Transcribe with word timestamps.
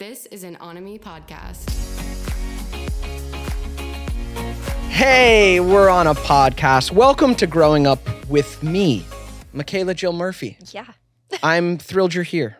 This 0.00 0.26
is 0.26 0.42
an 0.42 0.56
Onomy 0.56 1.00
podcast. 1.00 1.70
Hey, 4.90 5.60
we're 5.60 5.88
on 5.88 6.08
a 6.08 6.16
podcast. 6.16 6.90
Welcome 6.90 7.36
to 7.36 7.46
Growing 7.46 7.86
Up 7.86 8.00
with 8.28 8.60
me, 8.60 9.06
Michaela 9.52 9.94
Jill 9.94 10.12
Murphy. 10.12 10.58
Yeah, 10.72 10.88
I'm 11.44 11.78
thrilled 11.78 12.12
you're 12.12 12.24
here. 12.24 12.56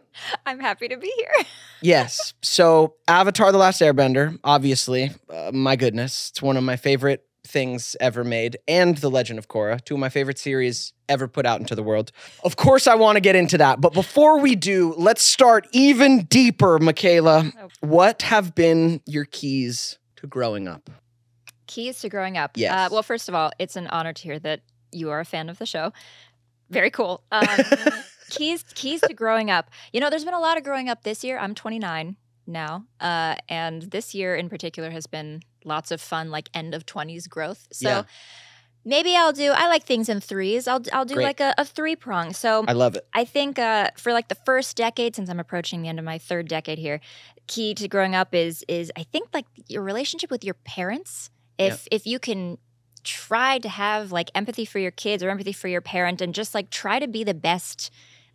I'm 0.46 0.60
happy 0.60 0.86
to 0.86 0.96
be 0.96 1.12
here. 1.16 1.32
Yes. 1.82 2.32
So, 2.40 2.94
Avatar 3.08 3.52
The 3.52 3.58
Last 3.58 3.82
Airbender, 3.82 4.38
obviously, 4.42 5.10
uh, 5.28 5.50
my 5.52 5.76
goodness, 5.76 6.30
it's 6.30 6.40
one 6.40 6.56
of 6.56 6.64
my 6.64 6.76
favorite 6.76 7.26
things 7.46 7.96
ever 8.00 8.24
made, 8.24 8.56
and 8.66 8.96
The 8.98 9.10
Legend 9.10 9.38
of 9.38 9.48
Korra, 9.48 9.82
two 9.84 9.94
of 9.94 10.00
my 10.00 10.08
favorite 10.08 10.38
series 10.38 10.92
ever 11.08 11.28
put 11.28 11.46
out 11.46 11.60
into 11.60 11.74
the 11.74 11.82
world. 11.82 12.10
Of 12.42 12.56
course, 12.56 12.86
I 12.86 12.94
want 12.94 13.16
to 13.16 13.20
get 13.20 13.36
into 13.36 13.58
that. 13.58 13.80
But 13.80 13.92
before 13.92 14.38
we 14.40 14.54
do, 14.54 14.94
let's 14.96 15.22
start 15.22 15.68
even 15.72 16.24
deeper, 16.24 16.78
Michaela. 16.78 17.52
Oh. 17.60 17.68
What 17.80 18.22
have 18.22 18.54
been 18.54 19.00
your 19.06 19.26
keys 19.26 19.98
to 20.16 20.26
growing 20.26 20.66
up? 20.66 20.90
Keys 21.66 22.00
to 22.00 22.08
growing 22.08 22.36
up. 22.36 22.52
Yes. 22.56 22.72
Uh, 22.72 22.88
well, 22.92 23.02
first 23.02 23.28
of 23.28 23.34
all, 23.34 23.50
it's 23.58 23.76
an 23.76 23.86
honor 23.88 24.12
to 24.12 24.22
hear 24.22 24.38
that 24.38 24.60
you 24.92 25.10
are 25.10 25.20
a 25.20 25.24
fan 25.24 25.48
of 25.48 25.58
the 25.58 25.66
show. 25.66 25.92
Very 26.70 26.90
cool. 26.90 27.22
Um, 27.30 27.46
keys 28.30 28.64
keys 28.74 29.00
to 29.02 29.14
growing 29.14 29.50
up. 29.50 29.70
You 29.92 30.00
know, 30.00 30.10
there's 30.10 30.24
been 30.24 30.34
a 30.34 30.40
lot 30.40 30.56
of 30.56 30.64
growing 30.64 30.88
up 30.88 31.02
this 31.02 31.22
year. 31.24 31.38
I'm 31.38 31.54
29 31.54 32.16
now, 32.46 32.84
uh, 33.00 33.36
and 33.48 33.82
this 33.82 34.14
year 34.14 34.34
in 34.34 34.48
particular 34.48 34.90
has 34.90 35.06
been 35.06 35.42
lots 35.64 35.90
of 35.90 36.00
fun, 36.00 36.30
like 36.30 36.48
end 36.54 36.74
of 36.74 36.86
20s 36.86 37.28
growth. 37.28 37.68
So. 37.72 37.88
Yeah. 37.88 38.02
Maybe 38.86 39.16
I'll 39.16 39.32
do. 39.32 39.50
I 39.50 39.68
like 39.68 39.84
things 39.84 40.10
in 40.10 40.20
threes. 40.20 40.68
I'll 40.68 40.82
I'll 40.92 41.06
do 41.06 41.14
Great. 41.14 41.24
like 41.24 41.40
a, 41.40 41.54
a 41.56 41.64
three 41.64 41.96
prong. 41.96 42.34
So 42.34 42.66
I 42.68 42.74
love 42.74 42.96
it. 42.96 43.06
I 43.14 43.24
think 43.24 43.58
uh, 43.58 43.88
for 43.96 44.12
like 44.12 44.28
the 44.28 44.34
first 44.34 44.76
decade, 44.76 45.16
since 45.16 45.30
I'm 45.30 45.40
approaching 45.40 45.80
the 45.80 45.88
end 45.88 45.98
of 45.98 46.04
my 46.04 46.18
third 46.18 46.48
decade 46.48 46.76
here, 46.76 47.00
key 47.46 47.72
to 47.74 47.88
growing 47.88 48.14
up 48.14 48.34
is 48.34 48.62
is 48.68 48.92
I 48.94 49.04
think 49.04 49.30
like 49.32 49.46
your 49.68 49.82
relationship 49.82 50.30
with 50.30 50.44
your 50.44 50.52
parents. 50.52 51.30
If 51.58 51.88
if 51.90 52.06
you 52.06 52.18
can 52.18 52.58
try 53.04 53.58
to 53.58 53.68
have 53.68 54.12
like 54.12 54.30
empathy 54.34 54.64
for 54.64 54.78
your 54.78 54.90
kids 54.90 55.22
or 55.22 55.30
empathy 55.30 55.52
for 55.52 55.68
your 55.68 55.80
parent, 55.80 56.20
and 56.20 56.34
just 56.34 56.54
like 56.54 56.68
try 56.68 56.98
to 56.98 57.08
be 57.08 57.24
the 57.24 57.34
best 57.34 57.90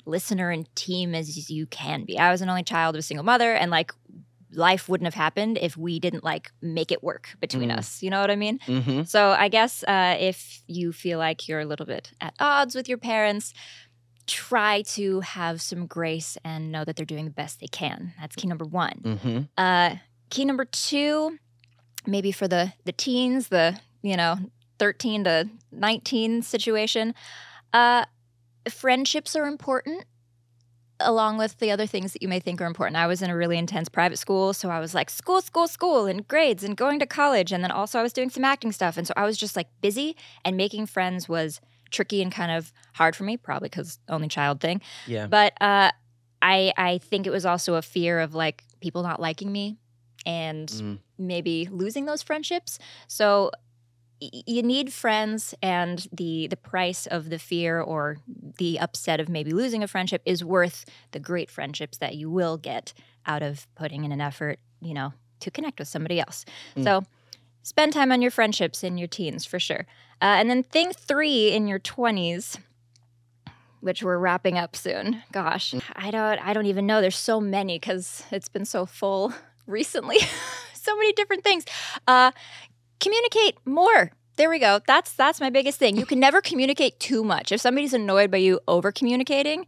listener 0.05 0.49
and 0.49 0.73
team 0.75 1.13
as 1.13 1.49
you 1.49 1.65
can 1.67 2.05
be. 2.05 2.17
I 2.17 2.31
was 2.31 2.41
an 2.41 2.49
only 2.49 2.63
child 2.63 2.95
of 2.95 2.99
a 2.99 3.03
single 3.03 3.25
mother, 3.25 3.53
and 3.53 3.69
like 3.69 3.91
life 4.53 4.89
wouldn't 4.89 5.05
have 5.05 5.13
happened 5.13 5.57
if 5.61 5.77
we 5.77 5.99
didn't 5.99 6.23
like 6.23 6.51
make 6.61 6.91
it 6.91 7.03
work 7.03 7.29
between 7.39 7.69
Mm. 7.69 7.77
us. 7.77 8.01
You 8.03 8.09
know 8.09 8.19
what 8.21 8.31
I 8.31 8.35
mean? 8.35 8.59
hmm 8.65 9.03
So 9.03 9.29
I 9.31 9.47
guess 9.49 9.83
uh, 9.83 10.17
if 10.19 10.63
you 10.67 10.91
feel 10.91 11.19
like 11.19 11.47
you're 11.47 11.59
a 11.59 11.65
little 11.65 11.85
bit 11.85 12.11
at 12.19 12.33
odds 12.39 12.73
with 12.75 12.89
your 12.89 12.97
parents, 12.97 13.53
try 14.27 14.81
to 14.83 15.21
have 15.21 15.61
some 15.61 15.87
grace 15.87 16.37
and 16.43 16.71
know 16.71 16.83
that 16.85 16.95
they're 16.95 17.05
doing 17.05 17.25
the 17.25 17.31
best 17.31 17.59
they 17.59 17.67
can. 17.67 18.13
That's 18.19 18.35
key 18.35 18.47
number 18.47 18.65
one. 18.65 19.19
hmm 19.21 19.39
Uh, 19.57 19.95
key 20.29 20.45
number 20.45 20.65
two, 20.65 21.37
maybe 22.05 22.31
for 22.31 22.47
the 22.47 22.73
the 22.85 22.91
teens, 22.91 23.47
the 23.49 23.79
you 24.01 24.15
know 24.17 24.37
thirteen 24.77 25.23
to 25.25 25.49
nineteen 25.71 26.41
situation, 26.41 27.13
uh, 27.73 28.05
friendships 28.69 29.35
are 29.35 29.45
important. 29.47 30.05
Along 31.01 31.37
with 31.37 31.57
the 31.59 31.71
other 31.71 31.85
things 31.87 32.11
that 32.13 32.21
you 32.21 32.27
may 32.27 32.39
think 32.39 32.61
are 32.61 32.65
important. 32.65 32.97
I 32.97 33.07
was 33.07 33.21
in 33.21 33.29
a 33.29 33.35
really 33.35 33.57
intense 33.57 33.87
private 33.87 34.17
school, 34.17 34.53
so 34.53 34.69
I 34.69 34.79
was 34.79 34.93
like 34.93 35.09
school, 35.09 35.41
school, 35.41 35.67
school, 35.67 36.05
and 36.07 36.27
grades 36.27 36.63
and 36.63 36.75
going 36.75 36.99
to 36.99 37.05
college. 37.05 37.51
And 37.53 37.63
then 37.63 37.71
also 37.71 37.99
I 37.99 38.03
was 38.03 38.11
doing 38.13 38.29
some 38.29 38.43
acting 38.43 38.71
stuff. 38.73 38.97
And 38.97 39.07
so 39.07 39.13
I 39.15 39.23
was 39.25 39.37
just 39.37 39.55
like 39.55 39.67
busy, 39.81 40.15
and 40.43 40.57
making 40.57 40.87
friends 40.87 41.29
was 41.29 41.61
tricky 41.89 42.21
and 42.21 42.31
kind 42.31 42.51
of 42.51 42.71
hard 42.93 43.15
for 43.15 43.23
me, 43.23 43.37
probably 43.37 43.69
because 43.69 43.97
only 44.09 44.27
child 44.27 44.59
thing. 44.59 44.81
Yeah. 45.07 45.27
But 45.27 45.53
uh, 45.61 45.91
I 46.41 46.73
I 46.77 46.97
think 46.99 47.25
it 47.25 47.31
was 47.31 47.45
also 47.45 47.75
a 47.75 47.81
fear 47.81 48.19
of 48.19 48.35
like 48.35 48.63
people 48.81 49.01
not 49.03 49.19
liking 49.21 49.51
me 49.51 49.77
and 50.25 50.67
Mm. 50.69 50.99
maybe 51.17 51.67
losing 51.71 52.05
those 52.05 52.21
friendships. 52.21 52.77
So 53.07 53.51
you 54.19 54.61
need 54.63 54.91
friends 54.91 55.53
and 55.61 56.07
the 56.11 56.47
the 56.47 56.57
price 56.57 57.07
of 57.07 57.29
the 57.29 57.39
fear 57.39 57.79
or 57.79 58.17
the 58.57 58.79
upset 58.79 59.19
of 59.19 59.29
maybe 59.29 59.51
losing 59.51 59.81
a 59.81 59.87
friendship 59.87 60.21
is 60.25 60.43
worth 60.43 60.85
the 61.11 61.19
great 61.19 61.49
friendships 61.49 61.97
that 61.99 62.15
you 62.15 62.29
will 62.29 62.57
get 62.57 62.93
out 63.25 63.41
of 63.41 63.67
putting 63.75 64.03
in 64.03 64.11
an 64.11 64.19
effort, 64.21 64.59
you 64.81 64.93
know, 64.93 65.13
to 65.39 65.51
connect 65.51 65.79
with 65.79 65.87
somebody 65.87 66.19
else. 66.19 66.43
Mm. 66.75 66.83
So 66.83 67.03
spend 67.63 67.93
time 67.93 68.11
on 68.11 68.21
your 68.21 68.31
friendships 68.31 68.83
in 68.83 68.97
your 68.97 69.07
teens 69.07 69.45
for 69.45 69.59
sure. 69.59 69.85
Uh, 70.21 70.35
and 70.37 70.49
then 70.49 70.63
thing 70.63 70.91
3 70.91 71.51
in 71.51 71.67
your 71.67 71.79
20s 71.79 72.59
which 73.81 74.03
we're 74.03 74.17
wrapping 74.17 74.57
up 74.57 74.75
soon. 74.75 75.23
Gosh, 75.31 75.73
I 75.95 76.11
don't 76.11 76.39
I 76.39 76.51
don't 76.51 76.65
even 76.65 76.85
know. 76.85 76.99
There's 76.99 77.15
so 77.15 77.39
many 77.39 77.79
cuz 77.79 78.23
it's 78.31 78.49
been 78.49 78.65
so 78.65 78.85
full 78.85 79.33
recently. 79.65 80.19
so 80.73 80.95
many 80.97 81.13
different 81.13 81.43
things. 81.43 81.65
Uh 82.07 82.31
communicate 82.99 83.55
more. 83.65 84.11
There 84.39 84.49
we 84.49 84.57
go. 84.57 84.79
That's 84.87 85.11
that's 85.13 85.41
my 85.41 85.49
biggest 85.49 85.77
thing. 85.79 85.97
You 85.97 86.05
can 86.05 86.17
never 86.19 86.39
communicate 86.39 86.97
too 87.01 87.25
much. 87.25 87.51
If 87.51 87.59
somebody's 87.59 87.93
annoyed 87.93 88.31
by 88.31 88.37
you 88.37 88.61
over 88.69 88.89
communicating, 88.89 89.65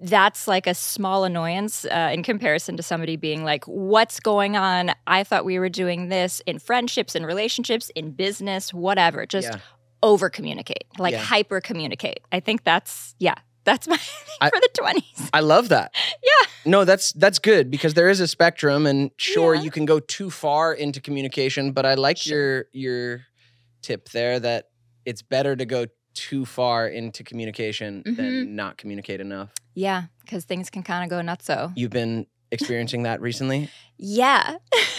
that's 0.00 0.48
like 0.48 0.66
a 0.66 0.74
small 0.74 1.22
annoyance 1.22 1.84
uh, 1.84 2.10
in 2.12 2.24
comparison 2.24 2.76
to 2.78 2.82
somebody 2.82 3.14
being 3.14 3.44
like, 3.44 3.64
"What's 3.66 4.18
going 4.18 4.56
on? 4.56 4.90
I 5.06 5.22
thought 5.22 5.44
we 5.44 5.60
were 5.60 5.68
doing 5.68 6.08
this 6.08 6.42
in 6.46 6.58
friendships, 6.58 7.14
in 7.14 7.24
relationships, 7.24 7.90
in 7.94 8.10
business, 8.10 8.74
whatever." 8.74 9.24
Just 9.24 9.48
Yeah. 9.52 9.58
over 10.02 10.28
communicate, 10.30 10.84
like 10.98 11.12
Yeah. 11.12 11.18
hyper 11.22 11.60
communicate. 11.60 12.20
I 12.32 12.40
think 12.40 12.64
that's 12.64 13.14
yeah, 13.20 13.34
that's 13.62 13.86
my 13.86 13.96
thing 14.26 14.38
I- 14.40 14.50
for 14.50 14.58
the 14.58 14.70
twenties. 14.76 15.30
I 15.32 15.40
love 15.40 15.68
that. 15.68 15.94
Yeah. 16.24 16.46
No, 16.72 16.84
that's 16.84 17.12
that's 17.12 17.38
good 17.38 17.70
because 17.70 17.94
there 17.94 18.08
is 18.10 18.18
a 18.20 18.26
spectrum 18.26 18.84
and 18.84 19.10
sure 19.16 19.54
Yeah. 19.54 19.62
you 19.62 19.70
can 19.70 19.84
go 19.86 20.00
too 20.00 20.28
far 20.28 20.74
into 20.74 21.00
communication, 21.00 21.70
but 21.72 21.86
I 21.86 21.94
like 21.94 22.16
Sure. 22.18 22.36
your 22.36 22.64
your 22.72 23.20
tip 23.82 24.08
there 24.10 24.38
that 24.40 24.68
it's 25.04 25.22
better 25.22 25.56
to 25.56 25.64
go 25.64 25.86
too 26.14 26.44
far 26.44 26.86
into 26.88 27.22
communication 27.24 28.02
Mm-hmm. 28.04 28.14
than 28.16 28.56
not 28.56 28.76
communicate 28.76 29.20
enough. 29.20 29.50
Yeah, 29.74 30.04
because 30.20 30.44
things 30.44 30.68
can 30.70 30.82
kind 30.82 31.04
of 31.04 31.10
go 31.10 31.22
nuts. 31.22 31.46
So 31.46 31.72
You've 31.76 31.90
been 31.92 32.26
experiencing 32.50 33.04
that 33.04 33.20
recently? 33.20 33.70
yeah, 33.96 34.56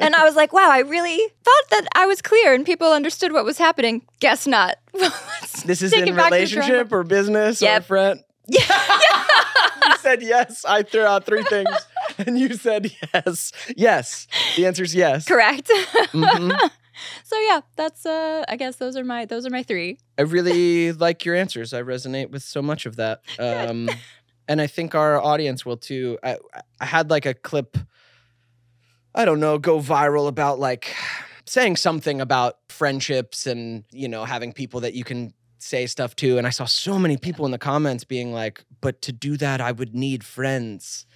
and 0.00 0.14
I 0.14 0.24
was 0.24 0.36
like, 0.36 0.52
wow, 0.52 0.68
I 0.70 0.80
really 0.80 1.18
thought 1.44 1.70
that 1.70 1.86
I 1.94 2.06
was 2.06 2.22
clear 2.22 2.54
and 2.54 2.64
people 2.64 2.92
understood 2.92 3.32
what 3.32 3.44
was 3.44 3.58
happening. 3.58 4.02
Guess 4.20 4.46
not. 4.46 4.76
This 5.64 5.82
is 5.82 5.92
in 5.92 6.06
it 6.08 6.14
back 6.16 6.30
to 6.30 6.38
the 6.38 6.46
drawing 6.46 6.68
relationship 6.70 6.92
or 6.92 7.02
business 7.02 7.60
or 7.62 7.66
Yep. 7.66 7.84
friend? 7.84 8.20
Yeah. 8.48 8.60
you 9.88 9.96
said 9.98 10.22
yes. 10.22 10.64
I 10.64 10.82
threw 10.82 11.02
out 11.02 11.26
three 11.26 11.42
things 11.44 11.68
and 12.18 12.38
you 12.38 12.54
said 12.54 12.90
yes. 13.14 13.52
Yes. 13.76 14.26
The 14.56 14.66
answer 14.66 14.82
is 14.82 14.94
yes. 14.94 15.26
Correct. 15.26 15.70
Mhm. 16.12 16.70
so 17.24 17.38
yeah, 17.40 17.60
that's 17.76 18.06
uh 18.06 18.44
I 18.48 18.56
guess 18.56 18.76
those 18.76 18.96
are 18.96 19.04
my 19.04 19.24
those 19.24 19.46
are 19.46 19.50
my 19.50 19.62
three. 19.62 19.98
I 20.18 20.22
really 20.22 20.92
like 21.06 21.24
your 21.24 21.34
answers. 21.34 21.72
I 21.72 21.82
resonate 21.82 22.30
with 22.30 22.42
so 22.42 22.62
much 22.62 22.86
of 22.86 22.96
that. 22.96 23.22
Um, 23.38 23.90
and 24.48 24.60
I 24.60 24.66
think 24.66 24.94
our 24.94 25.20
audience 25.22 25.66
will 25.66 25.76
too. 25.76 26.18
I, 26.22 26.38
I 26.80 26.84
had 26.86 27.10
like 27.10 27.26
a 27.26 27.34
clip, 27.34 27.76
I 29.14 29.24
don't 29.24 29.40
know, 29.40 29.58
go 29.58 29.78
viral 29.80 30.28
about 30.28 30.58
like 30.58 30.94
saying 31.44 31.76
something 31.76 32.20
about 32.20 32.56
friendships 32.68 33.46
and, 33.46 33.84
you 33.90 34.08
know, 34.08 34.24
having 34.24 34.52
people 34.52 34.80
that 34.80 34.94
you 34.94 35.04
can 35.04 35.32
say 35.58 35.86
stuff 35.86 36.14
to. 36.16 36.38
And 36.38 36.46
I 36.46 36.50
saw 36.50 36.64
so 36.66 36.98
many 36.98 37.16
people 37.16 37.44
in 37.44 37.50
the 37.52 37.58
comments 37.58 38.04
being 38.04 38.32
like, 38.32 38.64
but 38.80 39.02
to 39.02 39.12
do 39.12 39.36
that, 39.38 39.60
I 39.60 39.72
would 39.72 39.94
need 39.94 40.24
friends. 40.24 41.06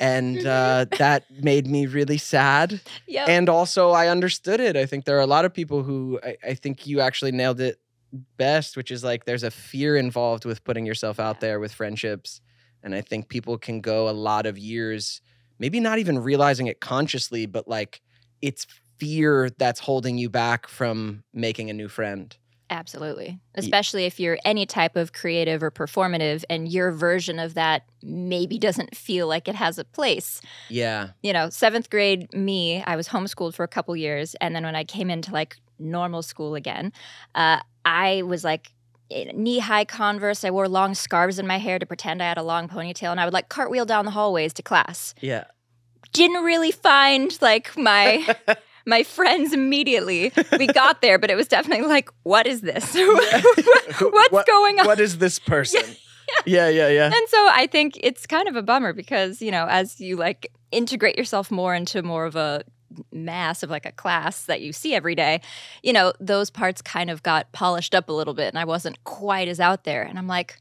And 0.00 0.44
uh, 0.58 0.86
that 0.98 1.24
made 1.30 1.66
me 1.66 1.86
really 1.86 2.18
sad 2.18 2.80
Yeah. 3.06 3.26
and 3.28 3.48
also 3.48 3.90
I 3.90 4.08
understood 4.08 4.58
it. 4.60 4.76
I 4.76 4.86
think 4.86 5.04
there 5.04 5.16
are 5.18 5.20
a 5.20 5.26
lot 5.26 5.44
of 5.44 5.52
people 5.54 5.82
who 5.82 6.18
I, 6.22 6.36
I 6.42 6.54
think 6.54 6.86
you 6.86 7.00
actually 7.00 7.32
nailed 7.32 7.60
it 7.60 7.78
best, 8.36 8.76
which 8.76 8.90
is 8.90 9.04
like 9.04 9.24
there's 9.24 9.44
a 9.44 9.50
fear 9.50 9.96
involved 9.96 10.44
with 10.44 10.64
putting 10.64 10.84
yourself 10.86 11.20
out 11.20 11.40
there 11.40 11.60
with 11.60 11.72
friendships. 11.72 12.40
And 12.82 12.94
I 12.94 13.02
think 13.02 13.28
people 13.28 13.58
can 13.58 13.80
go 13.80 14.08
a 14.08 14.12
lot 14.12 14.46
of 14.46 14.58
years, 14.58 15.20
maybe 15.58 15.80
not 15.80 15.98
even 15.98 16.18
realizing 16.18 16.66
it 16.66 16.80
consciously, 16.80 17.46
but 17.46 17.68
like 17.68 18.00
it's 18.40 18.66
fear 18.98 19.50
that's 19.58 19.80
holding 19.80 20.18
you 20.18 20.28
back 20.30 20.66
from 20.66 21.22
making 21.32 21.70
a 21.70 21.72
new 21.74 21.88
friend. 21.88 22.36
Absolutely. 22.70 23.40
Especially 23.56 24.04
if 24.04 24.20
you're 24.20 24.38
any 24.44 24.64
type 24.64 24.94
of 24.94 25.12
creative 25.12 25.60
or 25.60 25.72
performative 25.72 26.44
and 26.48 26.70
your 26.70 26.92
version 26.92 27.40
of 27.40 27.54
that 27.54 27.82
maybe 28.00 28.58
doesn't 28.60 28.96
feel 28.96 29.26
like 29.26 29.48
it 29.48 29.56
has 29.56 29.76
a 29.76 29.84
place. 29.84 30.40
Yeah. 30.68 31.08
You 31.20 31.32
know, 31.32 31.50
seventh 31.50 31.90
grade 31.90 32.32
me, 32.32 32.82
I 32.86 32.94
was 32.94 33.08
homeschooled 33.08 33.54
for 33.54 33.64
a 33.64 33.68
couple 33.68 33.96
years. 33.96 34.36
And 34.40 34.54
then 34.54 34.62
when 34.62 34.76
I 34.76 34.84
came 34.84 35.10
into 35.10 35.32
like 35.32 35.56
normal 35.80 36.22
school 36.22 36.54
again, 36.54 36.92
uh, 37.34 37.58
I 37.84 38.22
was 38.22 38.44
like, 38.44 38.70
knee 39.10 39.58
high 39.58 39.84
Converse. 39.84 40.44
I 40.44 40.50
wore 40.50 40.68
long 40.68 40.94
scarves 40.94 41.40
in 41.40 41.46
my 41.46 41.58
hair 41.58 41.80
to 41.80 41.86
pretend 41.86 42.22
I 42.22 42.28
had 42.28 42.38
a 42.38 42.42
long 42.44 42.68
ponytail, 42.68 43.10
and 43.10 43.20
I 43.20 43.24
would 43.24 43.34
like 43.34 43.48
cartwheel 43.48 43.84
down 43.84 44.04
the 44.04 44.12
hallways 44.12 44.52
to 44.54 44.62
class. 44.62 45.14
Yeah. 45.20 45.44
Didn't 46.12 46.44
really 46.44 46.70
find 46.70 47.36
like 47.40 47.76
my 47.76 48.36
my 48.86 49.02
friends 49.02 49.52
immediately. 49.52 50.32
We 50.58 50.66
got 50.66 51.00
there, 51.00 51.18
but 51.18 51.30
it 51.30 51.36
was 51.36 51.48
definitely 51.48 51.86
like, 51.86 52.10
what 52.22 52.46
is 52.46 52.60
this? 52.60 52.94
What's 54.00 54.32
What- 54.32 54.46
going 54.46 54.80
on? 54.80 54.86
What 54.86 55.00
is 55.00 55.18
this 55.18 55.38
person? 55.54 55.82
yeah, 56.46 56.68
yeah, 56.68 56.88
yeah. 56.88 57.06
And 57.06 57.28
so 57.28 57.48
I 57.50 57.66
think 57.70 57.98
it's 58.02 58.26
kind 58.26 58.48
of 58.48 58.56
a 58.56 58.62
bummer 58.62 58.92
because, 58.92 59.40
you 59.42 59.50
know, 59.50 59.66
as 59.68 60.00
you 60.00 60.16
like 60.16 60.50
integrate 60.70 61.16
yourself 61.16 61.50
more 61.50 61.74
into 61.74 62.02
more 62.02 62.24
of 62.24 62.36
a 62.36 62.62
mass 63.12 63.62
of 63.62 63.70
like 63.70 63.86
a 63.86 63.92
class 63.92 64.44
that 64.46 64.60
you 64.60 64.72
see 64.72 64.94
every 64.94 65.14
day, 65.14 65.40
you 65.82 65.92
know, 65.92 66.12
those 66.20 66.50
parts 66.50 66.82
kind 66.82 67.10
of 67.10 67.22
got 67.22 67.50
polished 67.52 67.94
up 67.94 68.08
a 68.08 68.12
little 68.12 68.34
bit 68.34 68.48
and 68.48 68.58
I 68.58 68.64
wasn't 68.64 69.02
quite 69.04 69.48
as 69.48 69.60
out 69.60 69.84
there. 69.84 70.02
And 70.02 70.18
I'm 70.18 70.26
like, 70.26 70.60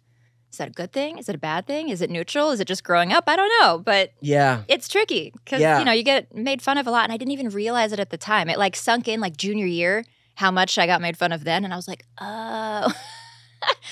is 0.52 0.58
that 0.58 0.68
a 0.70 0.72
good 0.72 0.92
thing? 0.92 1.18
Is 1.18 1.30
it 1.30 1.36
a 1.36 1.40
bad 1.40 1.68
thing? 1.68 1.90
Is 1.90 2.02
it 2.02 2.10
neutral? 2.10 2.50
Is 2.52 2.60
it 2.60 2.68
just 2.68 2.84
growing 2.84 3.14
up? 3.14 3.26
I 3.28 3.36
don't 3.36 3.52
know, 3.62 3.78
but 3.80 4.12
Yeah. 4.22 4.64
it's 4.68 4.88
tricky 4.88 5.32
because 5.44 5.62
Yeah. 5.62 5.80
you 5.80 5.86
know 5.86 5.92
you 5.92 6.04
get 6.04 6.36
made 6.36 6.62
fun 6.62 6.78
of 6.78 6.88
a 6.88 6.92
lot, 6.92 7.04
and 7.04 7.14
I 7.14 7.18
didn't 7.18 7.32
even 7.32 7.50
realize 7.50 7.92
it 7.94 8.00
at 8.00 8.10
the 8.10 8.18
time. 8.18 8.50
It 8.50 8.58
like 8.58 8.76
sunk 8.76 9.08
in 9.08 9.20
like 9.22 9.38
junior 9.38 9.66
year 9.66 10.04
how 10.36 10.52
much 10.52 10.78
I 10.78 10.86
got 10.88 11.02
made 11.02 11.18
fun 11.18 11.32
of 11.32 11.44
then, 11.44 11.64
and 11.66 11.74
I 11.74 11.76
was 11.76 11.88
like, 11.88 12.06
oh, 12.20 12.94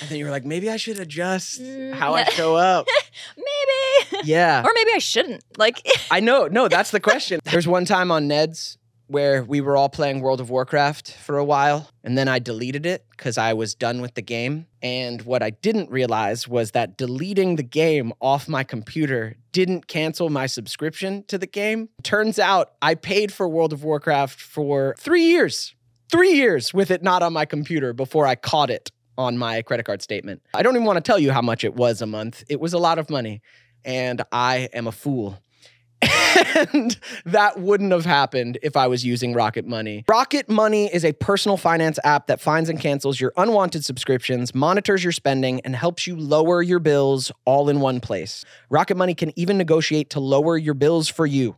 And 0.02 0.10
then 0.10 0.18
you 0.18 0.24
were 0.26 0.32
like, 0.32 0.46
maybe 0.46 0.70
I 0.70 0.78
should 0.78 0.98
adjust 1.00 1.62
Mm, 1.62 1.94
how 1.94 2.14
I 2.16 2.24
show 2.26 2.56
up. 2.56 2.88
maybe, 3.38 4.24
yeah. 4.24 4.64
or 4.64 4.72
maybe 4.74 4.92
I 4.96 5.00
shouldn't. 5.00 5.44
Like, 5.58 5.86
I 6.10 6.22
know. 6.22 6.48
No, 6.48 6.68
that's 6.70 6.92
the 6.92 7.00
question. 7.02 7.42
There's 7.44 7.68
one 7.68 7.84
time 7.84 8.10
on 8.12 8.28
Ned's 8.30 8.78
where 9.08 9.44
we 9.44 9.62
were 9.62 9.76
all 9.76 9.90
playing 9.90 10.22
World 10.22 10.42
of 10.42 10.50
Warcraft 10.50 11.12
for 11.12 11.38
a 11.38 11.44
while, 11.44 11.90
and 12.04 12.18
then 12.18 12.28
I 12.28 12.40
deleted 12.40 12.86
it 12.86 13.06
because 13.12 13.38
I 13.38 13.54
was 13.54 13.74
done 13.74 14.02
with 14.02 14.16
the 14.16 14.22
game. 14.22 14.68
And 14.82 15.22
what 15.24 15.42
I 15.42 15.50
didn't 15.50 15.90
realize 15.90 16.48
was 16.48 16.72
that 16.72 16.98
deleting 16.98 17.56
the 17.56 17.64
game 17.64 18.14
off 18.22 18.48
my 18.48 18.64
computer 18.64 19.36
didn't 19.52 19.88
cancel 19.88 20.30
my 20.30 20.46
subscription 20.46 21.24
to 21.28 21.38
the 21.38 21.48
game. 21.48 21.90
Turns 22.04 22.38
out 22.38 22.74
I 22.82 22.96
paid 22.96 23.34
for 23.34 23.48
World 23.48 23.74
of 23.74 23.84
Warcraft 23.84 24.40
for 24.40 24.96
three 25.00 25.24
years. 25.24 25.74
Three 26.10 26.34
years 26.34 26.74
with 26.74 26.92
it 26.92 27.04
not 27.04 27.24
on 27.24 27.34
my 27.34 27.46
computer 27.46 27.94
before 27.94 28.26
I 28.28 28.36
caught 28.36 28.70
it 28.70 28.92
on 29.18 29.38
my 29.38 29.62
credit 29.62 29.86
card 29.86 30.02
statement. 30.02 30.42
I 30.54 30.62
don't 30.62 30.76
even 30.76 30.86
want 30.86 30.98
to 30.98 31.02
tell 31.02 31.20
you 31.20 31.32
how 31.32 31.42
much 31.42 31.64
it 31.64 31.76
was 31.76 32.02
a 32.02 32.06
month. 32.06 32.44
It 32.50 32.60
was 32.60 32.74
a 32.74 32.78
lot 32.78 33.00
of 33.00 33.10
money. 33.10 33.42
And 33.84 34.22
I 34.32 34.70
am 34.74 34.88
a 34.88 34.92
fool. 34.92 35.40
And 36.74 37.00
that 37.26 37.60
wouldn't 37.60 37.92
have 37.92 38.06
happened 38.06 38.60
if 38.62 38.78
I 38.78 38.88
was 38.88 39.04
using 39.04 39.34
Rocket 39.34 39.66
Money. 39.66 40.06
Rocket 40.08 40.50
Money 40.50 40.94
is 40.94 41.04
a 41.04 41.14
personal 41.14 41.58
finance 41.58 41.98
app 42.04 42.28
that 42.28 42.40
finds 42.40 42.70
and 42.70 42.80
cancels 42.80 43.20
your 43.20 43.34
unwanted 43.38 43.84
subscriptions, 43.84 44.54
monitors 44.54 45.04
your 45.04 45.12
spending, 45.12 45.62
and 45.62 45.76
helps 45.76 46.06
you 46.06 46.16
lower 46.16 46.62
your 46.62 46.80
bills 46.80 47.32
all 47.46 47.70
in 47.70 47.80
one 47.80 48.00
place. 48.00 48.46
Rocket 48.70 48.98
Money 48.98 49.16
can 49.16 49.38
even 49.38 49.58
negotiate 49.58 50.10
to 50.12 50.20
lower 50.20 50.58
your 50.58 50.74
bills 50.74 51.10
for 51.10 51.26
you. 51.26 51.58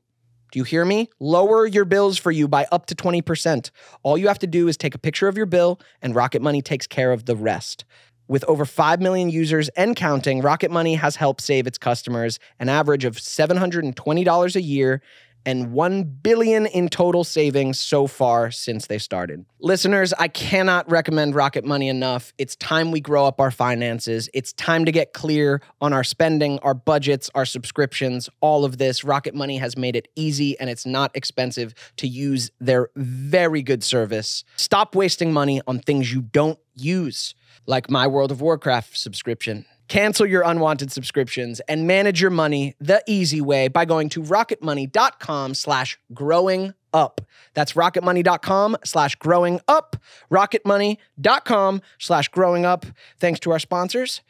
Do 0.51 0.57
you 0.57 0.63
hear 0.63 0.83
me? 0.83 1.09
Lower 1.19 1.67
your 1.67 1.85
bills 1.85 2.17
for 2.17 2.31
you 2.31 2.47
by 2.47 2.65
up 2.71 2.87
to 2.87 2.95
20%. 2.95 3.69
All 4.01 4.17
you 4.17 4.27
have 4.27 4.39
to 4.39 4.47
do 4.47 4.67
is 4.67 4.77
take 4.77 4.95
a 4.95 4.99
picture 4.99 5.27
of 5.27 5.37
your 5.37 5.45
bill, 5.45 5.79
and 6.01 6.15
Rocket 6.15 6.41
Money 6.41 6.61
takes 6.63 6.87
care 6.87 7.11
of 7.11 7.25
the 7.25 7.35
rest. 7.35 7.85
With 8.29 8.43
over 8.43 8.63
5 8.63 9.01
million 9.01 9.31
users 9.31 9.69
and 9.69 9.95
counting, 9.95 10.41
Rocket 10.41 10.69
Money 10.69 10.93
has 10.93 11.15
helped 11.15 11.41
save 11.41 11.65
its 11.65 11.79
customers 11.79 12.37
an 12.59 12.69
average 12.69 13.03
of 13.03 13.15
$720 13.15 14.55
a 14.55 14.61
year 14.61 15.01
and 15.47 15.71
1 15.71 16.03
billion 16.03 16.67
in 16.67 16.89
total 16.89 17.23
savings 17.23 17.79
so 17.79 18.05
far 18.05 18.51
since 18.51 18.85
they 18.85 18.99
started. 18.99 19.45
Listeners, 19.59 20.13
I 20.13 20.27
cannot 20.27 20.91
recommend 20.91 21.33
Rocket 21.33 21.65
Money 21.65 21.87
enough. 21.87 22.31
It's 22.37 22.55
time 22.57 22.91
we 22.91 22.99
grow 22.99 23.25
up 23.25 23.41
our 23.41 23.49
finances. 23.49 24.29
It's 24.31 24.53
time 24.53 24.85
to 24.85 24.91
get 24.91 25.13
clear 25.13 25.63
on 25.81 25.91
our 25.91 26.03
spending, 26.03 26.59
our 26.59 26.75
budgets, 26.75 27.31
our 27.33 27.45
subscriptions, 27.45 28.29
all 28.41 28.63
of 28.63 28.77
this. 28.77 29.03
Rocket 29.03 29.33
Money 29.33 29.57
has 29.57 29.75
made 29.75 29.95
it 29.95 30.07
easy 30.15 30.59
and 30.59 30.69
it's 30.69 30.85
not 30.85 31.09
expensive 31.15 31.73
to 31.97 32.07
use 32.07 32.51
their 32.59 32.89
very 32.95 33.63
good 33.63 33.83
service. 33.83 34.43
Stop 34.55 34.93
wasting 34.93 35.33
money 35.33 35.61
on 35.65 35.79
things 35.79 36.13
you 36.13 36.21
don't 36.21 36.59
use, 36.75 37.33
like 37.65 37.89
my 37.89 38.07
World 38.07 38.31
of 38.31 38.41
Warcraft 38.41 38.97
subscription. 38.97 39.65
Cancel 39.87 40.25
your 40.25 40.43
unwanted 40.43 40.91
subscriptions 40.91 41.59
and 41.61 41.87
manage 41.87 42.21
your 42.21 42.29
money 42.29 42.75
the 42.79 43.03
easy 43.07 43.41
way 43.41 43.67
by 43.67 43.85
going 43.85 44.09
to 44.09 44.21
rocketmoney.com 44.21 45.55
slash 45.55 45.99
growing 46.13 46.73
up. 46.93 47.21
That's 47.55 47.73
rocketmoney.com 47.73 48.77
slash 48.83 49.15
growing 49.15 49.59
up. 49.67 49.95
Rocketmoney.com 50.31 51.81
slash 51.97 52.27
growing 52.29 52.65
up. 52.65 52.85
Thanks 53.19 53.39
to 53.41 53.51
our 53.51 53.59
sponsors. 53.59 54.21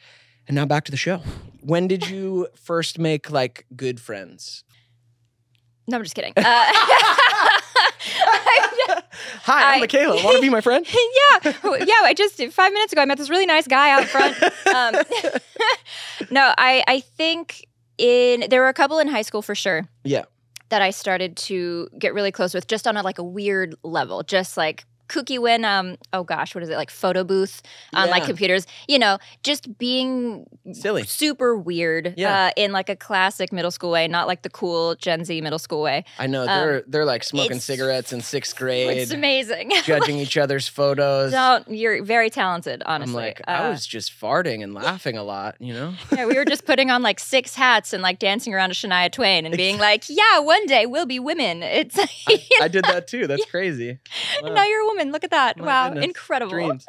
And 0.48 0.54
now 0.54 0.64
back 0.64 0.84
to 0.84 0.90
the 0.90 0.96
show. 0.96 1.18
When 1.60 1.86
did 1.86 2.08
you 2.08 2.48
first 2.54 2.98
make 2.98 3.30
like 3.30 3.66
good 3.76 4.00
friends? 4.00 4.64
no, 5.86 5.96
I'm 5.96 6.02
just 6.02 6.14
kidding. 6.14 6.32
Uh, 6.42 6.72
Hi, 9.42 9.72
I'm 9.72 9.76
I- 9.76 9.80
Michaela. 9.80 10.22
Want 10.24 10.36
to 10.36 10.40
be 10.42 10.50
my 10.50 10.60
friend? 10.60 10.86
yeah, 11.44 11.52
yeah. 11.64 11.94
I 12.02 12.14
just 12.16 12.36
five 12.52 12.72
minutes 12.72 12.92
ago 12.92 13.02
I 13.02 13.04
met 13.04 13.18
this 13.18 13.30
really 13.30 13.46
nice 13.46 13.66
guy 13.66 13.90
out 13.90 14.04
front. 14.04 14.36
Um, 14.42 14.94
no, 16.30 16.52
I 16.58 16.84
I 16.86 17.00
think 17.00 17.66
in 17.98 18.44
there 18.50 18.60
were 18.62 18.68
a 18.68 18.74
couple 18.74 18.98
in 18.98 19.08
high 19.08 19.22
school 19.22 19.42
for 19.42 19.54
sure. 19.54 19.88
Yeah. 20.04 20.24
that 20.70 20.82
I 20.82 20.90
started 20.90 21.36
to 21.36 21.88
get 21.98 22.14
really 22.14 22.30
close 22.32 22.54
with, 22.54 22.66
just 22.66 22.86
on 22.86 22.96
a 22.96 23.02
like 23.02 23.18
a 23.18 23.24
weird 23.24 23.74
level, 23.82 24.22
just 24.22 24.56
like 24.56 24.84
kooky 25.10 25.38
when 25.38 25.64
um 25.64 25.96
oh 26.12 26.22
gosh 26.24 26.54
what 26.54 26.62
is 26.62 26.70
it 26.70 26.76
like 26.76 26.90
photo 26.90 27.24
booth 27.24 27.62
on 27.92 28.08
like 28.10 28.24
computers 28.24 28.66
you 28.88 28.98
know 28.98 29.18
just 29.42 29.62
being 29.78 30.46
Silly. 30.72 31.02
super 31.04 31.56
weird 31.56 32.14
Yeah. 32.16 32.46
uh, 32.46 32.50
in 32.56 32.70
like 32.72 32.88
a 32.88 32.96
classic 32.96 33.52
middle 33.52 33.70
school 33.72 33.90
way 33.90 34.06
not 34.08 34.26
like 34.26 34.42
the 34.42 34.50
cool 34.50 34.94
gen 34.94 35.24
z 35.24 35.40
middle 35.40 35.58
school 35.58 35.82
way 35.82 36.04
I 36.18 36.26
know 36.28 36.46
they're 36.46 36.82
they're 36.86 37.04
like 37.04 37.24
smoking 37.24 37.54
Um, 37.54 37.60
cigarettes 37.60 38.12
in 38.12 38.20
sixth 38.20 38.54
grade 38.56 38.96
it's 38.98 39.10
amazing 39.10 39.72
judging 39.84 40.16
each 40.18 40.36
other's 40.36 40.68
photos. 40.68 41.32
don't 41.32 41.68
you're 41.68 42.04
very 42.04 42.30
talented 42.30 42.82
honestly 42.86 43.10
I'm 43.16 43.26
like, 43.28 43.40
I 43.48 43.66
Uh, 43.66 43.70
was 43.70 43.86
just 43.86 44.12
farting 44.12 44.62
and 44.62 44.72
laughing 44.74 45.16
a 45.18 45.24
lot, 45.24 45.56
you 45.58 45.72
know? 45.74 45.94
yeah, 46.16 46.26
we 46.26 46.34
were 46.34 46.44
just 46.44 46.64
putting 46.66 46.90
on 46.90 47.02
like 47.02 47.18
six 47.18 47.54
hats 47.56 47.92
and 47.92 48.02
like 48.02 48.18
dancing 48.18 48.54
around 48.54 48.70
to 48.72 48.74
Shania 48.74 49.10
Twain 49.10 49.44
and 49.46 49.56
being 49.56 49.78
like, 49.78 50.04
"Yeah, 50.08 50.38
one 50.38 50.64
day 50.66 50.86
we'll 50.86 51.06
be 51.06 51.18
women." 51.18 51.62
It's 51.62 51.98
I 52.60 52.68
did 52.76 52.84
that 52.84 53.08
too. 53.08 53.26
That's 53.26 53.44
crazy. 53.46 53.98
Wow. 54.42 54.54
now 54.54 54.64
you're 54.64 54.82
a 54.82 54.86
woman. 54.86 54.99
Look 55.08 55.24
at 55.24 55.30
that! 55.30 55.56
Oh 55.58 55.62
my 55.62 55.66
wow, 55.66 55.88
goodness. 55.88 56.04
incredible. 56.04 56.78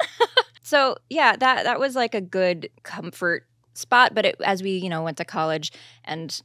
So 0.64 0.96
yeah, 1.10 1.34
that 1.36 1.64
that 1.64 1.80
was 1.80 1.96
like 1.96 2.14
a 2.14 2.20
good 2.20 2.70
comfort 2.84 3.46
spot. 3.74 4.14
But 4.14 4.26
it, 4.26 4.36
as 4.44 4.62
we 4.62 4.70
you 4.70 4.88
know 4.88 5.02
went 5.02 5.16
to 5.16 5.24
college 5.24 5.72
and 6.04 6.40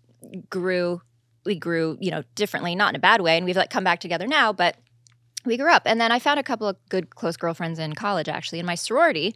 grew, 0.49 1.01
we 1.45 1.55
grew 1.55 1.97
you 2.01 2.09
know 2.11 2.23
differently, 2.33 2.73
not 2.75 2.89
in 2.89 2.95
a 2.95 2.99
bad 2.99 3.21
way, 3.21 3.37
and 3.37 3.45
we've 3.45 3.55
like 3.55 3.69
come 3.69 3.83
back 3.83 3.99
together 3.99 4.27
now, 4.27 4.51
but. 4.51 4.77
We 5.45 5.55
grew 5.55 5.71
up, 5.71 5.83
and 5.85 6.01
then 6.01 6.11
I 6.11 6.19
found 6.19 6.41
a 6.41 6.43
couple 6.43 6.67
of 6.67 6.75
good 6.89 7.15
close 7.15 7.37
girlfriends 7.37 7.79
in 7.79 7.93
college, 7.93 8.27
actually, 8.27 8.59
in 8.59 8.65
my 8.65 8.75
sorority. 8.75 9.33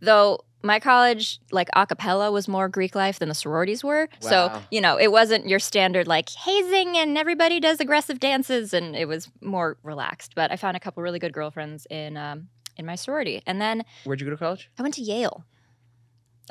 Though 0.00 0.40
my 0.62 0.80
college, 0.80 1.38
like 1.52 1.68
a 1.74 1.86
cappella, 1.86 2.32
was 2.32 2.48
more 2.48 2.68
Greek 2.68 2.94
life 2.94 3.18
than 3.18 3.28
the 3.28 3.34
sororities 3.34 3.84
were. 3.84 4.08
So, 4.20 4.60
you 4.70 4.80
know, 4.80 4.98
it 4.98 5.12
wasn't 5.12 5.48
your 5.48 5.58
standard 5.58 6.06
like 6.08 6.28
hazing 6.30 6.96
and 6.96 7.16
everybody 7.16 7.60
does 7.60 7.80
aggressive 7.80 8.18
dances, 8.18 8.74
and 8.74 8.96
it 8.96 9.06
was 9.06 9.28
more 9.40 9.76
relaxed. 9.82 10.34
But 10.34 10.50
I 10.50 10.56
found 10.56 10.76
a 10.76 10.80
couple 10.80 11.02
really 11.02 11.18
good 11.18 11.32
girlfriends 11.32 11.86
in 11.90 12.16
um, 12.16 12.48
in 12.76 12.84
my 12.86 12.94
sorority, 12.96 13.42
and 13.46 13.60
then 13.60 13.84
Where'd 14.04 14.20
you 14.20 14.26
go 14.26 14.30
to 14.30 14.36
college? 14.36 14.70
I 14.78 14.82
went 14.82 14.94
to 14.94 15.02
Yale. 15.02 15.44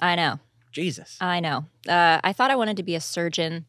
I 0.02 0.16
know, 0.16 0.40
Jesus. 0.72 1.18
I 1.22 1.40
know. 1.40 1.66
Uh, 1.88 2.20
I 2.24 2.34
thought 2.34 2.52
I 2.52 2.56
wanted 2.56 2.78
to 2.78 2.84
be 2.84 2.96
a 2.96 3.02
surgeon. 3.02 3.66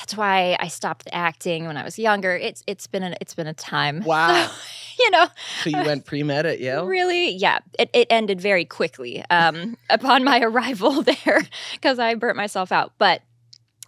That's 0.00 0.16
why 0.16 0.56
I 0.60 0.68
stopped 0.68 1.08
acting 1.12 1.66
when 1.66 1.76
I 1.76 1.84
was 1.84 1.98
younger. 1.98 2.36
It's 2.36 2.62
it's 2.66 2.86
been 2.86 3.02
a, 3.02 3.14
it's 3.20 3.34
been 3.34 3.46
a 3.46 3.54
time. 3.54 4.02
Wow. 4.12 4.50
you 4.98 5.10
know, 5.10 5.26
So 5.62 5.70
you 5.70 5.82
went 5.84 6.04
pre 6.04 6.22
med 6.22 6.44
at 6.46 6.60
Yale? 6.60 6.86
Really? 6.86 7.30
Yeah. 7.30 7.58
It, 7.78 7.90
it 7.92 8.06
ended 8.10 8.40
very 8.40 8.64
quickly 8.64 9.24
um, 9.30 9.76
upon 9.90 10.22
my 10.24 10.40
arrival 10.42 11.02
there 11.02 11.42
because 11.72 11.98
I 11.98 12.14
burnt 12.14 12.36
myself 12.36 12.72
out. 12.72 12.92
But 12.98 13.22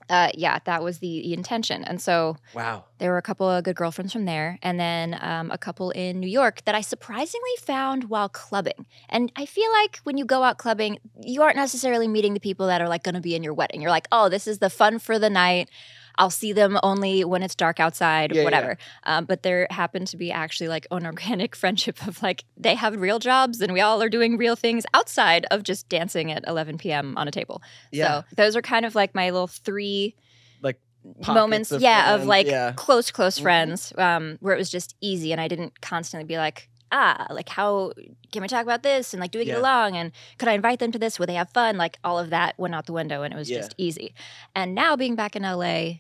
uh, 0.09 0.31
yeah, 0.35 0.59
that 0.65 0.83
was 0.83 0.99
the, 0.99 1.23
the 1.23 1.35
intention. 1.35 1.85
And 1.85 2.01
so 2.01 2.37
Wow. 2.55 2.85
there 2.99 3.11
were 3.11 3.19
a 3.19 3.23
couple 3.23 3.49
of 3.49 3.65
good 3.65 3.77
girlfriends 3.77 4.13
from 4.13 4.25
there, 4.25 4.59
and 4.63 4.79
then 4.79 5.19
um, 5.21 5.51
a 5.51 5.59
couple 5.59 5.91
in 5.91 6.21
New 6.21 6.29
York 6.29 6.65
that 6.65 6.75
I 6.75 6.81
surprisingly 6.81 7.57
found 7.61 8.05
while 8.11 8.29
clubbing. 8.29 8.87
And 9.09 9.33
I 9.37 9.47
feel 9.47 9.71
like 9.73 9.99
when 10.05 10.17
you 10.19 10.25
go 10.25 10.43
out 10.43 10.59
clubbing, 10.59 10.99
you 11.21 11.43
aren't 11.43 11.57
necessarily 11.57 12.09
meeting 12.09 12.35
the 12.35 12.41
people 12.41 12.67
that 12.67 12.81
are 12.81 12.89
like 12.89 13.03
going 13.03 13.15
to 13.15 13.21
be 13.21 13.35
in 13.35 13.43
your 13.43 13.55
wedding. 13.55 13.81
You're 13.81 13.91
like, 13.91 14.09
oh, 14.13 14.29
this 14.29 14.47
is 14.47 14.59
the 14.59 14.71
fun 14.71 14.99
for 14.99 15.19
the 15.19 15.31
night. 15.31 15.69
I'll 16.17 16.31
see 16.31 16.53
them 16.53 16.79
only 16.83 17.25
when 17.25 17.43
it's 17.43 17.55
dark 17.55 17.81
outside, 17.81 18.31
Yeah, 18.33 18.39
yeah. 18.39 18.45
whatever. 18.45 18.79
Um, 19.05 19.25
but 19.25 19.43
there 19.43 19.67
happened 19.71 20.07
to 20.09 20.17
be 20.17 20.31
actually 20.31 20.69
like 20.69 20.87
an 20.91 21.07
organic 21.13 21.57
friendship 21.57 22.07
of 22.07 22.23
like 22.23 22.45
they 22.57 22.75
have 22.75 22.97
real 23.01 23.19
jobs 23.19 23.61
and 23.61 23.73
we 23.73 23.81
all 23.81 24.03
are 24.03 24.09
doing 24.09 24.37
real 24.37 24.57
things 24.57 24.85
outside 24.95 25.47
of 25.51 25.63
just 25.63 25.89
dancing 25.89 26.31
at 26.31 26.45
11 26.47 26.79
p.m. 26.79 27.15
on 27.17 27.29
a 27.29 27.31
table. 27.31 27.63
Yeah. 27.91 28.21
So 28.23 28.25
those 28.37 28.57
are 28.57 28.63
kind 28.63 28.85
of 28.87 28.95
like 28.95 29.15
my 29.15 29.31
little 29.31 29.47
three 29.49 30.15
Like 30.63 30.81
pockets 31.21 31.29
moments, 31.35 31.71
of 31.73 31.83
yeah, 31.83 32.15
of 32.15 32.25
like 32.27 32.47
yeah. 32.47 32.73
close, 32.77 33.11
close 33.11 33.39
Mhm. 33.39 33.43
friends, 33.43 33.93
um, 33.99 34.37
where 34.41 34.55
it 34.55 34.59
was 34.59 34.71
just 34.71 34.95
easy, 35.01 35.33
and 35.33 35.41
I 35.41 35.49
didn't 35.49 35.81
constantly 35.81 36.27
be 36.27 36.37
like, 36.39 36.69
ah, 36.93 37.27
like 37.31 37.49
how 37.49 37.93
can 38.33 38.41
we 38.41 38.47
talk 38.49 38.63
about 38.63 38.83
this, 38.85 39.13
and 39.13 39.21
like 39.21 39.31
do 39.33 39.39
we 39.39 39.45
get 39.45 39.55
Yeah. 39.57 39.61
along, 39.61 39.97
and 39.97 40.13
could 40.39 40.49
I 40.49 40.53
invite 40.53 40.79
them 40.79 40.93
to 40.93 40.99
this? 40.99 41.19
Would 41.19 41.29
they 41.29 41.35
have 41.35 41.51
fun? 41.51 41.77
Like 41.77 41.99
all 42.05 42.19
of 42.19 42.31
that 42.31 42.55
went 42.59 42.75
out 42.75 42.87
the 42.87 42.93
window, 42.93 43.23
and 43.23 43.35
it 43.35 43.37
was 43.37 43.51
Yeah. 43.51 43.59
just 43.59 43.75
easy. 43.77 44.15
And 44.55 44.75
now 44.75 44.95
being 44.97 45.17
back 45.17 45.35
in 45.37 45.43
LA, 45.45 45.99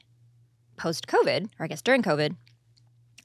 post 0.77 1.07
COVID, 1.07 1.49
or 1.59 1.65
I 1.65 1.69
guess 1.69 1.83
during 1.83 2.03
COVID. 2.03 2.37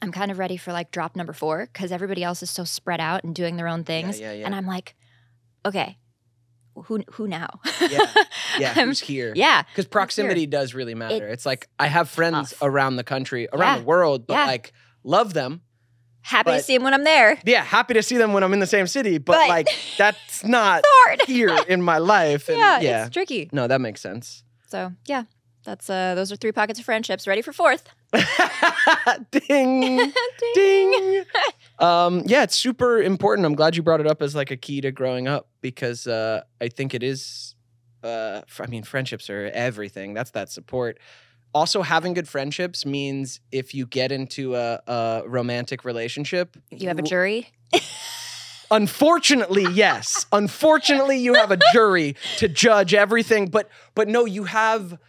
I'm 0.02 0.12
kind 0.14 0.32
of 0.32 0.40
ready 0.40 0.56
for 0.56 0.72
like 0.72 0.92
drop 0.92 1.16
number 1.18 1.34
four 1.34 1.68
because 1.72 1.92
everybody 1.92 2.24
else 2.24 2.42
is 2.42 2.50
so 2.50 2.64
spread 2.64 3.02
out 3.02 3.26
and 3.26 3.36
doing 3.36 3.58
their 3.58 3.68
own 3.68 3.84
things. 3.84 4.18
yeah, 4.20 4.32
yeah. 4.32 4.46
And 4.46 4.56
I'm 4.56 4.66
like, 4.66 4.96
okay, 5.66 5.98
who 6.86 7.04
who 7.14 7.28
now? 7.28 7.60
Yeah. 7.82 8.00
Yeah, 8.58 8.74
who's 8.74 9.00
here? 9.00 9.32
yeah, 9.36 9.62
Because 9.64 9.86
proximity 9.86 10.46
does 10.46 10.74
really 10.74 10.96
matter. 10.96 11.28
It's, 11.28 11.34
It's 11.42 11.46
like 11.46 11.68
I 11.80 11.88
have 11.88 12.10
friends 12.10 12.50
tough. 12.50 12.60
around 12.64 12.96
the 12.98 13.04
country, 13.04 13.48
around 13.54 13.76
Yeah. 13.76 13.80
the 13.80 13.86
world, 13.86 14.26
but 14.28 14.34
Yeah. 14.34 14.46
like 14.46 14.74
love 15.04 15.34
them. 15.34 15.62
happy 16.22 16.52
to 16.52 16.62
see 16.62 16.76
them 16.76 16.84
when 16.84 16.94
I'm 16.94 17.04
there. 17.06 17.38
Yeah, 17.46 17.64
happy 17.64 17.94
to 17.94 18.04
see 18.04 18.18
them 18.18 18.34
when 18.34 18.44
I'm 18.44 18.52
in 18.54 18.60
the 18.60 18.68
same 18.68 18.88
city, 18.88 19.18
but, 19.18 19.34
But- 19.34 19.50
like 19.50 19.68
that's 19.98 20.44
not 20.44 20.84
Hard. 20.86 21.22
here 21.28 21.56
in 21.68 21.82
my 21.82 21.98
life. 22.00 22.50
And 22.50 22.58
yeah, 22.58 22.80
yeah. 22.80 23.06
it's 23.06 23.14
tricky. 23.14 23.50
No, 23.54 23.68
that 23.68 23.80
makes 23.82 24.02
sense. 24.02 24.44
So 24.68 24.92
yeah, 25.06 25.24
that's 25.70 25.90
uh 25.90 26.16
those 26.16 26.32
are 26.32 26.36
three 26.36 26.52
pockets 26.52 26.80
of 26.80 26.86
friendships. 26.86 27.28
Ready 27.28 27.42
for 27.44 27.54
fourth? 27.54 27.88
Ding. 29.32 30.12
Ding. 30.56 31.24
um, 31.78 32.24
yeah, 32.26 32.44
it's 32.44 32.56
super 32.56 33.02
important. 33.02 33.46
I'm 33.46 33.56
glad 33.56 33.76
you 33.76 33.84
brought 33.84 34.00
it 34.00 34.08
up 34.08 34.22
as 34.22 34.36
like 34.36 34.50
a 34.52 34.58
key 34.58 34.82
to 34.82 34.92
growing 34.92 35.28
up 35.28 35.48
because 35.62 36.08
uh, 36.08 36.42
I 36.60 36.70
think 36.70 36.94
it 36.94 37.04
is. 37.04 37.56
Uh, 38.04 38.42
I 38.60 38.68
mean, 38.68 38.84
friendships 38.84 39.30
are 39.30 39.52
everything. 39.54 40.14
That's 40.14 40.32
that 40.32 40.50
support. 40.50 41.00
Also, 41.54 41.82
having 41.82 42.14
good 42.14 42.28
friendships 42.28 42.86
means 42.86 43.40
if 43.52 43.74
you 43.74 43.86
get 43.86 44.12
into 44.12 44.56
a, 44.56 44.80
a 44.88 45.24
romantic 45.26 45.84
relationship, 45.84 46.56
You 46.72 46.88
have 46.88 47.00
a 47.00 47.04
jury. 47.04 47.50
Unfortunately, 48.72 49.66
yes. 49.72 50.28
Unfortunately, 50.32 51.18
you 51.18 51.34
have 51.34 51.52
a 51.52 51.58
jury 51.74 52.16
to 52.38 52.48
judge 52.48 52.94
everything, 52.94 53.48
but 53.48 53.68
but 53.96 54.08
no, 54.08 54.26
you 54.26 54.44
have 54.44 55.00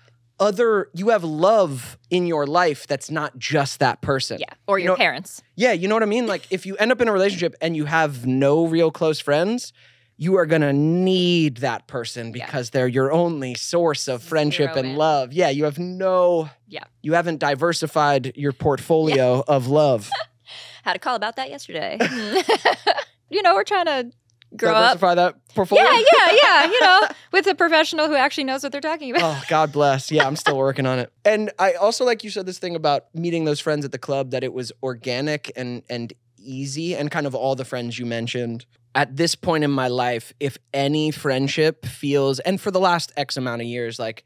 other 0.41 0.89
you 0.95 1.11
have 1.11 1.23
love 1.23 1.99
in 2.11 2.27
your 2.27 2.47
life 2.47 2.87
that's 2.87 3.11
not 3.11 3.39
just 3.39 3.79
that 3.81 4.01
person. 4.01 4.39
Yeah, 4.41 4.47
or 4.67 4.79
You 4.79 4.85
your 4.87 4.93
know- 4.95 4.97
parents. 4.97 5.43
Yeah, 5.55 5.73
you 5.73 5.87
know 5.87 5.95
what 5.95 6.03
I 6.03 6.07
mean? 6.07 6.27
Like 6.27 6.47
if 6.51 6.67
you 6.67 6.77
end 6.77 6.91
up 6.91 7.01
in 7.01 7.09
a 7.09 7.13
relationship 7.13 7.55
and 7.61 7.77
you 7.77 7.85
have 7.85 8.27
no 8.27 8.67
real 8.67 8.91
close 8.91 9.21
friends, 9.21 9.73
you 10.17 10.37
are 10.37 10.45
going 10.47 10.61
to 10.63 10.73
need 10.73 11.59
that 11.59 11.87
person 11.87 12.33
Yeah. 12.35 12.45
because 12.47 12.71
they're 12.71 12.89
your 12.89 13.11
only 13.13 13.55
source 13.55 14.09
of 14.09 14.23
friendship 14.23 14.71
Zero 14.73 14.79
and 14.79 14.89
in. 14.89 14.97
love. 14.97 15.33
Yeah, 15.33 15.49
you 15.51 15.65
have 15.65 15.79
no 15.79 16.51
Yeah. 16.69 16.85
You 17.03 17.13
haven't 17.15 17.39
diversified 17.39 18.33
your 18.37 18.53
portfolio 18.53 19.43
of 19.47 19.67
love. 19.69 20.11
Had 20.83 20.97
a 20.97 20.99
call 20.99 21.15
about 21.15 21.37
that 21.37 21.51
yesterday. 21.51 21.99
you 23.31 23.43
know, 23.43 23.55
we're 23.55 23.65
trying 23.65 23.87
to 23.87 24.11
grow 24.57 24.73
up. 24.75 24.99
Diversify 24.99 25.15
that 25.17 25.37
portfolio. 25.55 25.85
Yeah, 25.85 26.03
yeah, 26.13 26.37
yeah. 26.43 26.65
You 26.71 26.81
know, 26.87 27.09
with 27.33 27.47
a 27.47 27.55
professional 27.55 28.09
who 28.09 28.15
actually 28.17 28.45
knows 28.45 28.63
what 28.63 28.73
they're 28.73 28.81
talking 28.81 29.11
about. 29.15 29.23
oh 29.37 29.43
god 29.49 29.73
bless 29.73 30.11
yeah 30.11 30.27
i'm 30.27 30.37
still 30.37 30.57
working 30.57 30.87
on 30.87 30.99
it 30.99 31.13
and 31.25 31.51
i 31.59 31.73
also 31.75 32.05
like 32.05 32.23
you 32.25 32.31
said 32.31 32.45
this 32.47 32.59
thing 32.59 32.75
about 32.75 33.05
meeting 33.15 33.45
those 33.45 33.61
friends 33.61 33.85
at 33.85 33.93
the 33.93 33.99
club 33.99 34.31
that 34.33 34.43
it 34.45 34.53
was 34.53 34.73
organic 34.83 35.51
and 35.57 35.83
and 35.89 36.13
easy 36.39 36.95
and 36.97 37.11
kind 37.11 37.27
of 37.27 37.35
all 37.35 37.55
the 37.55 37.65
friends 37.65 37.99
you 37.99 38.07
mentioned 38.07 38.67
at 38.95 39.17
this 39.17 39.35
point 39.35 39.63
in 39.65 39.71
my 39.71 39.87
life 39.89 40.33
if 40.41 40.59
any 40.75 41.11
friendship 41.11 41.87
feels 41.87 42.41
and 42.41 42.61
for 42.61 42.71
the 42.71 42.81
last 42.81 43.13
x 43.17 43.37
amount 43.37 43.61
of 43.63 43.67
years 43.69 43.99
like 43.99 44.25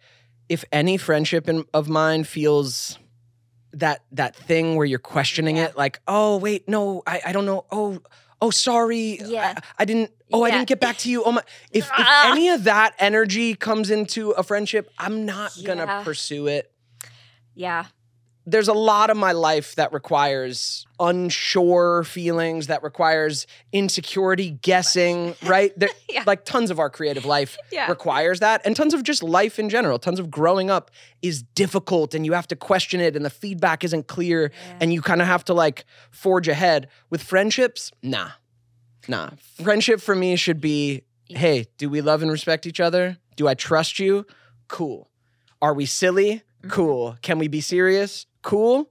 if 0.48 0.64
any 0.72 0.96
friendship 0.96 1.48
in, 1.48 1.64
of 1.74 1.88
mine 1.88 2.24
feels 2.24 2.98
that 3.72 4.00
that 4.12 4.36
thing 4.36 4.76
where 4.76 4.86
you're 4.86 4.98
questioning 4.98 5.56
Yeah. 5.56 5.64
it 5.66 5.76
like 5.76 6.00
oh 6.06 6.36
wait 6.38 6.68
no 6.68 7.02
i, 7.06 7.20
I 7.26 7.32
don't 7.32 7.46
know 7.46 7.64
oh 7.70 7.98
oh 8.44 8.50
sorry 8.50 9.18
Yeah. 9.24 9.54
I, 9.56 9.82
I 9.82 9.84
didn't 9.84 10.10
oh 10.32 10.42
i 10.44 10.50
didn't 10.50 10.68
get 10.68 10.80
back 10.80 10.96
to 10.98 11.10
you 11.10 11.22
oh 11.24 11.32
my 11.32 11.42
if, 11.72 11.84
if 11.86 11.90
Ah. 11.92 12.30
any 12.32 12.48
of 12.50 12.64
that 12.64 12.94
energy 12.98 13.54
comes 13.54 13.90
into 13.90 14.30
a 14.32 14.42
friendship 14.42 14.90
i'm 14.98 15.24
not 15.24 15.52
gonna 15.64 16.02
pursue 16.04 16.46
it 16.46 16.70
Yeah. 17.54 17.86
There's 18.46 18.68
a 18.68 18.74
lot 18.74 19.08
of 19.08 19.16
my 19.16 19.32
life 19.32 19.74
that 19.76 19.92
requires 19.92 20.86
unsure 21.00 22.04
feelings 22.04 22.66
that 22.66 22.82
requires 22.82 23.46
insecurity 23.72 24.50
guessing 24.50 25.34
right. 25.44 25.72
there, 25.78 25.88
Yeah. 26.10 26.24
like 26.26 26.44
tons 26.44 26.70
of 26.70 26.78
our 26.78 26.90
creative 26.90 27.24
life 27.24 27.56
Yeah. 27.72 27.88
requires 27.88 28.40
that 28.40 28.60
and 28.64 28.76
tons 28.76 28.92
of 28.94 29.02
just 29.02 29.22
life 29.22 29.58
in 29.58 29.68
general. 29.70 29.98
Tons 29.98 30.18
of 30.20 30.30
growing 30.30 30.70
up 30.70 30.90
is 31.22 31.42
difficult 31.42 32.14
and 32.14 32.26
you 32.26 32.34
have 32.34 32.46
to 32.48 32.56
question 32.56 33.00
it 33.00 33.16
and 33.16 33.24
the 33.24 33.30
feedback 33.30 33.82
isn't 33.82 34.08
clear 34.08 34.50
and 34.80 34.92
you 34.92 35.00
kind 35.00 35.20
of 35.22 35.26
have 35.26 35.44
to 35.46 35.54
like 35.54 35.84
forge 36.10 36.46
ahead. 36.48 36.88
With 37.10 37.22
friendships 37.22 37.92
nah. 38.02 38.30
Nah. 39.08 39.30
Friendship 39.62 40.00
for 40.00 40.14
me 40.14 40.36
should 40.36 40.60
be 40.60 41.02
hey 41.28 41.66
do 41.78 41.88
we 41.88 42.02
love 42.02 42.20
and 42.22 42.30
respect 42.30 42.66
each 42.66 42.80
other? 42.80 43.16
Do 43.36 43.48
i 43.48 43.54
trust 43.54 43.98
you? 43.98 44.26
Cool. 44.68 45.08
Are 45.62 45.72
we 45.74 45.86
silly? 45.86 46.42
Mhm. 46.62 46.70
cool. 46.70 47.16
Can 47.22 47.38
we 47.38 47.48
be 47.48 47.60
serious 47.60 48.26
cool 48.44 48.88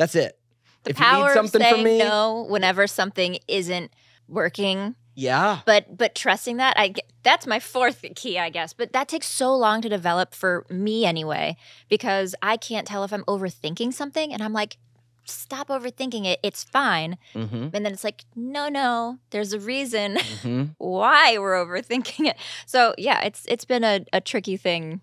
that's 0.00 0.14
it. 0.14 0.38
The 0.84 0.90
if 0.92 0.98
you 0.98 1.04
need 1.04 1.32
something 1.34 1.60
of 1.60 1.68
from 1.68 1.82
saying 1.82 1.84
me- 1.84 1.98
no 1.98 2.46
whenever 2.48 2.86
something 2.86 3.36
isn't 3.48 3.92
working. 4.28 4.94
Yeah. 5.14 5.60
But 5.66 5.98
but 5.98 6.14
trusting 6.14 6.56
that 6.56 6.74
i 6.78 6.94
that's 7.22 7.46
my 7.46 7.60
fourth 7.60 8.02
key 8.16 8.38
i 8.38 8.48
guess. 8.48 8.72
But 8.72 8.94
that 8.94 9.08
takes 9.08 9.26
so 9.26 9.54
long 9.54 9.82
to 9.82 9.90
develop 9.90 10.34
for 10.34 10.64
me 10.70 11.04
anyway 11.04 11.58
because 11.90 12.34
i 12.40 12.56
can't 12.56 12.86
tell 12.86 13.04
if 13.04 13.12
i'm 13.12 13.24
overthinking 13.24 13.92
something 13.92 14.32
and 14.32 14.42
i'm 14.42 14.54
like 14.54 14.78
stop 15.26 15.68
overthinking 15.68 16.24
it 16.24 16.40
it's 16.42 16.64
fine. 16.64 17.18
Mm-hmm, 17.34 17.68
and 17.74 17.84
then 17.84 17.92
it's 17.92 18.04
like 18.04 18.24
no 18.34 18.70
no 18.70 19.18
there's 19.28 19.52
a 19.52 19.60
reason 19.60 20.14
mm-hmm. 20.14 20.64
why 20.78 21.36
we're 21.36 21.62
overthinking 21.62 22.26
it. 22.26 22.38
So 22.64 22.94
yeah 22.96 23.20
it's 23.20 23.44
it's 23.48 23.66
been 23.66 23.84
a, 23.84 24.06
a 24.14 24.22
tricky 24.22 24.56
thing 24.56 25.02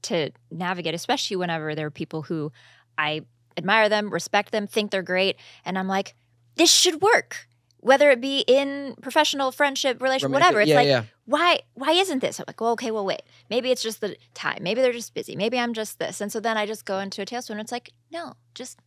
to 0.00 0.30
navigate 0.50 0.94
especially 0.94 1.36
whenever 1.36 1.74
there 1.74 1.88
are 1.88 1.90
people 1.90 2.22
who 2.22 2.50
i 2.98 3.22
admire 3.56 3.88
them 3.88 4.10
respect 4.10 4.52
them 4.52 4.66
think 4.66 4.90
they're 4.90 5.02
great 5.02 5.36
and 5.64 5.78
i'm 5.78 5.88
like 5.88 6.14
this 6.58 6.70
should 6.70 7.00
work. 7.00 7.46
Whether 7.80 8.10
it 8.10 8.20
be 8.20 8.40
in 8.40 8.96
professional 9.00 9.52
friendship 9.52 10.02
relationship 10.02 10.32
whatever 10.32 10.60
it's 10.60 10.68
yeah, 10.68 10.76
like 10.76 10.88
yeah. 10.88 11.04
why 11.26 11.60
why 11.74 11.92
isn't 11.92 12.18
this? 12.18 12.40
I'm 12.40 12.44
like 12.48 12.60
well 12.60 12.72
okay 12.72 12.90
well 12.90 13.06
wait. 13.06 13.22
Maybe 13.48 13.70
it's 13.70 13.82
just 13.82 14.00
the 14.00 14.16
time. 14.34 14.58
Maybe 14.62 14.82
they're 14.82 14.92
just 14.92 15.14
busy. 15.14 15.36
Maybe 15.36 15.58
i'm 15.58 15.72
just 15.72 16.00
this. 16.00 16.20
And 16.20 16.30
so 16.32 16.40
then 16.40 16.56
i 16.58 16.66
just 16.66 16.84
go 16.84 16.98
into 16.98 17.22
a 17.22 17.24
tailspin. 17.24 17.50
And 17.50 17.60
it's 17.60 17.70
like 17.70 17.92
no 18.10 18.34
just 18.56 18.80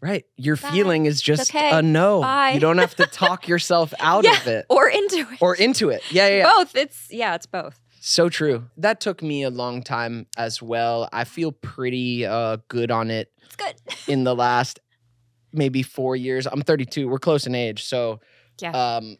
right. 0.00 0.24
Your 0.36 0.56
Bye. 0.56 0.70
feeling 0.72 1.06
is 1.06 1.22
just 1.22 1.54
okay. 1.54 1.70
a 1.70 1.80
no. 1.80 2.20
Bye. 2.20 2.50
you 2.50 2.60
don't 2.60 2.78
have 2.78 2.96
to 2.96 3.06
talk 3.06 3.46
yourself 3.52 3.94
out 4.00 4.24
Yeah. 4.24 4.36
of 4.40 4.46
it. 4.48 4.66
or 4.68 4.88
into 4.88 5.20
it. 5.20 5.38
Or 5.40 5.54
into 5.54 5.90
it. 5.90 6.02
Yeah 6.10 6.26
yeah, 6.26 6.36
yeah. 6.38 6.52
both. 6.52 6.74
It's 6.74 7.06
yeah 7.12 7.36
it's 7.36 7.46
both 7.46 7.80
So 8.02 8.28
true. 8.30 8.64
That 8.78 9.00
took 9.00 9.22
me 9.22 9.42
a 9.42 9.50
long 9.50 9.82
time 9.82 10.26
as 10.36 10.62
well. 10.62 11.08
I 11.12 11.24
feel 11.24 11.52
pretty 11.52 12.24
uh, 12.26 12.56
good 12.68 12.90
on 12.90 13.10
it 13.10 13.30
it's 13.44 13.56
good 13.56 13.74
in 14.08 14.24
the 14.24 14.34
last 14.34 14.80
maybe 15.52 15.82
four 15.82 16.16
years. 16.16 16.46
I'm 16.46 16.62
32. 16.62 17.08
We're 17.08 17.18
close 17.18 17.46
in 17.46 17.54
age. 17.54 17.84
So, 17.84 18.20
Yeah. 18.60 18.70
um, 18.70 19.18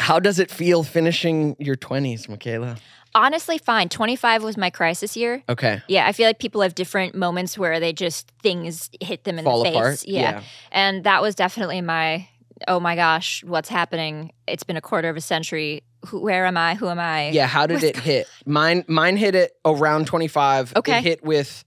how 0.00 0.18
does 0.18 0.38
it 0.40 0.50
feel 0.50 0.82
finishing 0.82 1.54
your 1.58 1.76
20s, 1.76 2.28
Michaela? 2.28 2.76
honestly 3.14 3.58
fine 3.58 3.90
25 3.90 4.42
was 4.42 4.56
my 4.56 4.70
crisis 4.70 5.18
year 5.18 5.42
Okay. 5.46 5.82
Yeah, 5.86 6.06
I 6.06 6.12
feel 6.12 6.26
like 6.26 6.38
people 6.38 6.62
have 6.62 6.74
different 6.74 7.14
moments 7.14 7.58
where 7.58 7.78
they 7.78 7.92
just 7.92 8.32
things 8.42 8.88
hit 9.02 9.24
them 9.24 9.38
in 9.38 9.44
Fall 9.44 9.58
the 9.58 9.64
face. 9.68 9.76
apart. 9.76 10.04
Yeah. 10.06 10.42
And 10.70 11.04
that 11.04 11.20
was 11.20 11.34
definitely 11.34 11.82
my 11.82 12.26
oh 12.66 12.80
my 12.80 12.96
gosh, 12.96 13.44
what's 13.44 13.68
happening? 13.68 14.32
It's 14.48 14.62
been 14.62 14.78
a 14.78 14.80
quarter 14.80 15.10
of 15.10 15.16
a 15.18 15.20
century. 15.20 15.82
Who, 16.06 16.20
where 16.20 16.46
am 16.46 16.56
I? 16.56 16.74
Who 16.74 16.88
am 16.88 16.98
I? 16.98 17.30
Yeah. 17.30 17.46
How 17.46 17.66
did 17.66 17.74
What's 17.74 17.84
it 17.84 17.96
hit? 17.96 18.28
Mine, 18.44 18.84
mine 18.88 19.16
hit 19.16 19.34
it 19.34 19.56
around 19.64 20.06
25. 20.06 20.74
Okay. 20.76 20.98
It 20.98 21.02
hit 21.04 21.24
with 21.24 21.64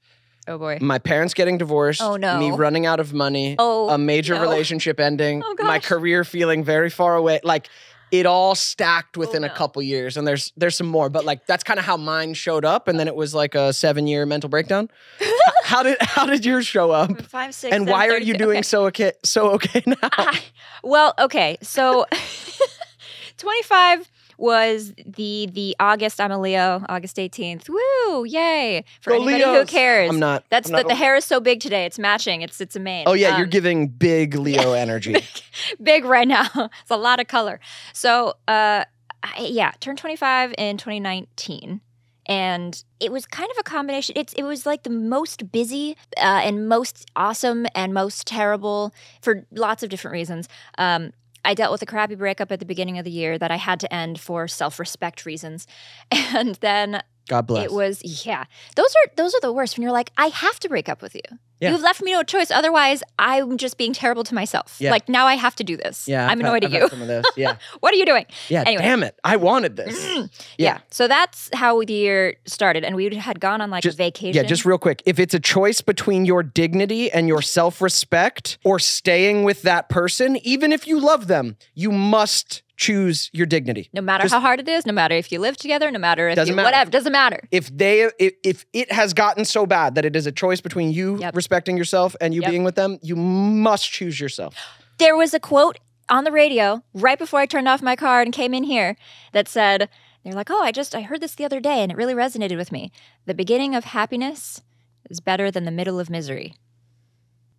Oh 0.48 0.58
boy. 0.58 0.78
my 0.82 1.00
parents 1.00 1.34
getting 1.34 1.58
divorced. 1.58 2.02
Oh, 2.02 2.18
no. 2.18 2.38
Me 2.40 2.52
running 2.52 2.86
out 2.86 3.00
of 3.00 3.14
money. 3.14 3.56
Oh. 3.58 3.90
a 3.90 3.98
major 3.98 4.36
no. 4.36 4.42
relationship 4.42 5.00
ending, 5.00 5.42
Oh, 5.44 5.56
my 5.60 5.80
career 5.80 6.24
feeling 6.24 6.64
very 6.64 6.90
far 6.90 7.16
away. 7.16 7.40
Like 7.44 7.70
it 8.12 8.26
all 8.28 8.54
stacked 8.54 9.18
within 9.18 9.44
Oh, 9.44 9.48
a 9.48 9.50
couple 9.50 9.82
years, 9.82 10.16
and 10.16 10.28
there's 10.28 10.54
there's 10.56 10.78
some 10.78 10.86
more, 10.88 11.10
but 11.10 11.26
like 11.26 11.48
that's 11.48 11.64
kind 11.64 11.80
of 11.80 11.86
how 11.86 11.98
mine 11.98 12.36
showed 12.36 12.64
up, 12.64 12.88
and 12.88 13.00
then 13.00 13.08
it 13.08 13.16
was 13.16 13.34
like 13.34 13.56
a 13.56 13.74
seven 13.74 14.06
year 14.06 14.26
mental 14.28 14.48
breakdown. 14.50 14.90
how 15.64 15.82
did 15.82 15.98
how 16.02 16.26
did 16.28 16.46
yours 16.46 16.68
show 16.68 16.92
up? 16.92 17.20
Five, 17.24 17.56
six, 17.56 17.74
And 17.76 17.88
why 17.88 18.10
are 18.10 18.20
you 18.20 18.36
doing 18.36 18.58
okay. 18.58 18.62
so 18.62 18.86
okay 18.86 19.14
so 19.24 19.50
okay 19.54 19.82
now? 19.88 19.96
Ah, 20.04 20.40
well, 20.84 21.14
okay. 21.18 21.58
So 21.64 22.06
25 23.38 24.10
was 24.38 24.94
the 25.06 25.50
the 25.52 25.76
August 25.80 26.20
I'm 26.22 26.32
a 26.32 26.40
Leo, 26.40 26.84
August 26.90 27.18
18th. 27.18 27.70
Woo, 27.70 28.26
yay. 28.26 28.84
For 29.02 29.12
Go 29.12 29.16
anybody 29.28 29.44
who 29.44 29.66
cares. 29.66 30.10
I'm 30.10 30.20
not. 30.20 30.44
That's 30.50 30.68
I'm 30.70 30.76
the, 30.76 30.82
not- 30.84 30.88
the 30.90 30.96
hair 30.96 31.16
is 31.16 31.26
so 31.26 31.40
big 31.40 31.60
today. 31.60 31.86
It's 31.86 32.00
matching. 32.00 32.42
It's 32.42 32.60
it's 32.62 32.76
a 32.76 32.80
mane. 32.80 33.06
Oh 33.08 33.14
yeah, 33.14 33.38
you're 33.38 33.46
Um, 33.46 33.50
giving 33.50 33.88
big 33.88 34.36
Leo 34.46 34.74
energy. 34.74 35.16
big 35.82 36.06
right 36.06 36.28
now. 36.28 36.48
it's 36.56 36.92
a 36.92 36.98
lot 36.98 37.20
of 37.20 37.28
color. 37.28 37.60
So, 37.94 38.30
uh, 38.48 38.86
I, 39.24 39.48
yeah, 39.50 39.72
turned 39.80 39.98
25 39.98 40.54
in 40.58 40.78
2019. 40.78 41.82
And 42.28 42.84
it 43.00 43.12
was 43.12 43.28
kind 43.28 43.50
of 43.52 43.58
a 43.60 43.64
combination. 43.64 44.14
It's 44.18 44.34
it 44.34 44.42
was 44.44 44.66
like 44.66 44.82
the 44.82 44.90
most 44.90 45.52
busy 45.52 45.96
uh, 46.18 46.42
and 46.44 46.68
most 46.68 47.06
awesome 47.16 47.68
and 47.76 47.94
most 47.94 48.26
terrible 48.26 48.96
for 49.22 49.46
lots 49.52 49.84
of 49.84 49.90
different 49.90 50.14
reasons. 50.14 50.50
Um, 50.80 51.12
I 51.46 51.54
dealt 51.54 51.72
with 51.72 51.82
a 51.82 51.86
crappy 51.86 52.16
breakup 52.16 52.52
at 52.52 52.60
the 52.60 52.66
beginning 52.66 52.98
of 52.98 53.06
the 53.06 53.12
year 53.12 53.38
that 53.38 53.52
I 53.52 53.58
had 53.58 53.80
to 53.82 53.94
end 53.94 54.20
for 54.20 54.48
self-respect 54.48 55.26
reasons, 55.26 55.68
and 56.12 56.56
then 56.56 57.02
God 57.28 57.48
bless. 57.48 57.66
it 57.66 57.72
was 57.72 58.26
yeah. 58.26 58.46
Those 58.76 58.94
are 59.04 59.12
those 59.16 59.34
are 59.34 59.42
the 59.42 59.52
worst 59.54 59.78
when 59.78 59.84
you're 59.84 59.92
like, 59.92 60.12
I 60.18 60.28
have 60.28 60.60
to 60.60 60.70
break 60.70 60.88
up 60.90 61.02
with 61.02 61.16
you. 61.16 61.22
Yeah. 61.62 61.72
You've 61.72 61.82
left 61.82 62.02
me 62.02 62.12
no 62.12 62.22
choice. 62.22 62.52
Otherwise, 62.52 63.02
I'm 63.18 63.58
just 63.58 63.78
being 63.78 63.94
terrible 63.94 64.26
to 64.26 64.36
myself. 64.36 64.76
Yeah. 64.78 64.92
Like 64.92 65.08
now 65.08 65.26
I 65.26 65.36
have 65.36 65.56
to 65.56 65.64
do 65.64 65.78
this. 65.78 66.06
Yeah, 66.06 66.28
I'm 66.28 66.42
annoyed 66.42 66.66
I've 66.66 66.74
at 66.74 66.82
you. 66.82 66.90
Some 66.90 67.02
of 67.02 67.08
those. 67.08 67.24
Yeah, 67.38 67.56
what 67.80 67.94
are 67.94 67.98
you 67.98 68.06
doing? 68.06 68.26
yeah. 68.50 68.64
Anyway. 68.66 68.84
Damn 68.84 69.04
it! 69.04 69.18
I 69.24 69.38
wanted 69.38 69.78
this. 69.78 69.98
Mm-hmm. 70.06 70.22
Yeah. 70.22 70.28
Yeah. 70.58 70.78
So 70.92 71.08
that's 71.08 71.50
how 71.54 71.82
the 71.82 71.94
year 71.94 72.36
started. 72.46 72.84
And 72.84 72.96
we 72.96 73.16
had 73.16 73.40
gone 73.40 73.62
on 73.62 73.70
like 73.70 73.84
Just- 73.84 73.96
a 73.96 74.04
vacation. 74.04 74.36
Yeah, 74.44 74.48
just 74.48 74.66
real 74.66 74.78
quick. 74.78 75.02
If 75.06 75.18
it's 75.18 75.34
a 75.34 75.40
choice 75.40 75.80
between 75.82 76.26
your 76.26 76.44
dignity 76.44 77.10
and 77.10 77.28
your 77.28 77.42
self 77.42 77.82
respect 77.82 78.58
or 78.66 78.78
staying 78.78 79.44
with 79.46 79.62
that 79.62 79.88
person, 79.88 80.36
even 80.46 80.74
if 80.74 80.86
you 80.88 81.00
love 81.00 81.28
them, 81.28 81.56
you 81.74 81.92
must 81.92 82.64
choose 82.78 83.30
your 83.34 83.46
dignity. 83.46 83.90
no 83.94 84.02
matter 84.02 84.24
just- 84.24 84.34
how 84.34 84.40
hard 84.40 84.60
it 84.60 84.68
is, 84.68 84.86
no 84.86 84.92
matter 84.94 85.16
if 85.16 85.32
you 85.32 85.40
live 85.40 85.56
together, 85.58 85.90
no 85.92 86.00
matter 86.00 86.28
if 86.30 86.36
Doesn't 86.36 86.52
you 86.52 86.56
matter. 86.56 86.66
whatever, 86.68 86.92
doesn't 86.92 87.12
matter. 87.12 87.40
If 87.52 87.76
they 87.76 88.10
if, 88.20 88.34
if 88.44 88.66
it 88.74 88.92
has 88.92 89.14
gotten 89.14 89.46
so 89.46 89.66
bad 89.66 89.96
that 89.96 90.06
it 90.06 90.16
is 90.16 90.26
a 90.28 90.32
choice 90.32 90.62
between 90.62 90.92
you 90.92 91.18
Yep. 91.20 91.36
respecting 91.36 91.78
yourself 91.78 92.16
and 92.20 92.34
you 92.34 92.42
Yep. 92.42 92.50
being 92.52 92.64
with 92.64 92.76
them, 92.76 93.00
you 93.02 93.16
must 93.16 93.90
choose 93.92 94.20
yourself. 94.20 94.56
There 94.98 95.16
was 95.16 95.34
a 95.34 95.40
quote 95.40 95.78
on 96.10 96.24
the 96.24 96.32
radio 96.32 96.84
right 96.94 97.18
before 97.18 97.40
I 97.40 97.46
turned 97.46 97.68
off 97.68 97.82
my 97.82 97.96
car 97.96 98.22
and 98.22 98.32
came 98.34 98.54
in 98.54 98.64
here 98.66 98.96
that 99.32 99.48
said, 99.48 99.90
they're 100.24 100.34
like, 100.34 100.50
oh, 100.52 100.62
I 100.62 100.72
just, 100.72 100.94
I 100.96 101.02
heard 101.02 101.22
this 101.22 101.36
the 101.36 101.46
other 101.46 101.60
day 101.60 101.82
and 101.82 101.92
it 101.92 101.98
really 101.98 102.14
resonated 102.14 102.58
with 102.58 102.72
me. 102.72 102.92
The 103.26 103.34
beginning 103.34 103.74
of 103.76 103.86
happiness 103.86 104.62
is 105.10 105.20
better 105.20 105.50
than 105.52 105.66
the 105.66 105.72
middle 105.72 106.00
of 106.00 106.10
misery. 106.10 106.56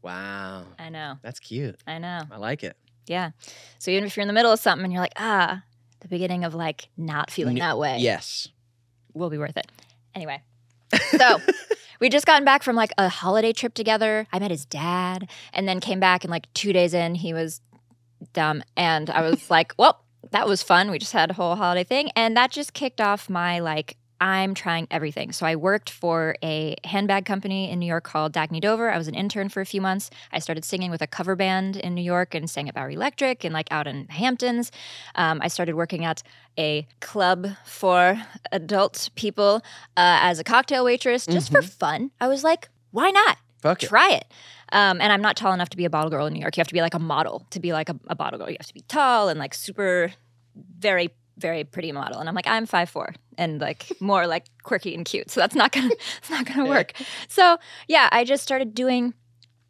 Wow. 0.02 0.64
I 0.78 0.88
know. 0.88 1.18
That's 1.22 1.40
cute. 1.40 1.80
I 1.86 1.98
know. 1.98 2.20
I 2.30 2.36
like 2.36 2.62
it. 2.64 2.76
Yeah. 3.06 3.30
So 3.78 3.90
even 3.90 4.04
if 4.04 4.16
you're 4.16 4.22
in 4.22 4.28
the 4.28 4.34
middle 4.34 4.52
of 4.52 4.60
something 4.60 4.84
and 4.84 4.92
you're 4.92 5.02
like, 5.02 5.14
ah, 5.16 5.62
the 6.00 6.08
beginning 6.08 6.44
of 6.44 6.54
like 6.54 6.88
not 6.96 7.30
feeling 7.30 7.56
N- 7.56 7.60
that 7.60 7.78
way 7.78 7.98
Yes. 7.98 8.48
will 9.14 9.30
be 9.30 9.38
worth 9.38 9.56
it. 9.56 9.70
Anyway. 10.14 10.42
So 11.16 11.40
we 12.00 12.08
just 12.08 12.26
gotten 12.26 12.44
back 12.44 12.62
from 12.62 12.76
like 12.76 12.92
a 12.98 13.08
holiday 13.08 13.52
trip 13.52 13.74
together. 13.74 14.26
I 14.32 14.38
met 14.38 14.50
his 14.50 14.64
dad 14.66 15.28
and 15.52 15.68
then 15.68 15.80
came 15.80 16.00
back 16.00 16.24
and 16.24 16.30
like 16.30 16.52
two 16.54 16.72
days 16.72 16.94
in, 16.94 17.14
he 17.16 17.32
was 17.32 17.60
dumb. 18.32 18.62
And 18.76 19.10
I 19.10 19.22
was 19.22 19.50
like, 19.50 19.72
well, 19.78 20.02
that 20.32 20.46
was 20.48 20.62
fun. 20.62 20.90
We 20.90 20.98
just 20.98 21.12
had 21.12 21.30
a 21.30 21.34
whole 21.34 21.54
holiday 21.56 21.84
thing. 21.84 22.10
And 22.16 22.36
that 22.36 22.50
just 22.50 22.72
kicked 22.72 23.00
off 23.00 23.30
my 23.30 23.58
like, 23.60 23.96
I'm 24.20 24.54
trying 24.54 24.86
everything. 24.90 25.32
So 25.32 25.46
I 25.46 25.56
worked 25.56 25.90
for 25.90 26.36
a 26.42 26.76
handbag 26.84 27.24
company 27.26 27.70
in 27.70 27.78
New 27.78 27.86
York 27.86 28.04
called 28.04 28.32
Dagne 28.32 28.60
Dover. 28.60 28.90
I 28.90 28.98
was 28.98 29.08
an 29.08 29.14
intern 29.14 29.48
for 29.48 29.60
a 29.60 29.66
few 29.66 29.80
months. 29.80 30.10
I 30.32 30.38
started 30.38 30.64
singing 30.64 30.90
with 30.90 31.02
a 31.02 31.06
cover 31.06 31.36
band 31.36 31.76
in 31.76 31.94
New 31.94 32.02
York 32.02 32.34
and 32.34 32.48
sang 32.48 32.68
at 32.68 32.74
Bowery 32.74 32.94
Electric 32.94 33.44
and 33.44 33.52
like 33.52 33.68
out 33.70 33.86
in 33.86 34.08
Hamptons. 34.08 34.72
Um, 35.14 35.40
I 35.42 35.48
started 35.48 35.74
working 35.74 36.04
at 36.04 36.22
a 36.58 36.86
club 37.00 37.48
for 37.64 38.20
adult 38.52 39.10
people 39.14 39.56
uh, 39.96 40.20
as 40.22 40.38
a 40.38 40.44
cocktail 40.44 40.84
waitress 40.84 41.26
just 41.26 41.50
for 41.52 41.62
fun. 41.62 42.10
I 42.20 42.28
was 42.28 42.42
like, 42.42 42.68
why 42.92 43.10
not? 43.10 43.36
Fuck 43.60 43.82
it. 43.82 43.88
Try 43.88 44.12
it. 44.12 44.26
Um, 44.72 45.00
and 45.00 45.12
I'm 45.12 45.22
not 45.22 45.36
tall 45.36 45.52
enough 45.52 45.68
to 45.70 45.76
be 45.76 45.84
a 45.84 45.90
bottle 45.90 46.10
girl 46.10 46.26
in 46.26 46.32
New 46.32 46.40
York. 46.40 46.56
You 46.56 46.60
have 46.60 46.68
to 46.68 46.74
be 46.74 46.80
like 46.80 46.94
a 46.94 46.98
model 46.98 47.46
to 47.50 47.60
be 47.60 47.72
like 47.72 47.88
a, 47.88 47.96
a 48.08 48.14
bottle 48.16 48.38
girl. 48.38 48.50
You 48.50 48.56
have 48.58 48.66
to 48.66 48.74
be 48.74 48.80
tall 48.82 49.28
and 49.28 49.38
like 49.38 49.54
super, 49.54 50.12
very, 50.78 51.10
very 51.38 51.64
pretty 51.64 51.92
model. 51.92 52.18
And 52.18 52.28
I'm 52.28 52.34
like, 52.34 52.46
I'm 52.46 52.66
5'4 52.66 53.14
and 53.38 53.60
like 53.60 53.92
more 54.00 54.26
like 54.26 54.46
quirky 54.62 54.94
and 54.94 55.04
cute. 55.04 55.30
So 55.30 55.40
that's 55.40 55.54
not 55.54 55.72
gonna, 55.72 55.90
it's 56.18 56.30
not 56.30 56.46
gonna 56.46 56.66
work. 56.68 56.92
So 57.28 57.58
yeah, 57.88 58.08
I 58.12 58.24
just 58.24 58.42
started 58.42 58.74
doing 58.74 59.14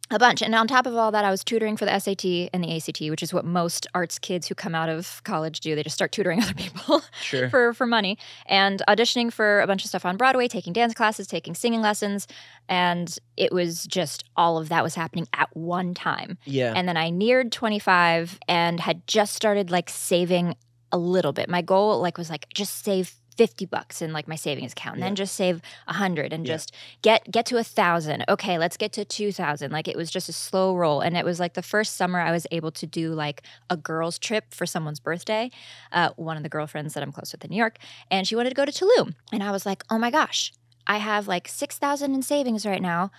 a 0.09 0.17
bunch. 0.17 0.41
And 0.41 0.55
on 0.55 0.69
top 0.69 0.85
of 0.85 0.95
all 0.95 1.11
that, 1.11 1.25
I 1.25 1.29
was 1.29 1.43
tutoring 1.43 1.75
for 1.75 1.83
the 1.83 1.99
SAT 1.99 2.23
and 2.53 2.63
the 2.63 2.73
ACT, 2.77 3.01
which 3.09 3.21
is 3.21 3.33
what 3.33 3.43
most 3.43 3.85
arts 3.93 4.17
kids 4.17 4.47
who 4.47 4.55
come 4.55 4.73
out 4.73 4.87
of 4.87 5.21
college 5.25 5.59
do. 5.59 5.75
They 5.75 5.83
just 5.83 5.95
start 5.95 6.13
tutoring 6.13 6.41
other 6.43 6.53
people 6.53 7.01
Sure. 7.21 7.49
for, 7.49 7.73
for 7.73 7.85
money 7.85 8.17
and 8.45 8.81
auditioning 8.87 9.33
for 9.33 9.59
a 9.59 9.67
bunch 9.67 9.83
of 9.83 9.89
stuff 9.89 10.05
on 10.05 10.15
Broadway, 10.15 10.47
taking 10.47 10.71
dance 10.71 10.93
classes, 10.93 11.27
taking 11.27 11.53
singing 11.53 11.81
lessons. 11.81 12.25
And 12.69 13.17
it 13.35 13.51
was 13.51 13.85
just 13.85 14.23
all 14.37 14.57
of 14.57 14.69
that 14.69 14.81
was 14.81 14.95
happening 14.95 15.27
at 15.33 15.49
one 15.57 15.93
time. 15.93 16.37
yeah. 16.45 16.71
And 16.73 16.87
then 16.87 16.95
I 16.95 17.09
neared 17.09 17.51
25 17.51 18.39
and 18.47 18.79
had 18.79 19.05
just 19.07 19.33
started 19.35 19.71
like 19.71 19.89
saving 19.89 20.55
a 20.91 20.97
little 20.97 21.33
bit. 21.33 21.49
My 21.49 21.61
goal 21.61 21.99
like 22.01 22.17
was 22.17 22.29
like 22.29 22.47
just 22.53 22.83
save 22.83 23.13
50 23.37 23.67
bucks 23.67 24.01
in 24.01 24.13
like 24.13 24.27
my 24.27 24.35
savings 24.35 24.71
account 24.71 24.95
and 24.95 25.03
then 25.03 25.13
just 25.13 25.35
save 25.35 25.61
a 25.87 25.93
hundred 25.93 26.33
and 26.33 26.43
Yeah. 26.47 26.55
just 26.55 26.73
get 27.03 27.29
get 27.29 27.45
to 27.47 27.57
a 27.57 27.63
thousand. 27.63 28.25
Okay, 28.27 28.57
let's 28.57 28.77
get 28.77 28.91
to 28.93 29.05
two 29.05 29.31
thousand. 29.31 29.71
Like 29.71 29.87
it 29.87 29.95
was 29.95 30.09
just 30.09 30.27
a 30.27 30.33
slow 30.33 30.75
roll. 30.75 31.01
And 31.01 31.15
it 31.15 31.23
was 31.23 31.39
like 31.39 31.53
the 31.53 31.61
first 31.61 31.97
summer 31.97 32.19
I 32.19 32.31
was 32.31 32.47
able 32.51 32.71
to 32.71 32.87
do 32.87 33.13
like 33.13 33.43
a 33.69 33.77
girls 33.77 34.17
trip 34.17 34.53
for 34.55 34.65
someone's 34.65 34.99
birthday. 34.99 35.51
Uh, 35.91 36.09
one 36.15 36.35
of 36.35 36.41
the 36.41 36.49
girlfriends 36.49 36.95
that 36.95 37.03
I'm 37.03 37.11
close 37.11 37.31
with 37.31 37.43
in 37.45 37.51
New 37.51 37.57
York. 37.57 37.77
And 38.09 38.27
she 38.27 38.35
wanted 38.35 38.49
to 38.49 38.55
go 38.55 38.65
to 38.65 38.71
Tulum. 38.71 39.13
And 39.31 39.43
I 39.43 39.51
was 39.51 39.67
like, 39.67 39.83
oh 39.91 39.99
my 39.99 40.09
gosh, 40.09 40.51
I 40.87 40.97
have 40.97 41.27
like 41.27 41.47
six 41.47 41.77
thousand 41.77 42.15
in 42.15 42.23
savings 42.23 42.65
right 42.65 42.81
now. 42.81 43.11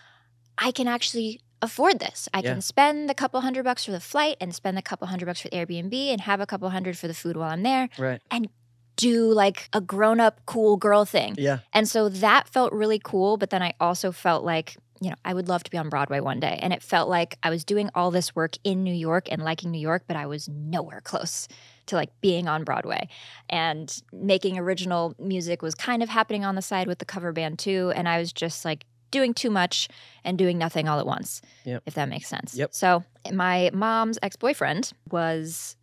I 0.60 0.72
can 0.72 0.88
actually 0.88 1.40
afford 1.62 1.98
this. 1.98 2.28
I 2.32 2.38
Yeah. 2.40 2.52
can 2.52 2.60
spend 2.62 3.08
the 3.08 3.14
couple 3.14 3.40
hundred 3.40 3.64
bucks 3.64 3.84
for 3.84 3.90
the 3.92 4.00
flight 4.00 4.36
and 4.40 4.54
spend 4.54 4.76
the 4.76 4.82
couple 4.82 5.06
hundred 5.08 5.26
bucks 5.26 5.40
for 5.40 5.48
the 5.48 5.56
Airbnb 5.56 5.92
and 6.12 6.20
have 6.22 6.40
a 6.40 6.46
couple 6.46 6.68
hundred 6.70 6.96
for 6.96 7.08
the 7.08 7.14
food 7.14 7.36
while 7.36 7.50
I'm 7.50 7.62
there. 7.62 7.88
right. 7.98 8.20
Do 8.96 9.32
like 9.32 9.68
a 9.72 9.80
grown 9.80 10.18
up 10.18 10.40
cool 10.44 10.76
girl 10.76 11.04
thing. 11.04 11.36
Yeah. 11.38 11.58
And 11.72 11.86
so 11.88 12.08
that 12.08 12.48
felt 12.48 12.72
really 12.72 12.98
cool. 12.98 13.36
But 13.36 13.50
then 13.50 13.62
I 13.62 13.74
also 13.78 14.10
felt 14.10 14.42
like, 14.44 14.76
you 15.00 15.08
know, 15.10 15.14
I 15.24 15.34
would 15.34 15.46
love 15.48 15.62
to 15.62 15.70
be 15.70 15.78
on 15.78 15.88
Broadway 15.88 16.18
one 16.18 16.40
day. 16.40 16.58
And 16.60 16.72
it 16.72 16.82
felt 16.82 17.08
like 17.08 17.38
I 17.44 17.50
was 17.50 17.64
doing 17.64 17.90
all 17.94 18.10
this 18.10 18.34
work 18.34 18.56
in 18.64 18.82
New 18.82 18.92
York 18.92 19.28
and 19.30 19.40
liking 19.44 19.70
New 19.70 19.78
York, 19.78 20.02
but 20.08 20.16
I 20.16 20.26
was 20.26 20.48
nowhere 20.48 21.00
close 21.00 21.46
to 21.86 21.94
like 21.94 22.10
being 22.20 22.48
on 22.48 22.64
Broadway. 22.64 23.08
And 23.48 23.96
making 24.12 24.58
original 24.58 25.14
music 25.20 25.62
was 25.62 25.76
kind 25.76 26.02
of 26.02 26.08
happening 26.08 26.44
on 26.44 26.56
the 26.56 26.62
side 26.62 26.88
with 26.88 26.98
the 26.98 27.04
cover 27.04 27.30
band 27.30 27.60
too. 27.60 27.92
And 27.94 28.08
I 28.08 28.18
was 28.18 28.32
just 28.32 28.64
like 28.64 28.84
doing 29.10 29.34
too 29.34 29.50
much 29.50 29.88
and 30.24 30.36
doing 30.38 30.58
nothing 30.58 30.88
all 30.88 30.98
at 30.98 31.06
once, 31.06 31.40
Yep. 31.64 31.82
if 31.86 31.94
that 31.94 32.08
makes 32.08 32.28
sense. 32.28 32.54
Yep. 32.54 32.74
So 32.74 33.04
my 33.32 33.70
mom's 33.72 34.18
ex 34.22 34.36
boyfriend 34.36 34.92
was 35.10 35.76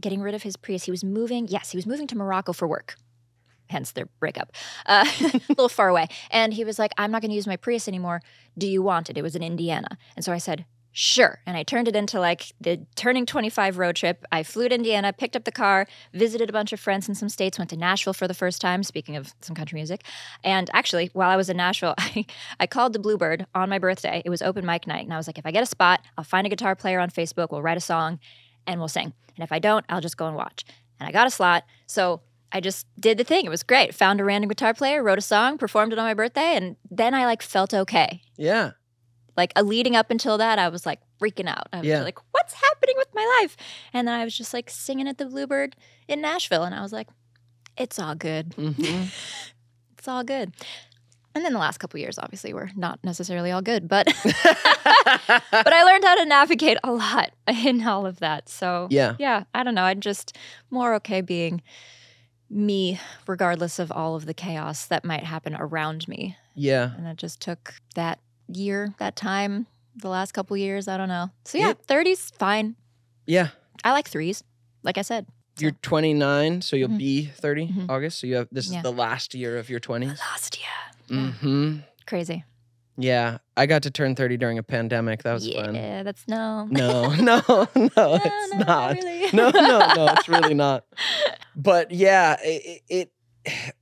getting 0.00 0.20
rid 0.20 0.34
of 0.34 0.42
his 0.42 0.56
Prius. 0.56 0.84
He 0.84 0.90
was 0.90 1.04
moving, 1.04 1.48
yes, 1.48 1.70
he 1.70 1.76
was 1.78 1.86
moving 1.86 2.06
to 2.08 2.16
Morocco 2.16 2.52
for 2.52 2.66
work. 2.68 2.96
Hence 3.68 3.92
their 3.92 4.06
breakup. 4.20 4.52
Uh, 4.86 5.04
a 5.20 5.40
little 5.48 5.68
far 5.68 5.88
away. 5.88 6.06
And 6.30 6.52
he 6.54 6.64
was 6.64 6.78
like, 6.78 6.92
I'm 6.98 7.10
not 7.10 7.20
going 7.20 7.30
to 7.30 7.34
use 7.34 7.46
my 7.48 7.56
Prius 7.56 7.88
anymore. 7.88 8.22
Do 8.56 8.68
you 8.68 8.80
want 8.80 9.10
it? 9.10 9.18
It 9.18 9.22
was 9.22 9.34
in 9.34 9.42
Indiana. 9.42 9.98
And 10.14 10.24
so 10.24 10.32
I 10.32 10.38
said, 10.38 10.64
Sure. 10.98 11.40
And 11.44 11.58
I 11.58 11.62
turned 11.62 11.88
it 11.88 11.94
into 11.94 12.18
like 12.18 12.54
the 12.58 12.80
turning 12.94 13.26
25 13.26 13.76
road 13.76 13.96
trip. 13.96 14.24
I 14.32 14.42
flew 14.42 14.66
to 14.66 14.74
Indiana, 14.74 15.12
picked 15.12 15.36
up 15.36 15.44
the 15.44 15.52
car, 15.52 15.86
visited 16.14 16.48
a 16.48 16.54
bunch 16.54 16.72
of 16.72 16.80
friends 16.80 17.06
in 17.06 17.14
some 17.14 17.28
states, 17.28 17.58
went 17.58 17.68
to 17.68 17.76
Nashville 17.76 18.14
for 18.14 18.26
the 18.26 18.32
first 18.32 18.62
time, 18.62 18.82
speaking 18.82 19.14
of 19.14 19.34
some 19.42 19.54
country 19.54 19.76
music. 19.76 20.04
And 20.42 20.70
actually, 20.72 21.10
while 21.12 21.28
I 21.28 21.36
was 21.36 21.50
in 21.50 21.58
Nashville, 21.58 21.92
I, 21.98 22.24
I 22.60 22.66
called 22.66 22.94
the 22.94 22.98
Bluebird 22.98 23.44
on 23.54 23.68
my 23.68 23.78
birthday. 23.78 24.22
It 24.24 24.30
was 24.30 24.40
open 24.40 24.64
mic 24.64 24.86
night. 24.86 25.04
And 25.04 25.12
I 25.12 25.18
was 25.18 25.26
like, 25.26 25.36
if 25.36 25.44
I 25.44 25.50
get 25.50 25.62
a 25.62 25.66
spot, 25.66 26.00
I'll 26.16 26.24
find 26.24 26.46
a 26.46 26.50
guitar 26.50 26.74
player 26.74 26.98
on 26.98 27.10
Facebook, 27.10 27.50
we'll 27.50 27.60
write 27.60 27.76
a 27.76 27.80
song, 27.80 28.18
and 28.66 28.80
we'll 28.80 28.88
sing. 28.88 29.12
And 29.36 29.44
if 29.44 29.52
I 29.52 29.58
don't, 29.58 29.84
I'll 29.90 30.00
just 30.00 30.16
go 30.16 30.26
and 30.26 30.34
watch. 30.34 30.64
And 30.98 31.06
I 31.06 31.12
got 31.12 31.26
a 31.26 31.30
slot. 31.30 31.64
So 31.84 32.22
I 32.52 32.60
just 32.60 32.86
did 32.98 33.18
the 33.18 33.24
thing. 33.24 33.44
It 33.44 33.50
was 33.50 33.62
great. 33.62 33.94
Found 33.96 34.18
a 34.18 34.24
random 34.24 34.48
guitar 34.48 34.72
player, 34.72 35.02
wrote 35.02 35.18
a 35.18 35.20
song, 35.20 35.58
performed 35.58 35.92
it 35.92 35.98
on 35.98 36.06
my 36.06 36.14
birthday, 36.14 36.56
and 36.56 36.76
then 36.90 37.12
I 37.12 37.26
like 37.26 37.42
felt 37.42 37.74
okay. 37.74 38.22
Yeah. 38.38 38.70
Like 39.36 39.52
uh, 39.56 39.62
leading 39.62 39.96
up 39.96 40.10
until 40.10 40.38
that, 40.38 40.58
I 40.58 40.68
was 40.68 40.86
like 40.86 41.00
freaking 41.20 41.48
out. 41.48 41.68
I 41.72 41.78
was 41.78 41.86
Yeah. 41.86 42.02
like, 42.02 42.18
what's 42.32 42.54
happening 42.54 42.94
with 42.96 43.08
my 43.14 43.38
life? 43.40 43.56
And 43.92 44.06
then 44.08 44.14
I 44.18 44.24
was 44.24 44.36
just 44.36 44.54
like 44.54 44.70
singing 44.70 45.06
at 45.08 45.18
the 45.18 45.26
Bluebird 45.26 45.76
in 46.08 46.20
Nashville. 46.20 46.62
And 46.64 46.74
I 46.74 46.82
was 46.82 46.92
like, 46.92 47.08
it's 47.76 47.98
all 47.98 48.14
good. 48.14 48.54
hmm 48.54 48.72
It's 49.98 50.08
all 50.08 50.22
good. 50.24 50.52
And 51.34 51.44
then 51.44 51.52
the 51.52 51.58
last 51.58 51.78
couple 51.78 51.98
years, 52.00 52.18
obviously, 52.18 52.54
were 52.54 52.70
not 52.76 52.98
necessarily 53.04 53.50
all 53.50 53.60
good, 53.60 53.88
but 53.88 54.06
but 54.24 55.72
I 55.72 55.82
learned 55.84 56.04
how 56.04 56.14
to 56.14 56.24
navigate 56.24 56.78
a 56.84 56.92
lot 56.92 57.30
in 57.48 57.86
all 57.86 58.06
of 58.06 58.20
that. 58.20 58.48
So 58.48 58.86
Yeah. 58.90 59.16
yeah, 59.18 59.44
I 59.54 59.62
don't 59.62 59.74
know. 59.74 59.82
I'm 59.82 60.00
just 60.00 60.36
more 60.70 60.94
okay 60.94 61.20
being 61.20 61.62
me, 62.48 63.00
regardless 63.26 63.78
of 63.78 63.90
all 63.90 64.14
of 64.14 64.26
the 64.26 64.34
chaos 64.34 64.86
that 64.86 65.04
might 65.04 65.24
happen 65.24 65.54
around 65.58 66.06
me. 66.08 66.36
Yeah. 66.54 66.92
And 66.96 67.06
it 67.06 67.16
just 67.16 67.40
took 67.40 67.74
that 67.96 68.20
year, 68.48 68.94
that 68.98 69.16
time, 69.16 69.66
the 69.96 70.08
last 70.08 70.32
couple 70.32 70.56
years. 70.56 70.88
I 70.88 70.96
don't 70.96 71.08
know. 71.08 71.30
So 71.44 71.58
yeah. 71.58 71.74
30s 71.86 72.34
fine. 72.36 72.76
Yeah. 73.26 73.48
I 73.84 73.92
like 73.92 74.08
threes, 74.08 74.42
like 74.82 74.98
I 74.98 75.02
said. 75.02 75.26
You're 75.58 75.70
29, 75.82 76.60
so 76.62 76.76
you'll 76.76 76.90
Mhm. 76.90 76.98
be 76.98 77.26
30 77.26 77.68
Mhm. 77.68 77.86
August. 77.88 78.18
So 78.20 78.26
you 78.26 78.34
have 78.36 78.48
this 78.52 78.70
Yeah. 78.70 78.78
is 78.78 78.82
the 78.82 78.92
last 78.92 79.34
year 79.34 79.56
of 79.58 79.70
your 79.70 79.80
20s. 79.80 80.18
Last 80.18 80.58
year. 80.58 81.18
Mm-hmm. 81.20 81.78
Crazy. 82.06 82.44
Yeah. 82.98 83.38
I 83.56 83.66
got 83.66 83.82
to 83.84 83.90
turn 83.90 84.14
30 84.14 84.36
during 84.36 84.58
a 84.58 84.62
pandemic. 84.62 85.22
That 85.22 85.32
was 85.34 85.46
yeah, 85.46 85.64
fun. 85.64 85.74
Yeah, 85.74 86.02
that's 86.02 86.26
no. 86.28 86.66
No, 86.70 87.08
no, 87.14 87.42
no, 87.46 87.68
it's 87.74 88.52
no, 88.52 88.58
not. 88.58 88.96
really. 88.96 89.30
no, 89.32 89.50
no, 89.50 89.92
no, 89.94 90.06
it's 90.12 90.28
really 90.28 90.54
not. 90.54 90.84
But 91.54 91.90
yeah, 91.90 92.36
it, 92.42 92.82
it, 92.88 93.12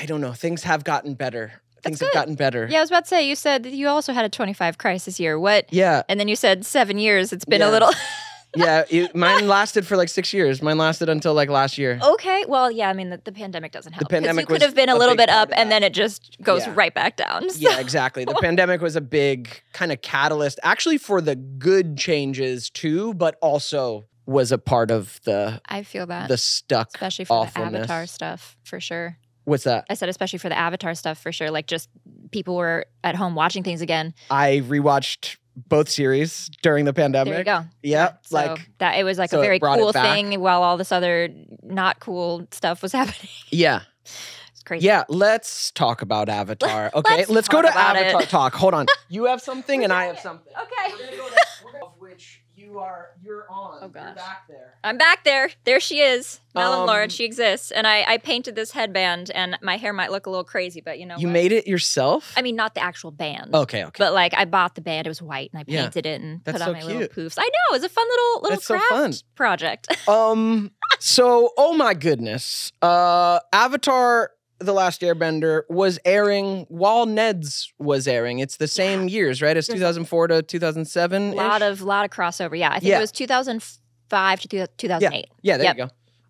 I 0.00 0.06
don't 0.06 0.20
know. 0.20 0.32
Things 0.32 0.64
have 0.64 0.82
gotten 0.82 1.14
better. 1.14 1.62
Things 1.86 2.00
have 2.00 2.12
gotten 2.12 2.34
better. 2.34 2.66
Yeah, 2.70 2.78
I 2.78 2.80
was 2.82 2.90
about 2.90 3.04
to 3.04 3.08
say, 3.08 3.26
you 3.28 3.34
said 3.36 3.66
you 3.66 3.88
also 3.88 4.12
had 4.12 4.24
a 4.24 4.28
25 4.28 4.78
crisis 4.78 5.18
year. 5.18 5.38
What? 5.38 5.66
Yeah. 5.72 6.02
And 6.08 6.18
then 6.20 6.28
you 6.28 6.36
said 6.36 6.66
seven 6.66 6.98
years. 6.98 7.32
It's 7.32 7.44
been 7.44 7.60
Yeah. 7.60 7.70
a 7.70 7.72
little. 7.72 7.90
yeah, 8.56 8.84
it, 8.88 9.14
mine 9.14 9.48
lasted 9.48 9.86
for 9.86 9.96
like 9.96 10.08
six 10.08 10.32
years. 10.32 10.62
Mine 10.62 10.78
lasted 10.78 11.08
until 11.10 11.34
like 11.34 11.50
last 11.50 11.76
year. 11.76 11.98
Okay, 12.02 12.44
well, 12.48 12.70
yeah, 12.70 12.88
I 12.88 12.92
mean 12.94 13.10
the, 13.10 13.20
the 13.22 13.32
pandemic 13.32 13.72
doesn't 13.72 13.92
help. 13.92 14.02
'cause 14.08 14.08
pandemic 14.10 14.46
could 14.46 14.62
have 14.62 14.74
been 14.74 14.88
a 14.88 14.94
a 14.94 14.96
little 14.96 15.16
bit 15.16 15.28
up, 15.28 15.50
and 15.54 15.70
then 15.70 15.82
it 15.82 15.92
just 15.92 16.36
goes 16.42 16.62
Yeah. 16.66 16.72
right 16.74 16.94
back 16.94 17.16
down. 17.16 17.50
So- 17.50 17.58
Yeah, 17.58 17.80
exactly. 17.80 18.24
The 18.24 18.34
pandemic 18.40 18.80
was 18.80 18.96
a 18.96 19.00
big 19.02 19.48
kind 19.74 19.92
of 19.92 20.00
catalyst, 20.00 20.58
actually 20.62 20.96
for 20.98 21.20
the 21.20 21.36
good 21.36 21.98
changes 21.98 22.70
too, 22.70 23.12
but 23.14 23.36
also 23.42 24.06
was 24.24 24.50
a 24.52 24.58
part 24.58 24.90
of 24.90 25.20
the 25.24 25.60
I 25.66 25.82
feel 25.82 26.06
that, 26.06 26.28
the 26.28 26.38
stuck. 26.38 26.88
especially 26.94 27.26
for 27.26 27.46
the. 27.54 27.60
Avatar 27.60 28.06
stuff, 28.06 28.56
for 28.64 28.80
sure. 28.80 29.18
What's 29.46 29.64
that? 29.64 29.86
I 29.88 29.94
said 29.94 30.08
especially 30.10 30.38
for 30.38 30.48
the 30.50 30.58
Avatar 30.58 30.94
stuff, 30.94 31.18
for 31.18 31.32
sure. 31.32 31.50
Like 31.50 31.66
just 31.66 31.88
people 32.30 32.56
were 32.56 32.84
at 33.02 33.16
home 33.16 33.34
watching 33.34 33.62
things 33.62 33.80
again. 33.80 34.12
I 34.30 34.62
rewatched 34.66 35.36
both 35.68 35.88
series 35.88 36.50
during 36.62 36.84
the 36.84 36.92
pandemic. 36.92 37.30
there 37.32 37.38
you 37.38 37.44
go. 37.44 37.64
Yeah, 37.82 38.12
So 38.22 38.36
like 38.36 38.68
that 38.78 38.98
it 38.98 39.04
was 39.04 39.16
like 39.18 39.30
so 39.30 39.38
a 39.38 39.42
very 39.42 39.58
cool 39.58 39.90
thing 39.92 40.38
while 40.40 40.62
all 40.62 40.76
this 40.76 40.92
other 40.92 41.30
not 41.62 41.98
cool 42.00 42.46
stuff 42.50 42.82
was 42.82 42.92
happening. 43.00 43.30
yeah, 43.50 43.80
It's 44.04 44.62
crazy. 44.66 44.84
yeah. 44.86 45.04
Let's 45.08 45.70
talk 45.70 46.02
about 46.02 46.28
Avatar. 46.28 46.90
Okay, 46.94 47.16
Let's 47.18 47.30
let's, 47.30 47.48
go 47.48 47.62
to 47.62 47.68
Avatar 47.74 48.22
it. 48.22 48.28
talk. 48.28 48.54
Hold 48.54 48.74
on. 48.74 48.86
You 49.08 49.24
have 49.26 49.40
something, 49.40 49.82
and 49.84 49.92
I 49.92 50.06
have 50.06 50.18
something. 50.18 50.52
Okay. 50.60 50.92
We're 50.94 51.04
gonna 51.06 51.16
go 51.16 51.28
to, 51.28 51.36
we're 51.64 51.72
gonna, 51.72 51.84
of 51.86 51.92
which 52.00 52.42
you 52.66 52.78
are 52.80 53.10
you're 53.22 53.46
on. 53.50 53.76
Oh, 53.78 53.80
You're 53.82 53.88
gosh. 53.90 54.16
back 54.16 54.42
there. 54.48 54.74
I'm 54.82 54.98
back 54.98 55.22
there. 55.24 55.50
There 55.64 55.78
she 55.78 56.00
is. 56.00 56.40
Melon 56.54 56.80
Um, 56.80 56.86
Lauren, 56.86 57.08
she 57.10 57.24
exists. 57.24 57.70
And 57.70 57.86
I, 57.86 58.02
I 58.02 58.18
painted 58.18 58.54
this 58.56 58.72
headband 58.72 59.30
and 59.30 59.56
my 59.62 59.76
hair 59.76 59.92
might 59.92 60.10
look 60.10 60.26
a 60.26 60.30
little 60.30 60.44
crazy, 60.44 60.80
but 60.80 60.98
you 60.98 61.06
know 61.06 61.16
You 61.18 61.28
what? 61.28 61.32
made 61.32 61.52
it 61.52 61.66
yourself. 61.66 62.32
I 62.36 62.42
mean 62.42 62.56
not 62.56 62.74
the 62.74 62.82
actual 62.82 63.10
band. 63.12 63.54
okay, 63.54 63.84
okay. 63.84 63.98
But 63.98 64.12
like 64.14 64.34
I 64.34 64.44
bought 64.46 64.74
the 64.74 64.80
band, 64.80 65.06
it 65.06 65.10
was 65.10 65.22
white 65.22 65.50
and 65.52 65.60
I 65.60 65.64
Yeah. 65.70 65.82
painted 65.82 66.06
it 66.06 66.20
and 66.20 66.40
That's 66.44 66.58
put 66.58 66.62
on 66.62 66.68
so 66.68 66.72
my 66.72 66.82
little 66.84 67.08
poofs. 67.08 67.34
I 67.38 67.42
know, 67.44 67.70
it 67.70 67.72
was 67.72 67.84
a 67.84 67.88
fun 67.88 68.06
little 68.08 68.42
little 68.42 68.56
That's 68.56 68.66
so 68.66 68.78
fun. 68.88 69.12
project. 69.36 69.88
Um. 70.08 70.70
So, 70.98 71.50
oh 71.58 71.72
my 71.74 71.94
goodness. 71.94 72.72
Uh, 72.80 73.40
Avatar: 73.52 74.30
The 74.58 74.72
Last 74.72 75.02
Airbender 75.02 75.62
was 75.68 75.98
airing 76.04 76.64
while 76.68 77.04
Ned's 77.06 77.72
was 77.78 78.08
airing. 78.08 78.38
It's 78.38 78.56
the 78.56 78.68
same 78.68 79.08
years, 79.08 79.42
right? 79.42 79.56
It's 79.56 79.68
2004 79.68 80.28
to 80.28 80.42
2007. 80.42 81.32
A 81.32 81.34
lot 81.34 81.62
of 81.62 81.82
lot 81.82 82.04
of 82.04 82.10
crossover. 82.10 82.58
Yeah. 82.58 82.70
I 82.70 82.78
think 82.80 82.90
Yeah. 82.90 82.98
it 82.98 83.00
was 83.02 83.12
2005 83.12 84.40
to 84.40 84.48
two- 84.48 84.66
2008. 84.78 85.26
Yeah, 85.42 85.56
there 85.58 85.66
Yep. 85.66 85.76
you 85.76 85.84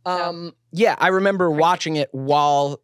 go. 0.05 0.11
Um. 0.11 0.55
Yeah, 0.73 0.95
I 0.99 1.09
remember 1.09 1.51
watching 1.51 1.97
it 1.97 2.09
while 2.13 2.81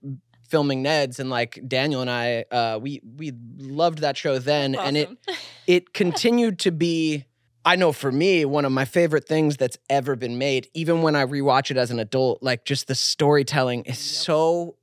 filming 0.49 0.83
Ned's, 0.83 1.19
and 1.21 1.31
like 1.31 1.59
Daniel 1.67 2.01
and 2.03 2.11
I, 2.11 2.45
uh, 2.51 2.79
we 2.83 3.01
we 3.17 3.33
loved 3.59 3.99
that 3.99 4.17
show 4.17 4.39
then, 4.39 4.75
and 4.75 4.97
it 4.97 5.09
it 5.67 5.93
continued 5.95 6.59
to 6.61 6.71
be 6.73 7.25
i 7.65 7.77
know 7.77 7.93
for 7.93 8.11
me 8.11 8.45
one 8.45 8.65
of 8.65 8.73
my 8.73 8.85
favorite 8.85 9.25
things 9.29 9.57
that's 9.57 9.79
ever 9.89 10.17
been 10.17 10.37
made 10.37 10.69
even 10.75 11.01
when 11.01 11.15
i 11.15 11.25
rewatch 11.25 11.71
it 11.71 11.77
as 11.77 11.93
an 11.93 12.01
adult 12.01 12.43
like 12.43 12.65
just 12.65 12.89
the 12.89 12.95
storytelling 12.97 13.83
is 13.85 13.99
so 14.01 14.75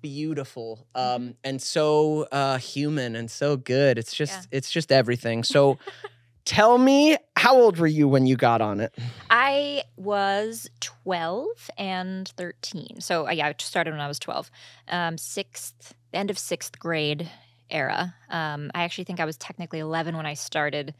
beautiful 0.00 0.86
um 0.94 1.34
and 1.44 1.60
so 1.60 2.26
uh 2.32 2.58
human 2.58 3.16
and 3.16 3.30
so 3.30 3.56
good 3.56 3.98
it's 3.98 4.14
just 4.14 4.48
Yeah. 4.50 4.58
it's 4.58 4.70
just 4.70 4.92
everything 4.92 5.44
so 5.44 5.78
tell 6.44 6.78
me 6.78 7.16
how 7.36 7.56
old 7.56 7.78
were 7.78 7.86
you 7.86 8.08
when 8.08 8.26
you 8.26 8.36
got 8.36 8.60
on 8.60 8.80
it 8.80 8.94
I 9.30 9.82
was 9.96 10.68
12 10.80 11.46
and 11.76 12.26
13. 12.28 13.00
So 13.00 13.28
uh, 13.28 13.32
yeah, 13.32 13.48
I 13.48 13.54
started 13.58 13.90
when 13.90 14.00
I 14.00 14.08
was 14.08 14.18
12. 14.18 14.50
Um, 14.88 15.18
sixth, 15.18 15.94
end 16.14 16.30
of 16.30 16.38
sixth 16.38 16.78
grade 16.78 17.28
era. 17.70 18.14
Um, 18.30 18.70
I 18.74 18.84
actually 18.84 19.04
think 19.04 19.20
I 19.20 19.26
was 19.26 19.36
technically 19.36 19.78
11 19.80 20.16
when 20.16 20.24
I 20.24 20.34
started 20.34 20.94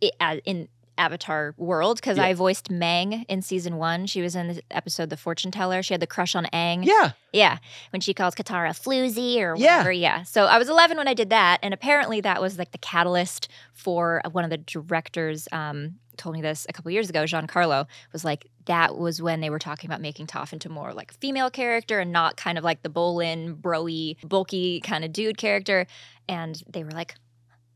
it, 0.00 0.14
uh, 0.20 0.36
in 0.46 0.68
Avatar 1.00 1.54
world 1.56 1.96
because 1.96 2.16
Yeah. 2.18 2.24
I 2.24 2.34
voiced 2.34 2.70
Meng 2.70 3.24
in 3.28 3.42
season 3.42 3.76
one. 3.78 4.06
She 4.06 4.20
was 4.22 4.36
in 4.36 4.48
the 4.48 4.62
episode 4.70 5.10
The 5.10 5.16
Fortune 5.16 5.50
Teller. 5.50 5.82
She 5.82 5.94
had 5.94 6.00
the 6.00 6.06
crush 6.06 6.34
on 6.34 6.46
Aang. 6.52 6.84
yeah 6.84 7.12
Yeah, 7.32 7.58
when 7.90 8.00
she 8.00 8.12
calls 8.14 8.34
Katara 8.34 8.70
floozy 8.70 9.38
or 9.40 9.56
Yeah. 9.56 9.78
whatever. 9.78 9.92
Yeah. 9.92 10.22
So 10.24 10.44
I 10.46 10.58
was 10.58 10.68
11 10.68 10.96
when 10.96 11.08
I 11.08 11.14
did 11.14 11.30
that, 11.30 11.58
and 11.62 11.72
apparently 11.74 12.20
that 12.20 12.40
was 12.40 12.58
like 12.58 12.70
the 12.72 12.78
catalyst 12.78 13.48
for 13.72 14.20
uh, 14.24 14.30
one 14.30 14.44
of 14.44 14.50
the 14.50 14.58
directors. 14.58 15.48
Um, 15.52 15.96
told 16.16 16.34
me 16.34 16.42
this 16.42 16.66
a 16.68 16.72
couple 16.74 16.90
years 16.90 17.08
ago. 17.08 17.22
Giancarlo 17.24 17.86
was 18.12 18.24
like 18.26 18.46
that 18.66 18.98
was 18.98 19.22
when 19.22 19.40
they 19.40 19.48
were 19.48 19.58
talking 19.58 19.88
about 19.88 20.02
making 20.02 20.26
Toph 20.26 20.52
into 20.52 20.68
more 20.68 20.92
like 20.92 21.12
a 21.12 21.14
female 21.14 21.48
character 21.50 21.98
and 21.98 22.12
not 22.12 22.36
kind 22.36 22.58
of 22.58 22.64
like 22.64 22.82
the 22.82 22.90
Bolin, 22.90 23.54
broy, 23.58 24.16
bulky 24.28 24.80
kind 24.80 25.02
of 25.02 25.14
dude 25.14 25.38
character. 25.38 25.86
And 26.28 26.62
they 26.70 26.84
were 26.84 26.90
like, 26.90 27.14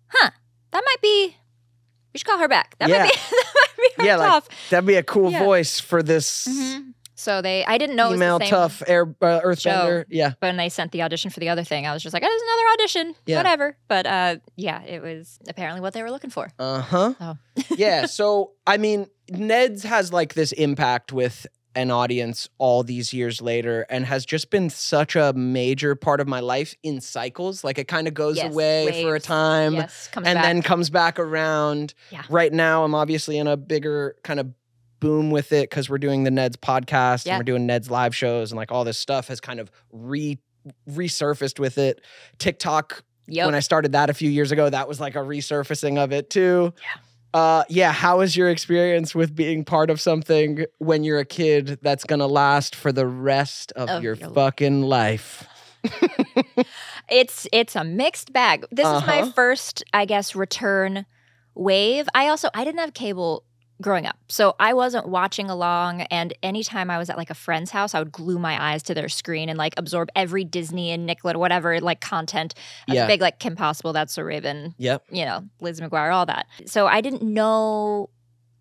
"Huh, 0.08 0.30
that 0.72 0.82
might 0.84 1.00
be." 1.00 1.36
We 2.14 2.18
should 2.18 2.26
call 2.26 2.38
her 2.38 2.48
back. 2.48 2.76
That 2.78 2.88
Yeah. 2.88 3.04
might 3.04 3.12
be. 3.12 3.18
that 3.30 3.54
might 3.78 3.96
be 3.98 4.04
Yeah, 4.06 4.16
like, 4.16 4.44
that'd 4.70 4.86
be 4.86 4.94
a 4.94 5.02
cool 5.02 5.30
Yeah. 5.32 5.40
voice 5.44 5.80
for 5.80 6.02
this 6.02 6.46
Mhm. 6.48 6.94
So 7.16 7.40
they, 7.40 7.64
I 7.64 7.78
didn't 7.78 7.94
know 7.96 8.08
it 8.08 8.18
was 8.18 8.20
the 8.20 8.38
same 8.40 8.50
Toph 8.50 8.82
air 8.88 9.02
uh, 9.22 9.40
earthbender 9.40 10.04
yeah 10.10 10.32
when 10.40 10.56
they 10.56 10.68
sent 10.68 10.90
the 10.92 11.02
audition 11.02 11.30
for 11.30 11.38
the 11.40 11.48
other 11.48 11.62
thing, 11.64 11.86
I 11.86 11.92
was 11.94 12.02
just 12.02 12.12
like, 12.12 12.22
oh, 12.24 12.26
there's 12.28 12.42
another 12.42 12.72
audition, 12.74 13.14
Yeah. 13.26 13.36
whatever. 13.38 13.76
But 13.88 14.06
uh, 14.06 14.36
yeah, 14.56 14.82
it 14.82 15.00
was 15.00 15.38
apparently 15.48 15.80
what 15.80 15.92
they 15.94 16.02
were 16.02 16.10
looking 16.10 16.30
for. 16.30 16.50
Uh-huh. 16.58 17.14
Oh. 17.20 17.36
yeah, 17.76 18.06
so 18.18 18.52
I 18.66 18.76
mean, 18.78 19.06
Ned's 19.30 19.84
has 19.84 20.12
like 20.12 20.34
this 20.34 20.52
impact 20.52 21.12
with 21.12 21.46
an 21.74 21.90
audience 21.90 22.48
all 22.58 22.82
these 22.82 23.12
years 23.12 23.42
later 23.42 23.86
and 23.90 24.06
has 24.06 24.24
just 24.24 24.50
been 24.50 24.70
such 24.70 25.16
a 25.16 25.32
major 25.32 25.94
part 25.94 26.20
of 26.20 26.28
my 26.28 26.40
life 26.40 26.74
in 26.82 27.00
cycles. 27.00 27.64
Like 27.64 27.78
it 27.78 27.88
kind 27.88 28.06
of 28.06 28.14
goes 28.14 28.36
Yes, 28.36 28.52
away 28.52 29.02
for 29.02 29.14
a 29.16 29.20
time 29.20 29.74
yes, 29.74 30.08
and 30.14 30.24
back. 30.24 30.42
then 30.42 30.62
comes 30.62 30.90
back 30.90 31.18
around. 31.18 31.94
Yeah. 32.10 32.22
Right 32.28 32.52
now 32.52 32.84
I'm 32.84 32.94
obviously 32.94 33.38
in 33.38 33.46
a 33.46 33.56
bigger 33.56 34.16
kind 34.22 34.38
of 34.40 34.48
boom 35.00 35.30
with 35.30 35.52
it 35.52 35.70
cuz 35.70 35.90
we're 35.90 35.98
doing 35.98 36.24
the 36.24 36.30
Ned's 36.30 36.56
podcast 36.56 37.26
Yeah. 37.26 37.32
and 37.34 37.40
we're 37.40 37.44
doing 37.44 37.66
Ned's 37.66 37.90
live 37.90 38.14
shows 38.14 38.52
and 38.52 38.56
like 38.56 38.70
all 38.72 38.84
this 38.84 38.98
stuff 38.98 39.28
has 39.28 39.40
kind 39.40 39.60
of 39.60 39.70
re 39.92 40.38
resurfaced 40.88 41.58
with 41.58 41.78
it. 41.78 42.00
TikTok 42.38 43.02
yep. 43.26 43.46
when 43.46 43.54
I 43.54 43.60
started 43.60 43.92
that 43.92 44.10
a 44.10 44.14
few 44.14 44.30
years 44.30 44.52
ago, 44.52 44.70
that 44.70 44.88
was 44.88 45.00
like 45.00 45.14
a 45.14 45.18
resurfacing 45.20 45.98
of 45.98 46.12
it 46.12 46.30
too. 46.30 46.72
Yeah. 46.80 47.00
Uh, 47.34 47.64
yeah. 47.68 47.92
How 47.92 48.20
is 48.20 48.36
your 48.36 48.48
experience 48.48 49.14
with 49.14 49.34
being 49.34 49.64
part 49.64 49.90
of 49.90 50.00
something 50.00 50.64
when 50.78 51.02
you're 51.04 51.18
a 51.18 51.24
kid 51.24 51.78
that's 51.82 52.04
gonna 52.04 52.28
last 52.28 52.76
for 52.76 52.92
the 52.92 53.06
rest 53.06 53.72
of, 53.72 53.88
Of 53.90 54.02
your 54.04 54.14
your 54.14 54.30
fucking 54.30 54.82
life? 54.82 55.46
it's 57.10 57.46
it's 57.52 57.76
a 57.76 57.84
mixed 57.84 58.32
bag. 58.32 58.64
This 58.70 58.86
is 58.86 59.06
my 59.06 59.22
Uh-huh. 59.22 59.32
first, 59.32 59.82
I 59.92 60.04
guess, 60.04 60.34
return 60.36 61.06
wave. 61.54 62.08
I 62.14 62.28
also 62.28 62.48
I 62.54 62.64
didn't 62.64 62.80
have 62.80 62.94
cable 62.94 63.42
growing 63.82 64.06
up. 64.06 64.16
So 64.28 64.54
I 64.60 64.72
wasn't 64.72 65.08
watching 65.08 65.50
along 65.50 66.02
and 66.02 66.32
anytime 66.42 66.90
I 66.90 66.98
was 66.98 67.10
at 67.10 67.16
like 67.16 67.30
a 67.30 67.34
friend's 67.34 67.70
house, 67.72 67.94
I 67.94 67.98
would 67.98 68.12
glue 68.12 68.38
my 68.38 68.72
eyes 68.72 68.82
to 68.84 68.94
their 68.94 69.08
screen 69.08 69.48
and 69.48 69.58
like 69.58 69.74
absorb 69.76 70.08
every 70.14 70.44
Disney 70.44 70.90
and 70.92 71.08
Nickelodeon 71.08 71.36
whatever 71.36 71.80
like 71.80 72.00
content. 72.00 72.54
I 72.88 72.94
Yeah. 72.94 73.06
big 73.06 73.20
like 73.20 73.40
Kim 73.40 73.56
Possible, 73.56 73.92
That's 73.92 74.16
a 74.16 74.24
Raven, 74.24 74.74
Yep. 74.78 75.04
you 75.10 75.24
know, 75.24 75.44
Liz 75.60 75.80
McGuire, 75.80 76.14
all 76.14 76.26
that. 76.26 76.46
So 76.66 76.86
I 76.86 77.00
didn't 77.00 77.22
know 77.22 78.10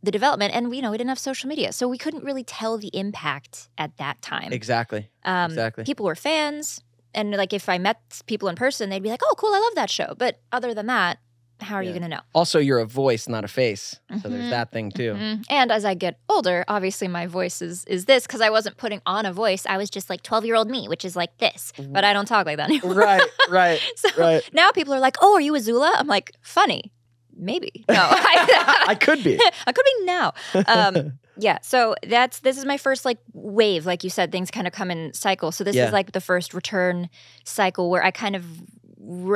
the 0.02 0.12
development 0.12 0.54
and 0.54 0.76
you 0.76 0.82
know, 0.82 0.91
we 0.91 0.97
didn't 0.97 1.10
have 1.10 1.19
social 1.19 1.47
media. 1.47 1.71
So 1.73 1.88
we 1.88 1.97
couldn't 1.97 2.23
really 2.23 2.43
tell 2.43 2.78
the 2.78 2.89
impact 2.93 3.69
at 3.78 3.95
that 3.97 4.21
time. 4.21 4.52
Exactly. 4.52 5.10
Um, 5.23 5.52
exactly. 5.52 5.84
People 5.86 6.06
were 6.06 6.15
fans, 6.15 6.82
and 7.13 7.32
like 7.32 7.54
if 7.54 7.69
I 7.69 7.78
met 7.78 8.02
people 8.26 8.49
in 8.49 8.56
person, 8.56 8.89
they'd 8.89 9.04
be 9.04 9.10
like, 9.10 9.21
"Oh, 9.23 9.36
cool, 9.38 9.54
I 9.54 9.60
love 9.60 9.76
that 9.76 9.89
show." 9.89 10.15
But 10.17 10.39
other 10.52 10.73
than 10.73 10.88
that, 10.88 11.19
how 11.63 11.76
are 11.76 11.84
you 11.84 11.91
going 11.91 12.02
to 12.04 12.08
know? 12.08 12.19
Also, 12.34 12.60
you're 12.60 12.80
a 12.80 12.86
voice, 12.86 13.28
not 13.28 13.43
a 13.43 13.47
face. 13.47 13.99
So 14.21 14.30
there's 14.30 14.45
Mhm. 14.45 14.49
that 14.52 14.71
thing 14.71 14.91
too. 14.91 15.13
Mhm. 15.13 15.45
And 15.49 15.71
as 15.71 15.86
I 15.86 15.93
get 15.95 16.19
older, 16.30 16.63
obviously 16.67 17.08
my 17.08 17.26
voice 17.28 17.62
is 17.62 17.84
is 17.86 18.06
this 18.06 18.28
because 18.28 18.41
I 18.41 18.49
wasn't 18.49 18.78
putting 18.78 19.02
on 19.06 19.26
a 19.26 19.34
voice. 19.34 19.65
I 19.65 19.78
was 19.78 19.89
just 19.89 20.10
like 20.10 20.21
twelve 20.23 20.45
year 20.45 20.56
old 20.56 20.69
me, 20.69 20.88
which 20.88 21.04
is 21.06 21.15
like 21.15 21.38
this, 21.39 21.71
but 21.89 22.04
I 22.04 22.13
don't 22.13 22.28
talk 22.28 22.45
like 22.45 22.58
that 22.58 22.69
anymore. 22.69 22.93
Right, 22.93 23.21
right, 23.49 23.80
so 23.95 24.10
right. 24.17 24.47
now 24.54 24.71
people 24.71 24.93
are 24.93 24.99
like, 24.99 25.15
"Oh, 25.21 25.34
are 25.36 25.41
you 25.41 25.54
Azula?" 25.54 25.91
I'm 25.97 26.08
like, 26.08 26.32
"Funny." 26.41 26.91
Maybe 27.36 27.84
no, 27.89 27.95
I, 27.97 28.86
I 28.89 28.95
could 28.95 29.23
be. 29.23 29.39
I 29.65 29.71
could 29.71 29.86
be 29.86 30.06
now. 30.06 30.34
Um, 30.67 31.13
yeah, 31.36 31.58
so 31.63 31.95
that's 32.08 32.41
this 32.41 32.60
is 32.60 32.65
my 32.65 32.78
first 32.78 33.06
like 33.06 33.17
wave, 33.34 33.88
like 33.88 34.04
you 34.04 34.12
said, 34.12 34.32
things 34.32 34.52
kind 34.52 34.67
of 34.67 34.73
come 34.73 34.91
in 34.91 35.13
cycles. 35.15 35.56
So 35.56 35.63
this 35.63 35.76
Yeah. 35.76 35.88
is 35.88 35.91
like 35.93 36.12
the 36.12 36.21
first 36.21 36.54
return 36.54 37.10
cycle 37.43 37.89
where 37.89 38.04
I 38.04 38.12
kind 38.12 38.36
of 38.36 38.45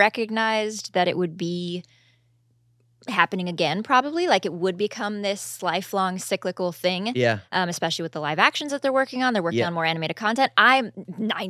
recognized 0.01 0.93
that 0.93 1.07
it 1.07 1.17
would 1.17 1.37
be 1.37 1.83
happening 3.09 3.47
again, 3.49 3.83
probably 3.83 4.27
like 4.27 4.45
it 4.45 4.53
would 4.53 4.77
become 4.77 5.21
this 5.21 5.61
lifelong 5.63 6.17
cyclical 6.19 6.71
thing. 6.71 7.11
yeah. 7.15 7.39
Um, 7.51 7.69
especially 7.69 8.03
with 8.03 8.11
the 8.11 8.19
live 8.21 8.39
actions 8.39 8.71
that 8.71 8.81
they're 8.81 8.93
working 8.93 9.23
on, 9.23 9.33
they're 9.33 9.43
working 9.43 9.59
Yeah. 9.59 9.67
on 9.67 9.73
more 9.73 9.85
animated 9.85 10.15
content. 10.15 10.51
I'm 10.57 10.91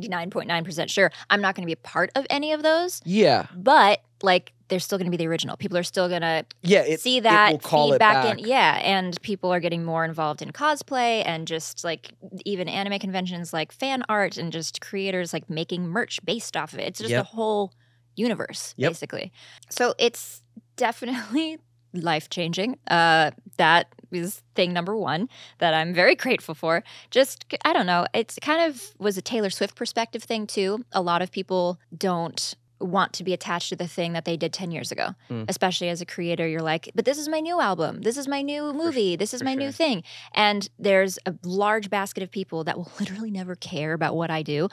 99.9% 0.02 0.88
sure 0.90 1.10
I'm 1.30 1.40
not 1.40 1.54
going 1.54 1.62
to 1.62 1.66
be 1.66 1.72
a 1.72 1.76
part 1.76 2.10
of 2.14 2.26
any 2.30 2.52
of 2.52 2.62
those, 2.62 3.00
Yeah. 3.04 3.46
but 3.56 4.00
like 4.22 4.52
they're 4.68 4.80
still 4.80 4.98
going 4.98 5.06
to 5.06 5.10
be 5.10 5.16
the 5.16 5.26
original. 5.26 5.56
People 5.56 5.78
are 5.78 5.82
still 5.82 6.08
going 6.08 6.20
to 6.22 6.44
Yeah. 6.62 6.80
It, 6.82 7.00
see 7.00 7.20
that 7.20 7.54
it 7.54 7.62
feedback 7.62 7.98
back. 7.98 8.38
in 8.38 8.44
yeah 8.46 8.78
and 8.82 9.20
people 9.22 9.52
are 9.52 9.60
getting 9.60 9.84
more 9.84 10.04
involved 10.04 10.42
in 10.42 10.50
cosplay 10.52 11.22
and 11.24 11.46
just 11.46 11.84
like 11.84 12.12
even 12.44 12.68
anime 12.68 12.98
conventions 12.98 13.52
like 13.52 13.72
fan 13.72 14.02
art 14.08 14.36
and 14.36 14.52
just 14.52 14.80
creators 14.80 15.32
like 15.32 15.48
making 15.48 15.86
merch 15.88 16.18
based 16.24 16.56
off 16.56 16.72
of 16.72 16.80
it 16.80 16.88
it's 16.88 16.98
just 16.98 17.10
Yep. 17.10 17.24
a 17.24 17.28
whole 17.28 17.72
universe 18.16 18.74
Yep. 18.76 18.90
basically 18.90 19.32
so 19.70 19.94
it's 19.98 20.42
definitely 20.78 21.58
life 21.92 22.28
changing 22.28 22.78
uh 22.88 23.30
that 23.56 23.94
is 24.12 24.42
thing 24.54 24.72
number 24.72 24.96
one 24.96 25.28
that 25.58 25.74
I'm 25.74 25.92
very 25.92 26.14
grateful 26.14 26.54
for. 26.54 26.82
Just, 27.10 27.44
I 27.64 27.72
don't 27.72 27.86
know, 27.86 28.06
it's 28.14 28.38
kind 28.40 28.70
of 28.70 28.94
was 28.98 29.18
a 29.18 29.22
Taylor 29.22 29.50
Swift 29.50 29.74
perspective 29.74 30.22
thing 30.22 30.46
too. 30.46 30.84
A 30.92 31.02
lot 31.02 31.22
of 31.22 31.30
people 31.30 31.78
don't 31.96 32.54
want 32.80 33.12
to 33.12 33.24
be 33.24 33.32
attached 33.32 33.70
to 33.70 33.76
the 33.76 33.88
thing 33.88 34.12
that 34.12 34.24
they 34.24 34.36
did 34.36 34.52
10 34.52 34.70
years 34.70 34.92
ago. 34.92 35.10
Mm. 35.30 35.46
Especially 35.48 35.88
as 35.88 36.00
a 36.00 36.06
creator, 36.06 36.46
you're 36.46 36.62
like, 36.62 36.90
but 36.94 37.04
this 37.04 37.18
is 37.18 37.28
my 37.28 37.40
new 37.40 37.60
album. 37.60 38.02
This 38.02 38.16
is 38.16 38.28
my 38.28 38.40
new 38.40 38.72
movie. 38.72 39.16
This 39.16 39.34
is 39.34 39.42
my 39.42 39.54
new 39.54 39.72
thing. 39.72 40.04
And 40.32 40.68
there's 40.78 41.18
a 41.26 41.34
large 41.42 41.90
basket 41.90 42.22
of 42.22 42.30
people 42.30 42.64
that 42.64 42.76
will 42.76 42.90
literally 43.00 43.32
never 43.32 43.56
care 43.56 43.92
about 43.92 44.14
what 44.14 44.30
I 44.30 44.42
do 44.42 44.68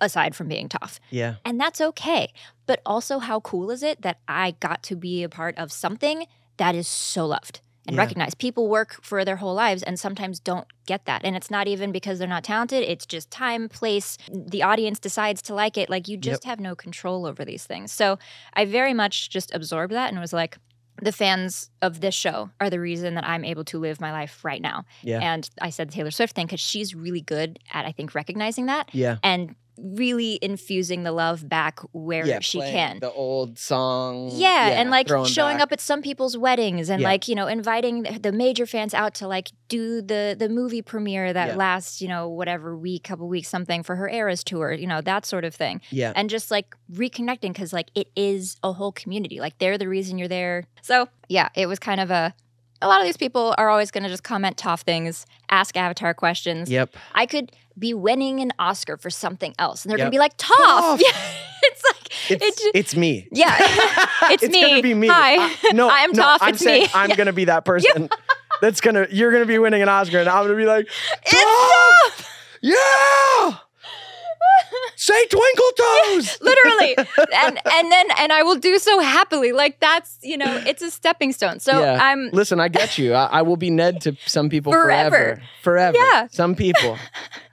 aside 0.00 0.34
from 0.34 0.48
being 0.48 0.68
Toph. 0.68 0.98
Yeah. 1.10 1.36
And 1.44 1.60
that's 1.60 1.80
okay. 1.80 2.32
But 2.66 2.80
also, 2.84 3.18
how 3.18 3.40
cool 3.40 3.70
is 3.70 3.82
it 3.82 4.02
that 4.02 4.18
I 4.28 4.52
got 4.60 4.82
to 4.84 4.96
be 4.96 5.22
a 5.22 5.28
part 5.28 5.56
of 5.58 5.70
something 5.72 6.26
that 6.56 6.74
is 6.74 6.88
so 6.88 7.26
loved 7.26 7.60
and 7.86 7.94
Yeah. 7.96 8.02
recognized? 8.02 8.38
People 8.38 8.68
work 8.68 8.98
for 9.02 9.24
their 9.24 9.36
whole 9.36 9.54
lives 9.54 9.82
and 9.82 9.98
sometimes 9.98 10.40
don't 10.40 10.66
get 10.86 11.04
that. 11.04 11.22
And 11.24 11.36
it's 11.36 11.50
not 11.50 11.68
even 11.68 11.92
because 11.92 12.18
they're 12.18 12.26
not 12.28 12.44
talented, 12.44 12.82
it's 12.82 13.06
just 13.06 13.30
time, 13.30 13.68
place. 13.68 14.18
The 14.30 14.62
audience 14.62 14.98
decides 14.98 15.40
to 15.42 15.54
like 15.54 15.76
it. 15.78 15.88
Like, 15.88 16.08
you 16.08 16.16
just 16.16 16.44
have 16.44 16.60
no 16.60 16.74
control 16.74 17.24
over 17.26 17.44
these 17.44 17.64
things. 17.64 17.92
So, 17.92 18.18
I 18.54 18.64
very 18.64 18.92
much 18.94 19.30
just 19.30 19.54
absorbed 19.54 19.92
that 19.92 20.10
and 20.10 20.20
was 20.20 20.32
like, 20.32 20.58
the 21.02 21.12
fans 21.12 21.68
of 21.82 22.00
this 22.00 22.14
show 22.14 22.48
are 22.58 22.70
the 22.70 22.80
reason 22.80 23.16
that 23.16 23.24
I'm 23.28 23.44
able 23.44 23.64
to 23.64 23.78
live 23.78 24.00
my 24.00 24.12
life 24.12 24.42
right 24.44 24.62
now. 24.62 24.84
Yeah. 25.02 25.20
And 25.20 25.48
I 25.60 25.68
said 25.68 25.88
the 25.88 25.92
Taylor 25.92 26.10
Swift 26.10 26.34
thing 26.34 26.46
because 26.46 26.58
she's 26.58 26.94
really 26.94 27.20
good 27.20 27.58
at, 27.74 27.84
I 27.84 27.92
think, 27.92 28.14
recognizing 28.14 28.64
that 28.66 28.88
Yeah. 28.94 29.18
and 29.22 29.54
really 29.78 30.38
infusing 30.42 31.02
the 31.02 31.12
love 31.12 31.48
back 31.48 31.80
where 31.92 32.26
yeah. 32.26 32.40
she 32.40 32.60
can. 32.60 32.98
The 33.00 33.12
old 33.12 33.58
song. 33.58 34.30
yeah, 34.32 34.80
and 34.80 34.90
like 34.90 35.08
showing 35.08 35.56
back. 35.56 35.60
up 35.60 35.72
at 35.72 35.80
some 35.80 36.02
people's 36.02 36.36
weddings 36.36 36.88
and 36.88 37.00
Yeah. 37.02 37.08
like, 37.08 37.28
you 37.28 37.34
know, 37.34 37.46
inviting 37.46 38.02
the- 38.02 38.32
major 38.32 38.66
fans 38.66 38.94
out 38.94 39.14
to 39.16 39.26
like 39.28 39.50
do 39.68 40.00
the 40.02 40.36
the 40.38 40.48
movie 40.48 40.82
premiere 40.82 41.32
that 41.32 41.48
Yeah. 41.48 41.56
lasts, 41.56 42.00
you 42.02 42.08
know, 42.08 42.28
whatever 42.28 42.76
week, 42.76 43.04
couple 43.04 43.28
weeks 43.28 43.48
something 43.48 43.82
for 43.82 43.96
her 43.96 44.08
Eras 44.08 44.44
tour, 44.44 44.72
you 44.72 44.86
know, 44.86 45.00
that 45.00 45.24
sort 45.26 45.44
of 45.44 45.54
thing. 45.54 45.80
Yeah. 45.90 46.12
And 46.14 46.28
just 46.30 46.50
like 46.50 46.76
reconnecting 46.92 47.54
cuz 47.54 47.72
like 47.72 47.90
it 47.94 48.08
is 48.16 48.56
a 48.62 48.72
whole 48.72 48.92
community. 48.92 49.40
Like 49.40 49.58
they're 49.58 49.78
the 49.78 49.88
reason 49.88 50.18
you're 50.18 50.28
there. 50.28 50.64
So, 50.82 51.08
yeah, 51.28 51.48
it 51.54 51.66
was 51.66 51.78
kind 51.78 52.00
of 52.00 52.10
a 52.10 52.34
a 52.82 52.88
lot 52.88 53.00
of 53.00 53.06
these 53.06 53.16
people 53.16 53.54
are 53.58 53.68
always 53.68 53.90
going 53.90 54.04
to 54.04 54.10
just 54.10 54.22
comment 54.24 54.56
Toph 54.56 54.80
things, 54.82 55.26
ask 55.50 55.76
Avatar 55.76 56.14
questions. 56.14 56.70
Yep. 56.70 56.94
I 57.14 57.26
could 57.26 57.52
be 57.78 57.94
winning 57.94 58.40
an 58.40 58.52
Oscar 58.58 58.96
for 58.96 59.10
something 59.10 59.54
else, 59.58 59.84
and 59.84 59.90
they're 59.90 59.98
Yep. 59.98 60.04
gonna 60.06 60.10
be 60.10 60.18
like, 60.18 60.36
"Toph." 60.38 60.98
Yeah, 61.00 61.08
it's 61.62 61.82
like 61.84 62.30
It's 62.42 62.60
it 62.64 62.70
it's 62.74 62.96
me. 62.96 63.28
yeah, 63.30 63.54
it's, 63.60 64.42
It's 64.44 64.52
me. 64.52 64.60
It's 64.62 64.68
gonna 64.70 64.82
be 64.82 64.94
me. 64.94 65.08
Hi, 65.08 65.36
I- 65.38 65.72
no, 65.74 65.88
I 65.92 65.98
am 66.00 66.12
no, 66.12 66.22
Toph. 66.22 66.38
I'm 66.40 66.54
it's 66.54 66.62
saying 66.64 66.82
me. 66.84 66.88
I'm 66.94 67.10
Yeah. 67.10 67.16
gonna 67.16 67.32
be 67.34 67.44
that 67.46 67.64
person. 67.66 68.08
That's 68.62 68.80
gonna. 68.80 69.06
You're 69.10 69.30
gonna 69.32 69.44
be 69.44 69.58
winning 69.58 69.82
an 69.82 69.90
Oscar, 69.90 70.20
and 70.20 70.28
I'm 70.30 70.44
gonna 70.44 70.56
be 70.56 70.64
like, 70.64 70.88
It's 71.22 71.34
"Toph! 71.34 72.24
Toph. 72.24 72.28
yeah. 72.62 73.58
Say 74.96 75.26
twinkle 75.26 75.70
toes. 75.76 76.38
Literally, 76.40 76.96
and 76.96 77.58
and 77.70 77.92
then 77.92 78.06
and 78.18 78.32
I 78.32 78.42
will 78.42 78.56
do 78.56 78.78
so 78.78 78.98
happily. 79.00 79.52
Like 79.52 79.78
that's 79.78 80.18
you 80.22 80.36
know, 80.38 80.62
it's 80.66 80.82
a 80.82 80.90
stepping 80.90 81.32
stone. 81.32 81.60
So 81.60 81.78
Yeah. 81.78 81.98
I'm 82.00 82.30
Listen, 82.30 82.60
I 82.60 82.68
get 82.68 82.96
you. 82.98 83.12
I, 83.12 83.26
I 83.26 83.42
will 83.42 83.56
be 83.58 83.70
Ned 83.70 84.00
to 84.02 84.16
some 84.26 84.48
people 84.48 84.72
Forever. 84.72 85.10
forever. 85.10 85.42
Forever. 85.62 85.98
Yeah. 85.98 86.28
Some 86.30 86.54
people. 86.54 86.96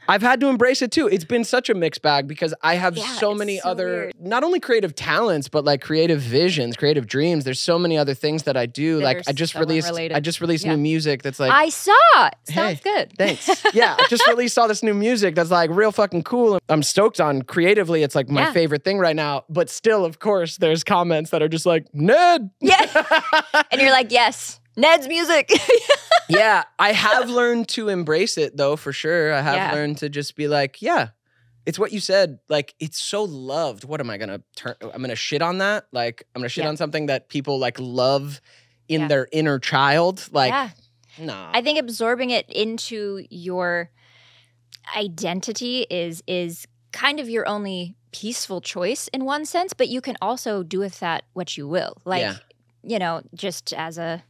I've 0.07 0.21
had 0.21 0.39
to 0.41 0.47
embrace 0.47 0.81
it 0.81 0.91
too. 0.91 1.07
It's 1.07 1.23
been 1.23 1.43
such 1.43 1.69
a 1.69 1.73
mixed 1.73 2.01
bag 2.01 2.27
because 2.27 2.53
I 2.61 2.75
have 2.75 2.97
Yeah, 2.97 3.05
so 3.15 3.33
many 3.33 3.59
so 3.59 3.69
other, 3.69 3.85
weird. 3.87 4.13
not 4.19 4.43
only 4.43 4.59
creative 4.59 4.95
talents, 4.95 5.47
but 5.47 5.63
like 5.63 5.81
creative 5.81 6.19
visions, 6.21 6.75
creative 6.75 7.07
dreams. 7.07 7.43
There's 7.45 7.59
so 7.59 7.79
many 7.79 7.97
other 7.97 8.13
things 8.13 8.43
that 8.43 8.57
I 8.57 8.65
do. 8.65 8.97
That 8.97 9.03
like 9.03 9.17
are 9.19 9.23
I 9.27 9.31
just 9.31 9.55
released. 9.55 9.91
I 9.93 10.19
just 10.19 10.41
released 10.41 10.65
new 10.65 10.77
music 10.77 11.23
that's 11.23 11.39
like, 11.39 11.51
I 11.51 11.69
saw. 11.69 12.29
Sounds 12.43 12.79
good. 12.81 13.13
Thanks. 13.17 13.49
Yeah, 13.73 13.95
I 13.97 14.05
just 14.07 14.27
released 14.27 14.57
all 14.59 14.67
this 14.67 14.83
new 14.83 14.93
music 14.93 15.33
that's 15.35 15.49
like 15.49 15.69
real 15.71 15.91
fucking 15.91 16.23
cool. 16.23 16.59
I'm 16.69 16.83
stoked 16.83 17.19
on 17.19 17.41
creatively. 17.41 18.03
It's 18.03 18.13
like 18.13 18.29
my 18.29 18.41
Yeah. 18.41 18.51
favorite 18.53 18.83
thing 18.83 18.99
right 18.99 19.15
now. 19.15 19.45
But 19.49 19.69
still, 19.69 20.05
of 20.05 20.19
course, 20.19 20.57
there's 20.57 20.83
comments 20.83 21.31
that 21.31 21.41
are 21.41 21.47
just 21.47 21.65
like, 21.65 21.87
Ned. 21.93 22.51
Yeah. 22.61 22.85
and 23.71 23.81
you're 23.81 23.89
like, 23.91 24.11
yes, 24.11 24.59
Ned's 24.77 25.07
music. 25.07 25.49
yeah, 26.29 26.63
I 26.79 26.91
have 26.93 27.29
learned 27.29 27.67
to 27.69 27.89
embrace 27.89 28.37
it 28.37 28.55
though, 28.57 28.75
for 28.75 28.91
sure. 28.93 29.33
I 29.33 29.41
have 29.41 29.55
Yeah. 29.55 29.71
learned 29.73 29.97
to 29.99 30.09
just 30.09 30.35
be 30.35 30.47
like, 30.47 30.81
yeah, 30.81 31.09
it's 31.65 31.79
what 31.79 31.91
you 31.91 31.99
said. 31.99 32.39
Like, 32.49 32.75
it's 32.79 33.01
so 33.01 33.23
loved. 33.23 33.83
What 33.83 33.99
am 33.99 34.09
I 34.09 34.17
gonna 34.17 34.41
turn? 34.55 34.75
I'm 34.81 35.01
gonna 35.01 35.15
shit 35.15 35.41
on 35.41 35.59
that. 35.59 35.85
Like, 35.91 36.23
I'm 36.35 36.41
gonna 36.41 36.49
shit 36.49 36.63
Yeah. 36.63 36.69
on 36.69 36.77
something 36.77 37.05
that 37.07 37.29
people 37.29 37.57
like 37.59 37.77
love 37.79 38.41
in 38.89 39.01
Yeah. 39.01 39.07
their 39.07 39.27
inner 39.31 39.59
child. 39.59 40.27
Like, 40.31 40.51
yeah. 40.51 40.69
nah. 41.17 41.49
I 41.53 41.61
think 41.61 41.79
absorbing 41.79 42.31
it 42.31 42.49
into 42.49 43.25
your 43.29 43.89
identity 44.95 45.85
is 45.89 46.23
is 46.27 46.67
kind 46.91 47.19
of 47.19 47.29
your 47.29 47.47
only 47.47 47.95
peaceful 48.11 48.61
choice 48.61 49.07
in 49.09 49.25
one 49.25 49.45
sense, 49.45 49.73
but 49.73 49.89
you 49.89 50.01
can 50.01 50.15
also 50.21 50.61
do 50.63 50.79
with 50.79 50.99
that 50.99 51.23
what 51.33 51.57
you 51.57 51.67
will. 51.67 51.97
Like, 52.05 52.35
you 52.83 52.99
know, 52.99 53.21
just 53.33 53.73
as 53.73 53.97
a 53.97 54.23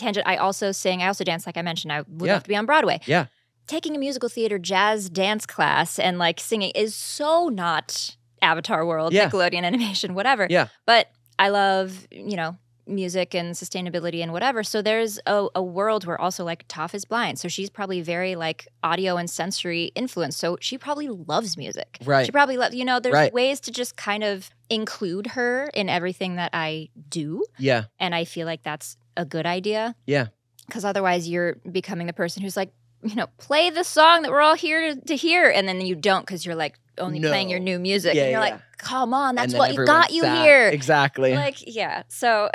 tangent, 0.00 0.26
I 0.26 0.36
also 0.36 0.72
sing, 0.72 1.02
I 1.02 1.06
also 1.06 1.22
dance, 1.24 1.46
like 1.46 1.56
I 1.56 1.62
mentioned, 1.62 1.92
I 1.92 2.02
would 2.02 2.26
Yeah. 2.26 2.34
love 2.34 2.42
to 2.44 2.48
be 2.48 2.56
on 2.56 2.66
Broadway. 2.66 3.00
Yeah. 3.06 3.26
Taking 3.66 3.94
a 3.94 3.98
musical 3.98 4.28
theater 4.28 4.58
jazz 4.58 5.08
dance 5.08 5.46
class 5.46 5.98
and 5.98 6.18
like 6.18 6.40
singing 6.40 6.72
is 6.74 6.94
so 6.94 7.48
not 7.48 8.16
Avatar 8.42 8.84
World, 8.86 9.12
Yeah. 9.12 9.28
Nickelodeon 9.30 9.62
animation, 9.72 10.14
whatever. 10.14 10.46
Yeah. 10.50 10.68
But 10.86 11.10
I 11.38 11.50
love, 11.50 12.06
you 12.10 12.36
know, 12.36 12.56
music 12.86 13.34
and 13.36 13.54
sustainability 13.54 14.20
and 14.20 14.32
whatever. 14.32 14.64
So 14.64 14.82
there's 14.82 15.20
a, 15.24 15.46
a 15.54 15.62
world 15.62 16.06
where 16.06 16.20
also 16.20 16.44
like 16.44 16.66
Toph 16.66 16.92
is 16.92 17.04
blind. 17.04 17.38
So 17.38 17.46
she's 17.46 17.70
probably 17.70 18.00
very 18.00 18.34
like 18.34 18.66
audio 18.82 19.16
and 19.16 19.30
sensory 19.30 19.92
influenced. 19.94 20.38
So 20.40 20.56
she 20.60 20.76
probably 20.76 21.08
loves 21.08 21.56
music. 21.56 21.98
Right. 22.04 22.26
She 22.26 22.32
probably 22.32 22.56
loves, 22.56 22.74
you 22.74 22.84
know, 22.84 22.98
there's 22.98 23.12
Right. 23.14 23.32
ways 23.32 23.60
to 23.60 23.70
just 23.70 23.96
kind 23.96 24.24
of 24.24 24.50
include 24.68 25.28
her 25.28 25.70
in 25.72 25.88
everything 25.88 26.34
that 26.36 26.50
I 26.52 26.88
do. 27.08 27.44
yeah. 27.58 27.84
And 28.00 28.12
I 28.12 28.24
feel 28.24 28.46
like 28.46 28.62
that's 28.64 28.96
a 29.16 29.24
good 29.24 29.46
idea. 29.46 29.94
Yeah. 30.06 30.26
Because 30.66 30.84
otherwise 30.84 31.28
you're 31.28 31.56
becoming 31.70 32.06
the 32.06 32.12
person 32.12 32.42
who's 32.42 32.56
like, 32.56 32.72
you 33.02 33.14
know, 33.14 33.26
play 33.38 33.70
the 33.70 33.82
song 33.84 34.22
that 34.22 34.30
we're 34.30 34.40
all 34.42 34.54
here 34.54 34.94
to, 34.94 35.00
to 35.00 35.16
hear. 35.16 35.48
And 35.50 35.66
then 35.66 35.80
you 35.80 35.94
don't 35.94 36.24
because 36.24 36.44
you're 36.46 36.54
like 36.54 36.78
only 36.98 37.18
playing 37.20 37.48
your 37.48 37.58
new 37.60 37.78
music. 37.78 38.14
Yeah, 38.14 38.22
and 38.24 38.30
you're 38.32 38.40
yeah. 38.44 38.52
like, 38.52 38.60
come 38.78 39.14
on, 39.14 39.34
that's 39.34 39.54
what 39.54 39.74
got 39.86 40.12
you 40.12 40.22
sad. 40.22 40.42
here 40.44 40.68
Exactly. 40.68 41.34
like 41.34 41.56
yeah 41.66 42.02
so 42.08 42.48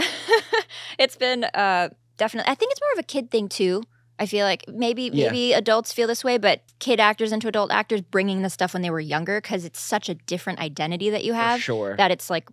it's 1.00 1.16
been 1.16 1.44
uh 1.44 1.90
definitely 2.18 2.52
i 2.52 2.56
think 2.56 2.72
it's 2.72 2.82
more 2.82 2.92
of 2.94 3.00
a 3.00 3.04
kid 3.04 3.30
thing 3.30 3.48
too 3.48 3.84
i 4.18 4.26
feel 4.26 4.44
like 4.46 4.64
maybe 4.68 5.10
Yeah. 5.14 5.28
maybe 5.28 5.54
adults 5.54 5.94
feel 5.94 6.08
this 6.08 6.24
way 6.24 6.38
but 6.40 6.62
kid 6.80 7.00
actors 7.00 7.32
into 7.32 7.48
adult 7.48 7.72
actors 7.72 8.02
bringing 8.02 8.42
the 8.42 8.50
stuff 8.50 8.74
when 8.74 8.82
they 8.82 8.90
were 8.90 9.00
younger 9.00 9.40
because 9.40 9.66
it's 9.66 9.80
such 9.80 10.10
a 10.10 10.16
different 10.16 10.60
identity 10.60 11.12
that 11.12 11.24
you 11.24 11.34
For 11.34 11.38
have 11.40 11.62
sure. 11.62 11.96
that 11.98 12.10
it's 12.12 12.30
like 12.32 12.50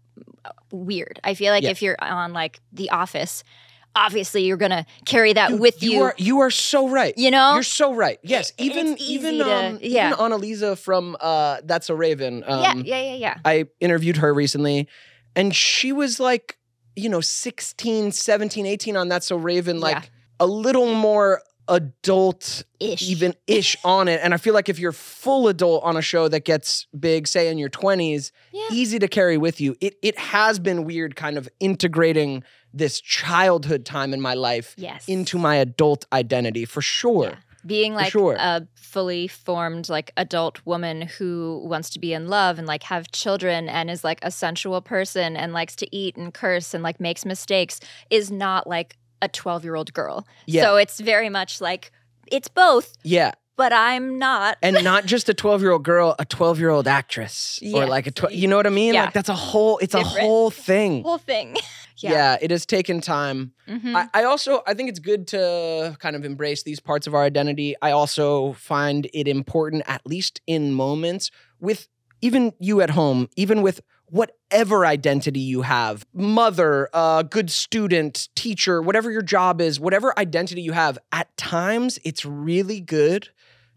weird 0.70 1.20
i 1.24 1.34
feel 1.34 1.52
like 1.52 1.62
Yeah. 1.64 1.70
if 1.70 1.82
you're 1.82 1.96
on 2.00 2.32
like 2.32 2.60
the 2.72 2.90
office 2.90 3.44
obviously 3.94 4.44
you're 4.44 4.56
gonna 4.56 4.86
carry 5.04 5.32
that 5.32 5.50
Dude, 5.50 5.60
with 5.60 5.82
you 5.82 6.00
are 6.02 6.14
you 6.18 6.40
are 6.40 6.50
so 6.50 6.88
right. 6.88 7.12
you 7.16 7.30
know 7.30 7.54
You're 7.54 7.62
so 7.62 7.94
right. 7.94 8.18
Yes, 8.22 8.52
even 8.58 8.96
even 8.98 9.38
to- 9.38 9.52
um, 9.54 9.78
yeah. 9.82 10.08
even 10.08 10.18
Anneliese 10.18 10.78
from 10.78 11.16
uh, 11.20 11.58
That's 11.64 11.90
a 11.90 11.94
Raven. 11.94 12.44
Um, 12.46 12.62
yeah 12.62 12.74
yeah 12.74 13.02
yeah 13.02 13.14
yeah 13.14 13.38
I 13.44 13.66
interviewed 13.80 14.16
her 14.18 14.32
recently, 14.32 14.88
and 15.36 15.54
she 15.54 15.92
was 15.92 16.18
like, 16.20 16.58
you 16.96 17.08
know, 17.08 17.20
16, 17.20 18.12
17, 18.12 18.66
18 18.66 18.96
on 18.96 19.08
That's 19.08 19.30
a 19.30 19.36
Raven, 19.36 19.80
like 19.80 19.96
Yeah. 19.96 20.08
a 20.40 20.46
little 20.46 20.94
more 20.94 21.42
adult 21.68 22.64
ish 22.80 23.02
even 23.08 23.34
ish 23.46 23.76
on 23.84 24.08
it. 24.08 24.20
And 24.22 24.34
I 24.34 24.36
feel 24.36 24.52
like 24.54 24.68
if 24.68 24.78
you're 24.78 24.92
full 24.92 25.48
adult 25.48 25.84
on 25.84 25.96
a 25.96 26.02
show 26.02 26.28
that 26.28 26.44
gets 26.44 26.86
big, 26.98 27.26
say 27.28 27.48
in 27.48 27.56
your 27.58 27.70
20s, 27.70 28.30
yeah 28.52 28.66
easy 28.72 28.98
to 28.98 29.08
carry 29.08 29.36
with 29.38 29.60
you. 29.60 29.76
It 29.80 29.94
it 30.02 30.18
has 30.18 30.58
been 30.58 30.84
weird 30.84 31.14
kind 31.16 31.36
of 31.38 31.48
integrating 31.60 32.42
this 32.74 33.00
childhood 33.00 33.84
time 33.84 34.12
in 34.14 34.20
my 34.20 34.34
life 34.34 34.74
yes 34.76 35.08
into 35.08 35.38
my 35.38 35.56
adult 35.56 36.04
identity 36.12 36.64
for 36.64 36.80
sure. 36.82 37.24
Yeah. 37.30 37.36
being 37.66 37.94
like 37.94 38.10
sure. 38.12 38.36
a 38.38 38.66
fully 38.74 39.28
formed 39.28 39.88
like 39.88 40.10
adult 40.16 40.64
woman 40.66 41.02
who 41.02 41.62
wants 41.64 41.88
to 41.90 41.98
be 41.98 42.12
in 42.12 42.28
love 42.28 42.58
and 42.58 42.66
like 42.66 42.82
have 42.84 43.10
children 43.12 43.68
and 43.68 43.90
is 43.90 44.02
like 44.04 44.18
a 44.22 44.30
sensual 44.30 44.80
person 44.80 45.36
and 45.36 45.52
likes 45.52 45.76
to 45.76 45.86
eat 45.96 46.16
and 46.16 46.34
curse 46.34 46.74
and 46.74 46.82
like 46.82 46.98
makes 47.00 47.24
mistakes 47.24 47.78
is 48.10 48.30
not 48.30 48.66
like 48.66 48.96
a 49.22 49.28
12 49.28 49.64
year 49.64 49.74
old 49.76 49.92
girl 49.92 50.26
Yeah. 50.46 50.62
so 50.62 50.76
it's 50.76 50.98
very 51.00 51.28
much 51.28 51.60
like 51.60 51.92
it's 52.26 52.48
both 52.48 52.96
Yeah. 53.04 53.32
But 53.56 53.72
i'm 53.72 54.18
not 54.18 54.56
and 54.62 54.82
not 54.84 55.04
just 55.06 55.28
a 55.28 55.34
12 55.34 55.60
year 55.62 55.70
old 55.72 55.82
girl, 55.84 56.14
a 56.18 56.24
12 56.24 56.58
year 56.58 56.70
old 56.70 56.88
actress 56.88 57.60
or 57.74 57.86
like 57.86 58.06
a 58.06 58.10
12, 58.10 58.34
you 58.34 58.48
know 58.48 58.56
what 58.56 58.66
I 58.66 58.70
mean? 58.70 58.94
Yeah. 58.94 59.04
Like 59.04 59.14
that's 59.14 59.28
a 59.28 59.34
whole, 59.34 59.78
it's 59.78 59.94
a 59.94 60.02
whole 60.02 60.50
thing. 60.50 61.02
whole 61.02 61.18
thing 61.18 61.56
Yeah. 61.98 62.36
it 62.40 62.50
has 62.50 62.66
taken 62.66 63.00
time. 63.00 63.52
Mhm. 63.68 63.94
I, 63.94 64.08
I 64.12 64.24
also, 64.24 64.62
I 64.66 64.74
think 64.74 64.88
it's 64.88 64.98
good 64.98 65.28
to 65.28 65.96
kind 66.00 66.16
of 66.16 66.24
embrace 66.24 66.62
these 66.64 66.80
parts 66.80 67.06
of 67.06 67.14
our 67.14 67.22
identity. 67.22 67.74
I 67.80 67.92
also 67.92 68.54
find 68.54 69.08
it 69.14 69.28
important, 69.28 69.84
at 69.86 70.04
least 70.06 70.40
in 70.46 70.72
moments 70.72 71.30
with 71.60 71.88
even 72.20 72.52
you 72.58 72.80
at 72.80 72.90
home, 72.90 73.28
even 73.36 73.62
with 73.62 73.80
whatever 74.06 74.84
identity 74.84 75.40
you 75.40 75.62
have 75.62 76.04
mother, 76.12 76.88
uh, 76.92 77.22
good 77.22 77.50
student, 77.50 78.28
teacher, 78.34 78.82
whatever 78.82 79.10
your 79.10 79.22
job 79.22 79.60
is, 79.60 79.80
whatever 79.80 80.16
identity 80.18 80.60
you 80.60 80.72
have, 80.72 80.98
at 81.12 81.34
times 81.36 81.98
it's 82.04 82.24
really 82.24 82.80
good 82.80 83.30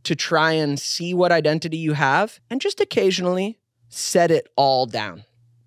to 0.05 0.15
try 0.15 0.53
and 0.53 0.79
see 0.79 1.13
what 1.13 1.31
identity 1.31 1.77
you 1.77 1.93
have 1.93 2.39
and 2.49 2.61
just 2.61 2.79
occasionally 2.79 3.59
set 3.89 4.31
it 4.31 4.47
all 4.55 4.85
down. 4.85 5.23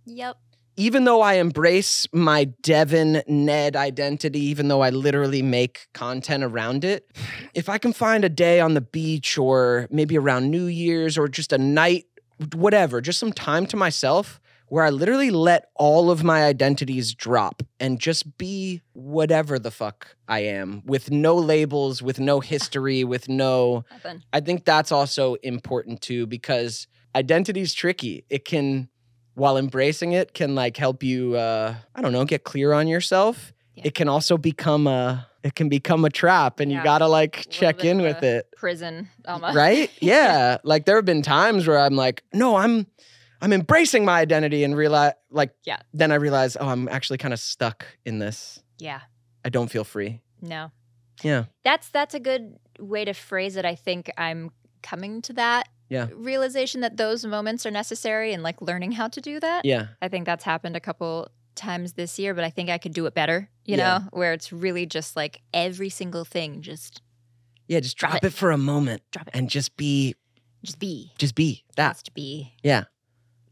Yep. 0.06 0.36
Even 0.76 1.04
though 1.04 1.20
I 1.22 1.34
embrace 1.34 2.06
my 2.12 2.44
Devon 2.44 3.22
Ned 3.26 3.74
identity, 3.74 4.38
even 4.40 4.68
though 4.68 4.80
I 4.80 4.90
literally 4.90 5.42
make 5.42 5.88
content 5.92 6.44
around 6.44 6.84
it, 6.84 7.10
if 7.52 7.68
I 7.68 7.78
can 7.78 7.92
find 7.92 8.24
a 8.24 8.28
day 8.28 8.60
on 8.60 8.74
the 8.74 8.80
beach 8.80 9.36
or 9.36 9.88
maybe 9.90 10.16
around 10.16 10.50
New 10.50 10.66
Year's 10.66 11.18
or 11.18 11.26
just 11.26 11.52
a 11.52 11.58
night, 11.58 12.06
whatever, 12.54 13.00
just 13.00 13.18
some 13.18 13.32
time 13.32 13.66
to 13.66 13.76
myself 13.76 14.40
where 14.70 14.84
I 14.84 14.90
literally 14.90 15.30
let 15.30 15.70
all 15.74 16.10
of 16.10 16.22
my 16.24 16.44
identities 16.44 17.14
drop 17.14 17.62
and 17.80 17.98
just 17.98 18.36
be 18.38 18.82
whatever 18.92 19.58
the 19.58 19.70
fuck 19.70 20.14
I 20.28 20.40
am 20.40 20.82
with 20.84 21.10
no 21.10 21.34
labels, 21.36 22.02
with 22.02 22.18
no 22.20 22.40
history, 22.40 23.04
with 23.04 23.28
no. 23.28 23.84
Nothing. 23.90 24.22
I 24.32 24.40
think 24.40 24.64
that's 24.64 24.92
also 24.92 25.34
important 25.42 26.00
too 26.00 26.26
because 26.26 26.86
identity's 27.16 27.72
tricky. 27.74 28.24
It 28.28 28.44
can, 28.44 28.88
while 29.34 29.56
embracing 29.56 30.12
it, 30.12 30.34
can 30.34 30.54
like 30.54 30.76
help 30.76 31.02
you, 31.02 31.36
uh, 31.36 31.74
I 31.94 32.02
don't 32.02 32.12
know, 32.12 32.24
get 32.24 32.44
clear 32.44 32.72
on 32.72 32.88
yourself. 32.88 33.52
Yeah. 33.74 33.84
It 33.86 33.94
can 33.94 34.08
also 34.08 34.36
become 34.36 34.86
a, 34.86 35.26
it 35.44 35.54
can 35.54 35.68
become 35.68 36.04
a 36.04 36.10
trap 36.10 36.58
and 36.60 36.70
Yeah. 36.70 36.78
you 36.78 36.84
gotta 36.84 37.06
like 37.06 37.46
check 37.48 37.84
in 37.84 38.02
with 38.02 38.22
it 38.24 38.48
Prison 38.56 39.08
almost. 39.24 39.54
right 39.56 39.88
yeah 40.00 40.58
like 40.64 40.84
there 40.84 40.96
have 40.96 41.04
been 41.04 41.22
times 41.22 41.64
where 41.66 41.78
i'm 41.78 41.94
like 41.94 42.24
no 42.34 42.56
i'm 42.56 42.88
i'm 43.40 43.52
embracing 43.52 44.04
my 44.04 44.18
identity 44.20 44.64
and 44.64 44.76
realize 44.76 45.12
like 45.30 45.52
Yeah. 45.64 45.78
then 45.92 46.12
i 46.12 46.16
realize 46.16 46.56
oh 46.58 46.68
i'm 46.68 46.88
actually 46.88 47.18
kind 47.18 47.32
of 47.34 47.40
stuck 47.40 47.86
in 48.04 48.18
this 48.18 48.62
Yeah. 48.78 49.00
i 49.44 49.48
don't 49.48 49.68
feel 49.70 49.84
free 49.84 50.20
No. 50.42 50.70
yeah 51.22 51.44
That's 51.64 51.88
that's 51.88 52.14
a 52.14 52.20
good 52.20 52.58
way 52.78 53.04
to 53.04 53.12
phrase 53.12 53.56
it. 53.56 53.64
I 53.64 53.74
think 53.74 54.08
I'm 54.16 54.52
coming 54.82 55.20
to 55.22 55.32
that 55.32 55.68
Yeah. 55.88 56.06
realization 56.14 56.80
that 56.82 56.96
those 56.96 57.24
moments 57.26 57.66
are 57.66 57.72
necessary 57.72 58.32
and 58.32 58.42
like 58.44 58.62
learning 58.62 58.92
how 58.92 59.08
to 59.08 59.20
do 59.20 59.40
that. 59.40 59.64
yeah 59.64 59.88
I 60.00 60.06
think 60.08 60.26
that's 60.26 60.44
happened 60.44 60.76
a 60.76 60.80
couple 60.80 61.28
times 61.56 61.94
this 61.94 62.20
year, 62.20 62.34
but 62.34 62.44
I 62.44 62.50
think 62.50 62.70
I 62.70 62.78
could 62.78 62.92
do 62.94 63.06
it 63.06 63.14
better, 63.14 63.50
you 63.64 63.76
Yeah. 63.76 63.98
know, 63.98 64.04
where 64.12 64.32
it's 64.32 64.52
really 64.52 64.86
just 64.86 65.16
like 65.16 65.40
every 65.52 65.88
single 65.88 66.24
thing 66.24 66.62
just 66.62 67.02
yeah 67.66 67.80
just 67.80 67.96
Drop 67.98 68.12
drop, 68.12 68.24
it. 68.24 68.28
it. 68.28 68.32
for 68.34 68.52
a 68.52 68.58
moment 68.58 69.02
drop 69.10 69.26
it. 69.26 69.34
and 69.36 69.50
just 69.50 69.76
be 69.76 70.14
just 70.64 70.78
be. 70.78 71.12
just 71.18 71.34
be 71.34 71.64
that 71.76 71.94
Just 71.96 72.14
be. 72.14 72.54
yeah 72.62 72.84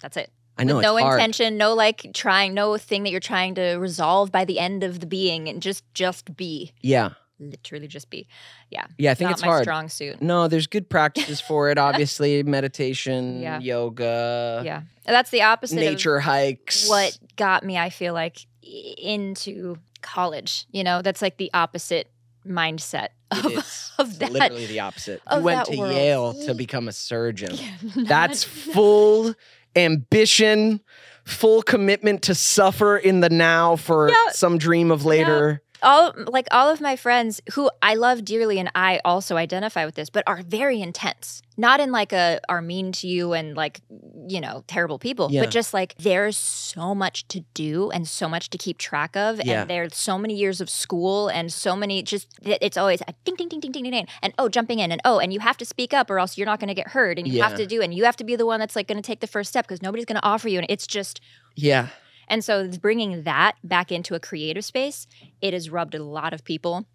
That's 0.00 0.16
it. 0.16 0.30
i 0.58 0.64
know 0.64 0.76
With 0.76 0.82
no 0.84 0.96
intention, 0.96 1.56
no 1.56 1.74
like 1.74 2.10
trying, 2.14 2.54
no 2.54 2.76
thing 2.78 3.02
that 3.04 3.10
you're 3.10 3.20
trying 3.20 3.54
to 3.56 3.76
resolve 3.76 4.30
by 4.32 4.44
the 4.44 4.58
end 4.58 4.84
of 4.84 5.00
the 5.00 5.06
being 5.06 5.48
and 5.48 5.60
just 5.62 5.84
just 5.94 6.36
be. 6.36 6.72
yeah 6.82 7.10
Literally 7.38 7.86
just 7.86 8.08
be. 8.08 8.26
yeah 8.70 8.86
Yeah, 8.96 9.10
i 9.10 9.14
think 9.14 9.28
Not 9.28 9.32
it's 9.32 9.42
my 9.42 9.48
hard 9.48 9.62
strong 9.64 9.88
suit. 9.90 10.22
no 10.22 10.48
there's 10.48 10.66
good 10.66 10.88
practices 10.88 11.38
for 11.40 11.70
it 11.70 11.76
obviously 11.88 12.42
meditation 12.42 13.40
Yeah. 13.42 13.58
yoga 13.60 14.62
yeah. 14.64 14.82
That's 15.04 15.28
the 15.30 15.42
opposite 15.42 15.76
of 15.76 15.84
nature 15.84 16.18
hikes 16.20 16.88
what 16.88 17.18
got 17.36 17.62
me 17.62 17.76
i 17.76 17.90
feel 17.90 18.14
like 18.14 18.46
into 18.62 19.76
college 20.02 20.66
you 20.72 20.82
know 20.84 21.02
that's 21.02 21.20
like 21.22 21.36
the 21.36 21.50
opposite 21.52 22.10
mindset 22.46 23.08
It 23.32 23.44
of, 23.44 23.90
of 23.98 24.18
that 24.20 24.32
literally 24.32 24.66
the 24.66 24.80
opposite 24.80 25.20
you 25.32 25.40
went 25.40 25.66
to 25.66 25.76
world. 25.76 25.92
yale 25.94 26.34
to 26.46 26.54
become 26.54 26.88
a 26.88 26.92
surgeon 26.92 27.52
Yeah, 27.54 27.76
That's 27.96 28.44
full 28.44 29.34
ambition, 29.76 30.80
full 31.24 31.62
commitment 31.62 32.22
to 32.22 32.34
suffer 32.34 32.96
in 32.96 33.20
the 33.20 33.28
now 33.30 33.76
for 33.76 34.08
Yeah. 34.08 34.14
some 34.32 34.58
dream 34.58 34.90
of 34.90 35.04
later. 35.04 35.62
All 35.82 36.12
like 36.28 36.46
all 36.50 36.68
of 36.70 36.80
my 36.80 36.96
friends 36.96 37.40
who 37.52 37.70
I 37.82 37.94
love 37.94 38.24
dearly 38.24 38.58
and 38.58 38.70
I 38.74 39.00
also 39.04 39.36
identify 39.36 39.84
with 39.84 39.94
this, 39.94 40.10
but 40.10 40.24
are 40.26 40.42
very 40.42 40.80
intense. 40.80 41.42
Not 41.58 41.80
in 41.80 41.90
like 41.90 42.12
a 42.12 42.40
are 42.48 42.60
mean 42.60 42.92
to 42.92 43.06
you 43.08 43.32
and 43.32 43.56
like 43.56 43.80
you 44.28 44.40
know 44.40 44.64
terrible 44.66 44.98
people, 44.98 45.28
Yeah. 45.30 45.42
but 45.42 45.50
just 45.50 45.72
like 45.72 45.94
there's 45.98 46.36
so 46.36 46.94
much 46.94 47.26
to 47.28 47.40
do 47.54 47.90
and 47.90 48.06
so 48.06 48.28
much 48.28 48.50
to 48.50 48.58
keep 48.58 48.78
track 48.78 49.16
of, 49.16 49.40
Yeah. 49.44 49.62
and 49.62 49.70
there's 49.70 49.96
so 49.96 50.18
many 50.18 50.34
years 50.34 50.60
of 50.60 50.68
school 50.68 51.28
and 51.28 51.52
so 51.52 51.74
many 51.76 52.02
just 52.02 52.28
it's 52.42 52.76
always 52.76 53.00
a 53.02 53.14
ding 53.24 53.36
ding 53.36 53.48
ding 53.48 53.60
ding 53.60 53.70
ding 53.72 53.82
ding 53.84 53.92
ding 53.92 54.06
and 54.22 54.34
oh 54.38 54.48
jumping 54.48 54.78
in 54.80 54.92
and 54.92 55.00
oh 55.04 55.18
and 55.18 55.32
you 55.32 55.40
have 55.40 55.56
to 55.58 55.64
speak 55.64 55.94
up 55.94 56.10
or 56.10 56.18
else 56.18 56.36
you're 56.36 56.46
not 56.46 56.60
going 56.60 56.68
to 56.68 56.74
get 56.74 56.88
heard 56.88 57.18
and 57.18 57.26
you 57.28 57.42
have 57.42 57.54
to 57.54 57.66
do 57.66 57.80
and 57.80 57.94
you 57.94 58.04
have 58.04 58.16
to 58.16 58.24
be 58.24 58.36
the 58.36 58.46
one 58.46 58.60
that's 58.60 58.76
like 58.76 58.86
going 58.88 59.00
to 59.00 59.06
take 59.06 59.20
the 59.20 59.26
first 59.26 59.48
step 59.50 59.66
because 59.66 59.80
nobody's 59.82 60.04
going 60.04 60.20
to 60.20 60.24
offer 60.26 60.48
you 60.48 60.58
and 60.58 60.66
it's 60.68 60.86
just 60.86 61.20
Yeah. 61.54 61.88
And 62.28 62.44
so 62.44 62.68
bringing 62.80 63.22
that 63.24 63.54
back 63.64 63.90
into 63.92 64.14
a 64.14 64.20
creative 64.20 64.64
space, 64.64 65.06
it 65.40 65.52
has 65.52 65.70
rubbed 65.70 65.94
a 65.94 66.02
lot 66.02 66.32
of 66.32 66.44
people 66.44 66.86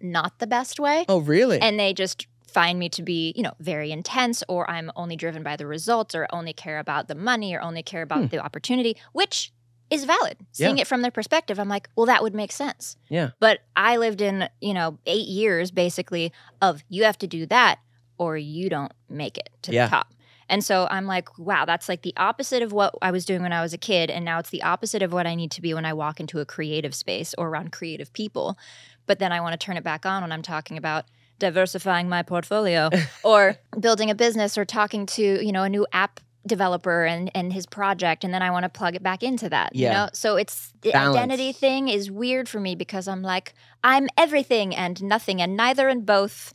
not 0.00 0.38
the 0.38 0.46
best 0.46 0.80
way. 0.80 1.04
Oh, 1.08 1.20
really? 1.20 1.60
And 1.60 1.78
they 1.78 1.94
just 1.94 2.26
find 2.46 2.78
me 2.78 2.88
to 2.90 3.02
be, 3.02 3.32
you 3.36 3.42
know, 3.42 3.54
very 3.60 3.92
intense 3.92 4.42
or 4.48 4.68
I'm 4.70 4.90
only 4.96 5.16
driven 5.16 5.42
by 5.42 5.56
the 5.56 5.66
results 5.66 6.14
or 6.14 6.26
only 6.32 6.52
care 6.52 6.78
about 6.78 7.08
the 7.08 7.14
money 7.14 7.54
or 7.54 7.60
only 7.62 7.82
care 7.82 8.02
about 8.02 8.20
Hmm. 8.22 8.26
the 8.26 8.38
opportunity, 8.44 8.96
which 9.12 9.52
is 9.90 10.04
valid. 10.04 10.38
Seeing 10.52 10.78
it 10.78 10.86
from 10.86 11.02
their 11.02 11.10
perspective, 11.10 11.58
I'm 11.60 11.68
like, 11.68 11.88
well, 11.96 12.06
that 12.06 12.22
would 12.22 12.34
make 12.34 12.50
sense. 12.52 12.96
Yeah. 13.08 13.30
But 13.40 13.60
I 13.76 13.96
lived 13.98 14.20
in, 14.22 14.48
you 14.60 14.74
know, 14.74 14.98
eight 15.06 15.28
years 15.28 15.70
basically 15.70 16.32
of 16.60 16.82
you 16.88 17.04
have 17.04 17.18
to 17.18 17.26
do 17.26 17.46
that 17.46 17.78
or 18.18 18.36
you 18.36 18.68
don't 18.70 18.92
make 19.08 19.36
it 19.38 19.50
to 19.62 19.72
Yeah. 19.72 19.86
the 19.86 19.90
top. 19.90 20.12
And 20.52 20.62
so 20.62 20.86
I'm 20.90 21.06
like, 21.06 21.38
wow, 21.38 21.64
that's 21.64 21.88
like 21.88 22.02
the 22.02 22.12
opposite 22.16 22.62
of 22.62 22.72
what 22.72 22.94
I 23.00 23.10
was 23.10 23.24
doing 23.24 23.40
when 23.42 23.52
I 23.54 23.62
was 23.62 23.72
a 23.72 23.78
kid. 23.78 24.10
And 24.10 24.22
now 24.24 24.38
it's 24.38 24.50
the 24.50 24.62
opposite 24.62 25.02
of 25.02 25.10
what 25.12 25.26
I 25.26 25.34
need 25.34 25.50
to 25.52 25.62
be 25.62 25.72
when 25.72 25.86
I 25.86 25.94
walk 25.94 26.20
into 26.20 26.40
a 26.40 26.44
creative 26.44 26.94
space 26.94 27.34
or 27.38 27.48
around 27.48 27.72
creative 27.72 28.12
people. 28.12 28.58
But 29.06 29.18
then 29.18 29.32
I 29.32 29.40
want 29.40 29.58
to 29.58 29.64
turn 29.64 29.78
it 29.78 29.82
back 29.82 30.04
on 30.04 30.20
when 30.22 30.30
I'm 30.30 30.42
talking 30.42 30.76
about 30.76 31.06
diversifying 31.38 32.08
my 32.08 32.22
portfolio 32.22 32.90
or 33.24 33.56
building 33.80 34.10
a 34.10 34.14
business 34.14 34.58
or 34.58 34.66
talking 34.66 35.06
to, 35.06 35.22
you 35.44 35.52
know, 35.52 35.62
a 35.62 35.68
new 35.70 35.86
app 35.92 36.20
developer 36.46 37.04
and 37.04 37.30
and 37.36 37.52
his 37.52 37.66
project 37.66 38.24
and 38.24 38.34
then 38.34 38.42
I 38.42 38.50
want 38.50 38.64
to 38.64 38.68
plug 38.68 38.96
it 38.96 39.02
back 39.04 39.22
into 39.22 39.48
that 39.50 39.76
you 39.76 39.82
Yeah. 39.82 39.92
know 39.92 40.08
so 40.12 40.34
it's 40.34 40.72
the 40.82 40.90
Balance. 40.90 41.16
identity 41.16 41.52
thing 41.52 41.86
is 41.86 42.10
weird 42.10 42.48
for 42.48 42.58
me 42.58 42.74
because 42.74 43.06
I'm 43.06 43.22
like 43.22 43.54
I'm 43.84 44.08
everything 44.18 44.74
and 44.74 45.00
nothing 45.04 45.40
and 45.40 45.56
neither 45.56 45.86
and 45.86 46.04
both 46.04 46.52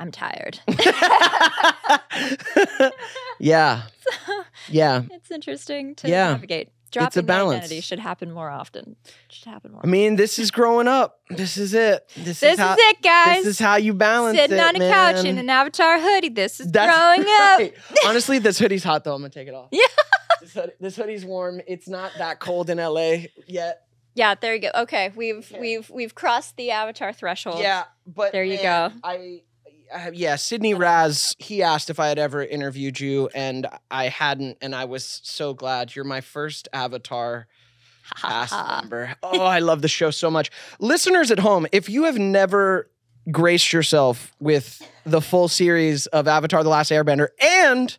I'm 0.00 0.10
tired 0.10 0.58
yeah. 3.38 3.82
Yeah. 4.68 5.02
it's 5.10 5.30
interesting 5.30 5.94
to 5.96 6.08
Yeah. 6.08 6.32
navigate 6.32 6.70
dropping 6.90 7.20
the 7.20 7.22
balance. 7.22 7.58
identity 7.64 7.80
should 7.80 8.00
happen 8.00 8.32
more 8.32 8.50
often 8.50 8.96
should 9.28 9.46
happen 9.48 9.70
more 9.72 9.80
I 9.84 9.86
mean, 9.86 10.16
this 10.16 10.38
is 10.40 10.50
growing 10.50 10.88
up. 10.88 11.20
This 11.30 11.56
is 11.56 11.72
it. 11.74 12.08
This, 12.16 12.40
this 12.40 12.54
is 12.54 12.58
how 12.58 12.72
is 12.72 12.78
it 12.80 13.02
guys 13.02 13.44
this 13.44 13.54
is 13.54 13.58
how 13.60 13.76
you 13.76 13.94
balance 13.94 14.36
it. 14.38 14.50
sitting 14.50 14.58
it, 14.58 14.60
on 14.60 14.76
a 14.76 14.90
couch 14.90 15.24
in 15.24 15.38
an 15.38 15.48
avatar 15.48 16.00
hoodie 16.00 16.30
this 16.30 16.58
is 16.60 16.70
That's 16.72 16.96
growing 16.96 17.24
up. 17.40 17.60
Honestly, 18.06 18.38
this 18.40 18.58
hoodie's 18.58 18.82
hot 18.84 19.04
though. 19.04 19.14
I'm 19.14 19.20
gonna 19.20 19.30
take 19.30 19.46
it 19.48 19.54
off. 19.54 19.68
Yeah. 19.70 19.82
This, 20.40 20.54
hoodie, 20.54 20.72
this 20.80 20.96
hoodie's 20.96 21.24
warm. 21.24 21.60
It's 21.68 21.86
not 21.88 22.10
that 22.18 22.40
cold 22.40 22.68
in 22.70 22.78
LA 22.78 23.26
yet. 23.46 23.82
yeah 24.16 24.34
there 24.34 24.54
you 24.56 24.62
go 24.62 24.70
okay 24.74 25.12
we've 25.14 25.52
we've 25.60 25.88
we've 25.90 26.14
crossed 26.16 26.56
the 26.56 26.70
avatar 26.72 27.12
threshold 27.12 27.60
Yeah, 27.60 27.84
but 28.06 28.32
There 28.32 28.42
you 28.42 28.56
man, 28.62 28.90
go. 28.90 28.96
I, 29.04 29.42
I 29.94 30.10
yeah, 30.12 30.36
Sydney 30.36 30.74
Raz. 30.74 31.34
He 31.38 31.62
asked 31.62 31.90
if 31.90 31.98
I 32.00 32.08
had 32.08 32.18
ever 32.18 32.44
interviewed 32.44 33.00
you, 33.00 33.28
and 33.34 33.66
I 33.90 34.08
hadn't, 34.08 34.58
and 34.60 34.74
I 34.74 34.84
was 34.84 35.20
so 35.24 35.54
glad. 35.54 35.94
You're 35.94 36.04
my 36.04 36.20
first 36.20 36.68
Avatar 36.72 37.46
cast 38.16 38.52
member. 38.80 39.14
Oh, 39.22 39.40
I 39.42 39.58
love 39.60 39.82
the 39.82 39.88
show 39.88 40.10
so 40.10 40.30
much. 40.30 40.50
Listeners 40.78 41.30
at 41.30 41.38
home, 41.38 41.66
if 41.72 41.88
you 41.88 42.04
have 42.04 42.18
never 42.18 42.90
graced 43.30 43.72
yourself 43.72 44.32
with 44.40 44.82
the 45.04 45.20
full 45.20 45.48
series 45.48 46.06
of 46.08 46.26
Avatar: 46.28 46.62
The 46.62 46.68
Last 46.70 46.90
Airbender 46.90 47.28
and 47.40 47.96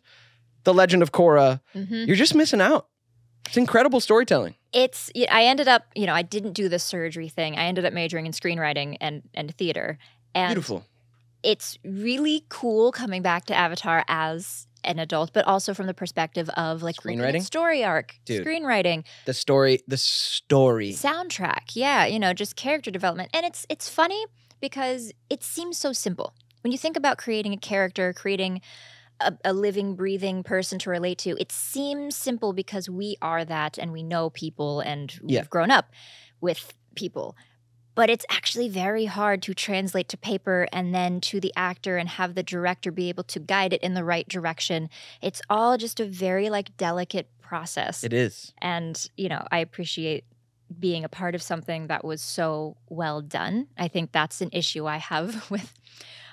The 0.64 0.74
Legend 0.74 1.02
of 1.02 1.12
Korra, 1.12 1.60
Mhm. 1.74 2.06
you're 2.06 2.16
just 2.16 2.34
missing 2.34 2.60
out. 2.60 2.88
It's 3.46 3.56
incredible 3.56 4.00
storytelling. 4.00 4.54
it's 4.72 5.10
I 5.30 5.44
ended 5.44 5.68
up 5.68 5.84
you 5.94 6.06
know 6.06 6.14
i 6.14 6.22
didn't 6.22 6.54
do 6.54 6.66
the 6.70 6.78
surgery 6.78 7.28
thing 7.28 7.56
i 7.58 7.64
ended 7.64 7.84
up 7.84 7.92
majoring 7.92 8.24
in 8.24 8.32
screenwriting 8.32 8.96
and 9.02 9.20
and 9.34 9.54
theater 9.56 9.98
and 10.34 10.48
Beautiful. 10.54 10.86
It's 11.42 11.78
really 11.84 12.44
cool 12.48 12.92
coming 12.92 13.22
back 13.22 13.44
to 13.46 13.54
avatar 13.54 14.04
as 14.08 14.66
an 14.84 14.98
adult 14.98 15.32
but 15.32 15.46
also 15.46 15.74
from 15.74 15.86
the 15.86 15.94
perspective 15.94 16.48
of 16.50 16.82
like 16.82 16.96
Screenwriting? 16.96 17.42
story 17.42 17.84
arc 17.84 18.16
Dude. 18.24 18.44
screenwriting 18.46 19.04
The 19.26 19.34
story. 19.34 19.80
The 19.86 19.96
story. 19.96 20.92
soundtrack 20.92 21.74
yeah 21.74 22.04
you 22.06 22.18
know 22.18 22.32
just 22.32 22.56
character 22.56 22.90
development 22.90 23.30
and 23.34 23.46
it's 23.46 23.64
it's 23.68 23.88
funny 23.88 24.24
because 24.60 25.12
it 25.30 25.42
seems 25.42 25.78
so 25.78 25.92
simple 25.92 26.34
when 26.62 26.72
you 26.72 26.78
think 26.78 26.96
about 26.96 27.18
creating 27.18 27.52
a 27.52 27.56
character 27.58 28.12
creating 28.12 28.60
a, 29.20 29.32
a 29.44 29.52
living 29.52 29.94
breathing 29.94 30.42
person 30.42 30.78
to 30.80 30.90
relate 30.90 31.18
to 31.18 31.36
it 31.40 31.52
seems 31.52 32.16
simple 32.16 32.52
because 32.52 32.90
we 32.90 33.16
are 33.22 33.44
that 33.44 33.78
and 33.78 33.92
we 33.92 34.02
know 34.02 34.30
people 34.30 34.80
and 34.80 35.18
we've 35.22 35.30
Yeah. 35.30 35.44
grown 35.44 35.70
up 35.70 35.92
with 36.40 36.72
people 36.96 37.36
but 37.94 38.10
it's 38.10 38.24
actually 38.30 38.68
very 38.68 39.04
hard 39.04 39.42
to 39.42 39.54
translate 39.54 40.08
to 40.08 40.16
paper 40.16 40.66
and 40.72 40.94
then 40.94 41.20
to 41.20 41.40
the 41.40 41.52
actor 41.56 41.96
and 41.96 42.08
have 42.08 42.34
the 42.34 42.42
director 42.42 42.90
be 42.90 43.08
able 43.08 43.24
to 43.24 43.38
guide 43.38 43.72
it 43.72 43.82
in 43.82 43.94
the 43.94 44.04
right 44.04 44.28
direction. 44.28 44.88
It's 45.20 45.42
all 45.50 45.76
just 45.76 46.00
a 46.00 46.04
very 46.04 46.50
like 46.50 46.76
delicate 46.76 47.28
process. 47.40 48.02
It 48.02 48.12
is. 48.12 48.52
And, 48.62 49.06
you 49.16 49.28
know, 49.28 49.46
I 49.50 49.58
appreciate 49.58 50.24
being 50.78 51.04
a 51.04 51.08
part 51.08 51.34
of 51.34 51.42
something 51.42 51.88
that 51.88 52.04
was 52.04 52.22
so 52.22 52.76
well 52.88 53.20
done. 53.20 53.68
I 53.76 53.88
think 53.88 54.12
that's 54.12 54.40
an 54.40 54.48
issue 54.52 54.86
I 54.86 54.96
have 54.96 55.50
with 55.50 55.72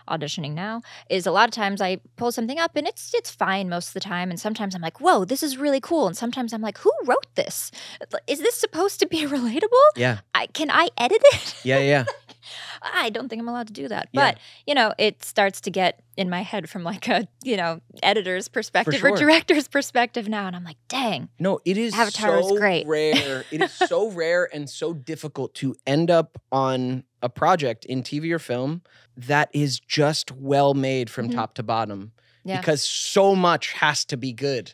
auditioning 0.10 0.54
now 0.54 0.82
is 1.10 1.26
a 1.26 1.32
lot 1.32 1.48
of 1.48 1.54
times 1.54 1.82
I 1.82 2.00
pull 2.16 2.32
something 2.32 2.60
up 2.60 2.76
and 2.76 2.88
it's 2.88 3.14
it's 3.14 3.30
fine 3.30 3.70
most 3.70 3.90
of 3.90 3.94
the 3.94 4.00
time 4.00 4.30
and 4.30 4.40
sometimes 4.40 4.76
I'm 4.76 4.82
like, 4.82 5.00
"Whoa, 5.00 5.26
this 5.26 5.44
is 5.44 5.58
really 5.58 5.80
cool." 5.80 6.08
And 6.08 6.18
sometimes 6.18 6.54
I'm 6.54 6.62
like, 6.62 6.78
"Who 6.80 6.92
wrote 7.06 7.28
this? 7.36 7.72
Is 8.28 8.40
this 8.40 8.56
supposed 8.56 9.00
to 9.00 9.08
be 9.08 9.26
relatable? 9.38 9.88
Yeah. 9.96 10.20
I 10.34 10.48
can 10.48 10.70
I 10.72 10.90
edit 10.98 11.22
it?" 11.34 11.56
Yeah, 11.64 11.80
yeah. 11.80 12.06
I 12.82 13.10
don't 13.10 13.30
think 13.30 13.42
I'm 13.42 13.48
allowed 13.48 13.68
to 13.68 13.74
do 13.74 13.88
that. 13.88 14.10
Yeah. 14.12 14.32
But, 14.32 14.40
you 14.68 14.74
know, 14.76 14.94
it 14.98 15.24
starts 15.24 15.62
to 15.62 15.72
get 15.72 16.02
in 16.18 16.30
my 16.30 16.42
head 16.42 16.70
from 16.70 16.84
like 16.84 17.08
a, 17.08 17.28
you 17.44 17.56
know, 17.58 17.82
editor's 18.04 18.48
perspective 18.48 18.96
sure. 18.96 19.12
or 19.12 19.18
director's 19.18 19.68
perspective 19.68 20.28
now. 20.28 20.48
And 20.48 20.56
I'm 20.56 20.64
like, 20.64 20.78
dang. 20.88 21.30
No, 21.40 21.60
it 21.66 21.78
is 21.78 21.94
Avatar 21.94 22.42
so 22.42 22.54
is 22.54 22.60
great. 22.60 22.88
rare. 22.88 23.44
It 23.52 23.62
is 23.62 23.72
so 23.72 24.10
rare 24.12 24.50
and 24.54 24.70
so 24.70 24.94
difficult 24.94 25.54
to 25.56 25.76
end 25.88 26.12
up 26.12 26.42
on 26.52 27.04
a 27.22 27.30
project 27.30 27.86
in 27.86 28.04
TV 28.04 28.32
or 28.32 28.40
film 28.40 28.82
that 29.18 29.50
is 29.54 29.80
just 29.80 30.32
well 30.32 30.74
made 30.74 31.10
from 31.10 31.30
Mhm. 31.30 31.34
top 31.36 31.54
to 31.56 31.64
bottom. 31.64 32.12
Yeah. 32.46 32.60
Because 32.60 32.82
so 32.84 33.36
much 33.36 33.74
has 33.74 34.06
to 34.06 34.18
be 34.18 34.32
good. 34.34 34.74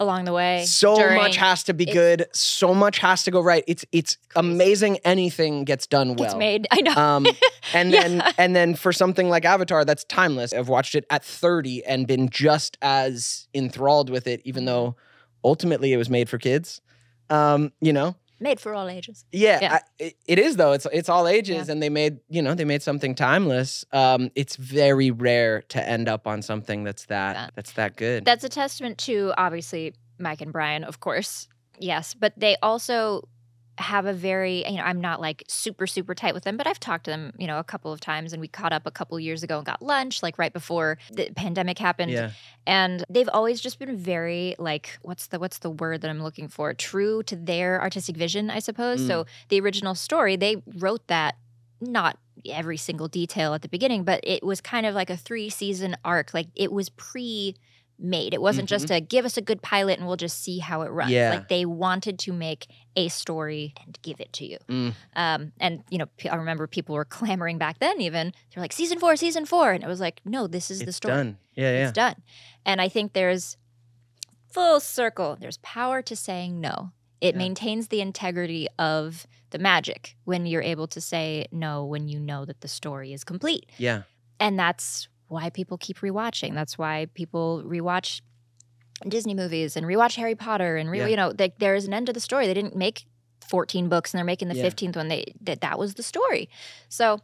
Along 0.00 0.24
the 0.24 0.32
way. 0.32 0.64
So 0.64 0.96
during- 0.96 1.16
much 1.18 1.36
has 1.36 1.62
to 1.64 1.74
be 1.74 1.84
it's- 1.84 1.94
good. 1.94 2.26
So 2.32 2.74
much 2.74 2.98
has 2.98 3.22
to 3.24 3.30
go 3.30 3.40
right. 3.40 3.62
It's 3.68 3.84
it's 3.92 4.16
amazing 4.34 4.96
anything 5.04 5.64
gets 5.64 5.86
done 5.86 6.16
well. 6.16 6.30
well. 6.30 6.38
made. 6.38 6.66
I 6.70 6.80
know. 6.80 6.94
Um, 6.94 7.26
and 7.74 7.90
Yeah. 7.92 8.00
then 8.08 8.22
and 8.38 8.56
then 8.56 8.74
for 8.74 8.92
something 8.92 9.28
like 9.28 9.44
Avatar, 9.44 9.84
that's 9.84 10.04
timeless. 10.04 10.52
I've 10.54 10.68
watched 10.70 10.94
it 10.94 11.04
at 11.10 11.22
30 11.22 11.84
and 11.84 12.06
been 12.06 12.30
just 12.30 12.78
as 12.80 13.46
enthralled 13.54 14.08
with 14.10 14.26
it, 14.26 14.40
even 14.44 14.62
Mm-hmm. 14.62 14.66
though 14.66 14.96
ultimately 15.44 15.92
it 15.92 15.96
was 15.98 16.08
made 16.10 16.28
for 16.30 16.38
kids. 16.38 16.80
Um, 17.28 17.72
you 17.80 17.92
know, 17.92 18.16
made 18.40 18.58
for 18.60 18.74
all 18.74 18.88
ages. 18.88 19.24
yeah, 19.32 19.58
Yeah. 19.60 19.74
I, 19.74 19.80
it, 19.98 20.14
it 20.26 20.38
is 20.38 20.56
though. 20.56 20.72
It's 20.72 20.86
it's 20.92 21.08
all 21.08 21.28
ages, 21.28 21.68
and 21.68 21.82
they 21.82 21.88
made 21.90 22.18
you 22.28 22.42
know 22.42 22.54
they 22.54 22.64
made 22.64 22.82
something 22.82 23.14
timeless. 23.14 23.84
Um, 23.92 24.30
it's 24.34 24.56
very 24.56 25.10
rare 25.10 25.62
to 25.68 25.86
end 25.88 26.08
up 26.08 26.26
on 26.26 26.42
something 26.42 26.84
that's 26.84 27.06
that 27.06 27.36
Yeah. 27.36 27.48
that's 27.54 27.72
that 27.72 27.96
good. 27.96 28.24
That's 28.24 28.44
a 28.44 28.48
testament 28.48 28.98
to 28.98 29.32
obviously 29.36 29.94
Mike 30.18 30.40
and 30.40 30.52
Brian, 30.52 30.84
of 30.84 31.00
course. 31.00 31.48
Yes. 31.78 32.14
But 32.14 32.32
they 32.36 32.56
also 32.62 33.28
have 33.80 34.06
a 34.06 34.12
very, 34.12 34.64
you 34.68 34.76
know, 34.76 34.82
I'm 34.82 35.00
not 35.00 35.20
like 35.20 35.42
super, 35.48 35.86
super 35.86 36.14
tight 36.14 36.34
with 36.34 36.44
them, 36.44 36.56
but 36.56 36.66
I've 36.66 36.78
talked 36.78 37.04
to 37.04 37.10
them, 37.10 37.32
you 37.38 37.46
know, 37.46 37.58
a 37.58 37.64
couple 37.64 37.92
of 37.92 38.00
times 38.00 38.32
and 38.32 38.40
we 38.40 38.46
caught 38.48 38.72
up 38.72 38.86
a 38.86 38.90
couple 38.90 39.18
years 39.18 39.42
ago 39.42 39.56
and 39.58 39.66
got 39.66 39.80
lunch, 39.82 40.22
like 40.22 40.38
right 40.38 40.52
before 40.52 40.98
the 41.10 41.30
pandemic 41.34 41.78
happened. 41.78 42.12
yeah, 42.12 42.30
and 42.66 43.04
they've 43.08 43.28
always 43.32 43.60
just 43.60 43.78
been 43.78 43.96
very 43.96 44.54
like 44.58 44.98
what's 45.02 45.26
the 45.28 45.38
what's 45.38 45.58
the 45.58 45.70
word 45.70 46.02
that 46.02 46.10
i'm 46.10 46.22
looking 46.22 46.46
for 46.46 46.74
true 46.74 47.22
to 47.22 47.34
their 47.36 47.80
artistic 47.80 48.16
vision 48.16 48.50
i 48.50 48.58
suppose 48.58 49.00
Mm. 49.00 49.06
so 49.06 49.26
the 49.48 49.58
original 49.60 49.94
story 49.94 50.36
they 50.36 50.62
wrote 50.76 51.06
that 51.06 51.36
not 51.80 52.18
every 52.44 52.76
single 52.76 53.08
detail 53.08 53.54
at 53.54 53.62
the 53.62 53.68
beginning 53.68 54.04
but 54.04 54.20
it 54.22 54.42
was 54.42 54.60
kind 54.60 54.84
of 54.84 54.94
like 54.94 55.08
a 55.10 55.16
three 55.16 55.48
season 55.48 55.96
arc 56.04 56.34
like 56.34 56.48
it 56.54 56.70
was 56.72 56.88
pre 56.90 57.56
made 58.02 58.32
it 58.32 58.40
wasn't 58.40 58.68
just 58.68 58.90
a 58.90 59.00
give 59.00 59.24
us 59.24 59.36
a 59.36 59.42
good 59.42 59.60
pilot 59.62 59.98
and 59.98 60.06
we'll 60.06 60.16
just 60.16 60.42
see 60.42 60.58
how 60.58 60.82
it 60.82 60.88
runs 60.88 61.10
Yeah. 61.10 61.30
like 61.30 61.48
they 61.48 61.64
wanted 61.66 62.18
to 62.20 62.32
make 62.32 62.66
a 62.96 63.08
story 63.08 63.74
and 63.84 63.98
give 64.02 64.20
it 64.20 64.32
to 64.34 64.46
you 64.46 64.58
Mm. 64.68 64.94
um, 65.16 65.52
and 65.60 65.84
you 65.90 65.98
know, 65.98 66.06
I 66.30 66.36
remember 66.36 66.66
people 66.66 66.94
were 66.94 67.04
clamoring 67.18 67.58
back 67.58 67.78
then. 67.78 68.00
Even 68.00 68.32
they're 68.54 68.62
like, 68.62 68.72
"Season 68.72 68.98
four, 68.98 69.16
season 69.16 69.44
four. 69.46 69.72
and 69.72 69.84
it 69.84 69.86
was 69.86 70.00
like, 70.00 70.20
"No, 70.24 70.46
this 70.46 70.70
is 70.70 70.78
the 70.80 70.86
it's 70.88 70.96
story 70.96 71.14
done. 71.14 71.38
Yeah, 71.54 71.72
yeah. 71.72 71.82
it's 71.84 71.92
done. 71.92 72.16
And 72.64 72.80
I 72.80 72.88
think 72.88 73.12
there's 73.12 73.56
full 74.50 74.80
circle. 74.80 75.36
There's 75.40 75.58
power 75.58 76.02
to 76.02 76.16
saying 76.16 76.60
no. 76.60 76.92
It 77.20 77.34
Yeah. 77.34 77.38
maintains 77.38 77.88
the 77.88 78.00
integrity 78.00 78.66
of 78.78 79.26
the 79.50 79.58
magic 79.58 80.16
when 80.24 80.46
you're 80.46 80.62
able 80.62 80.86
to 80.88 81.00
say 81.00 81.46
no 81.52 81.84
when 81.84 82.08
you 82.08 82.18
know 82.18 82.44
that 82.44 82.60
the 82.62 82.68
story 82.68 83.12
is 83.12 83.24
complete. 83.24 83.66
Yeah, 83.78 84.02
And 84.38 84.58
that's 84.58 85.08
why 85.30 85.48
people 85.50 85.78
keep 85.78 85.98
rewatching. 86.00 86.54
That's 86.54 86.76
why 86.76 87.06
people 87.14 87.62
rewatch 87.64 88.20
Disney 89.08 89.32
movies 89.34 89.76
and 89.76 89.86
rewatch 89.86 90.16
Harry 90.16 90.34
Potter 90.34 90.76
and 90.76 90.90
re- 90.90 90.98
Yeah. 90.98 91.06
you 91.06 91.16
know, 91.16 91.32
like 91.38 91.58
there 91.58 91.74
is 91.74 91.86
an 91.86 91.94
end 91.94 92.06
to 92.08 92.12
the 92.12 92.20
story. 92.20 92.46
They 92.46 92.54
didn't 92.54 92.76
make 92.76 93.06
14 93.48 93.88
books 93.88 94.12
and 94.12 94.18
they're 94.18 94.24
making 94.24 94.48
the 94.48 94.56
Yeah. 94.56 94.64
15th 94.64 94.96
one. 94.96 95.08
They 95.08 95.32
that 95.42 95.60
that 95.62 95.78
was 95.78 95.94
the 95.94 96.02
story. 96.02 96.48
So, 96.88 97.20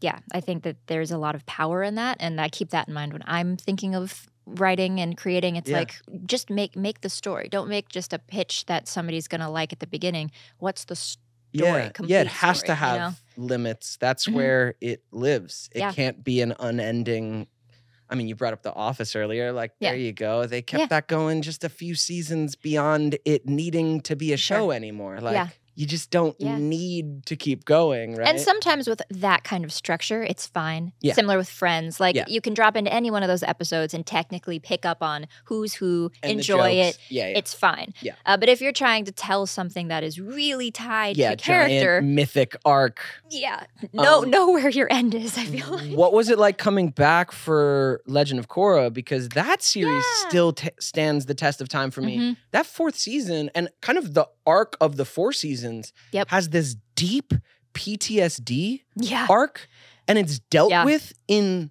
yeah, 0.00 0.18
I 0.32 0.40
think 0.40 0.62
that 0.64 0.76
there's 0.88 1.10
a 1.10 1.18
lot 1.18 1.34
of 1.34 1.46
power 1.46 1.82
in 1.82 1.94
that 1.96 2.16
and 2.20 2.40
I 2.40 2.48
keep 2.48 2.70
that 2.70 2.88
in 2.88 2.94
mind 2.94 3.12
when 3.12 3.22
I'm 3.26 3.56
thinking 3.56 3.94
of 3.94 4.26
writing 4.46 4.98
and 4.98 5.16
creating. 5.16 5.56
It's 5.56 5.70
Yeah. 5.70 5.78
like 5.78 5.94
just 6.26 6.50
make 6.50 6.74
make 6.74 7.02
the 7.02 7.08
story. 7.10 7.48
Don't 7.48 7.68
make 7.68 7.88
just 7.90 8.12
a 8.12 8.18
pitch 8.18 8.64
that 8.66 8.88
somebody's 8.88 9.28
going 9.28 9.42
to 9.42 9.48
like 9.48 9.72
at 9.72 9.78
the 9.80 9.86
beginning. 9.86 10.32
What's 10.58 10.84
the 10.86 10.96
story? 10.96 11.24
Yeah, 11.52 11.90
yeah. 12.04 12.20
It 12.22 12.26
has 12.28 12.58
story, 12.58 12.66
to 12.68 12.72
you 12.72 12.76
have 12.76 12.98
know? 13.36 13.44
limits. 13.44 13.96
That's 14.00 14.26
Mhm. 14.26 14.32
where 14.34 14.74
it 14.80 15.02
lives. 15.12 15.68
It 15.74 15.80
Yeah. 15.80 15.92
can't 15.92 16.22
be 16.24 16.40
an 16.40 16.54
unending. 16.60 17.46
I 18.08 18.16
mean, 18.16 18.26
you 18.28 18.34
brought 18.34 18.52
up 18.52 18.62
The 18.62 18.74
Office 18.74 19.14
earlier. 19.14 19.52
Like, 19.52 19.72
Yeah. 19.78 19.90
there 19.90 20.00
you 20.00 20.12
go. 20.12 20.46
They 20.46 20.62
kept 20.62 20.80
Yeah. 20.80 20.86
that 20.86 21.06
going 21.08 21.42
just 21.42 21.62
a 21.62 21.68
few 21.68 21.94
seasons 21.94 22.56
beyond 22.56 23.18
it 23.24 23.46
needing 23.46 24.00
to 24.02 24.16
be 24.16 24.32
a 24.32 24.36
Sure. 24.36 24.56
show 24.58 24.70
anymore. 24.72 25.20
Like, 25.20 25.34
Yeah. 25.34 25.48
You 25.80 25.86
just 25.86 26.10
don't 26.10 26.36
Yeah. 26.38 26.58
need 26.58 27.24
to 27.24 27.34
keep 27.36 27.64
going, 27.64 28.14
right? 28.14 28.28
And 28.28 28.38
sometimes 28.38 28.86
with 28.86 29.00
that 29.08 29.44
kind 29.44 29.64
of 29.64 29.72
structure, 29.72 30.22
it's 30.22 30.46
fine. 30.46 30.92
Yeah. 31.00 31.14
Similar 31.14 31.38
with 31.38 31.48
friends. 31.48 31.98
Like 31.98 32.14
Yeah. 32.16 32.26
you 32.28 32.42
can 32.42 32.52
drop 32.52 32.76
into 32.76 32.92
any 32.92 33.10
one 33.10 33.22
of 33.22 33.28
those 33.28 33.42
episodes 33.42 33.94
and 33.94 34.04
technically 34.06 34.58
pick 34.58 34.84
up 34.84 35.02
on 35.02 35.26
who's 35.44 35.72
who, 35.74 36.12
And 36.22 36.32
enjoy 36.32 36.72
it. 36.72 36.98
Yeah, 37.08 37.28
yeah. 37.28 37.38
It's 37.38 37.54
fine. 37.54 37.94
Yeah. 38.02 38.12
Uh, 38.26 38.36
but 38.36 38.50
if 38.50 38.60
you're 38.60 38.72
trying 38.84 39.06
to 39.06 39.12
tell 39.12 39.46
something 39.46 39.88
that 39.88 40.04
is 40.04 40.20
really 40.20 40.70
tied 40.70 41.16
to 41.16 41.36
character, 41.36 42.02
mythic 42.02 42.56
arc. 42.66 43.00
yeah, 43.30 43.64
know 43.94 44.22
Um, 44.24 44.30
know 44.30 44.50
where 44.50 44.68
your 44.68 44.92
end 44.92 45.14
is. 45.14 45.38
I 45.38 45.44
feel 45.46 45.70
like. 45.70 45.92
What 45.92 46.12
was 46.12 46.28
it 46.28 46.38
like 46.38 46.58
coming 46.58 46.90
back 46.90 47.32
for 47.32 48.02
Legend 48.06 48.38
of 48.38 48.48
Korra? 48.48 48.92
Because 48.92 49.30
that 49.30 49.62
series 49.62 50.04
still 50.28 50.52
t- 50.52 50.68
stands 50.78 51.24
the 51.24 51.34
test 51.34 51.62
of 51.62 51.68
time 51.70 51.90
for 51.90 52.02
me. 52.02 52.18
Mhm. 52.18 52.36
That 52.50 52.66
fourth 52.66 52.98
season 52.98 53.50
and 53.54 53.70
kind 53.80 53.96
of 53.96 54.12
the 54.12 54.26
arc 54.46 54.76
of 54.80 54.96
the 54.96 55.04
four 55.06 55.32
seasons 55.32 55.69
Yep. 56.12 56.28
has 56.30 56.48
this 56.50 56.76
deep 56.94 57.32
PTSD 57.74 58.82
Yeah. 58.96 59.26
arc, 59.28 59.68
and 60.08 60.18
it's 60.18 60.38
dealt 60.38 60.70
Yeah. 60.70 60.84
with 60.84 61.12
in 61.28 61.70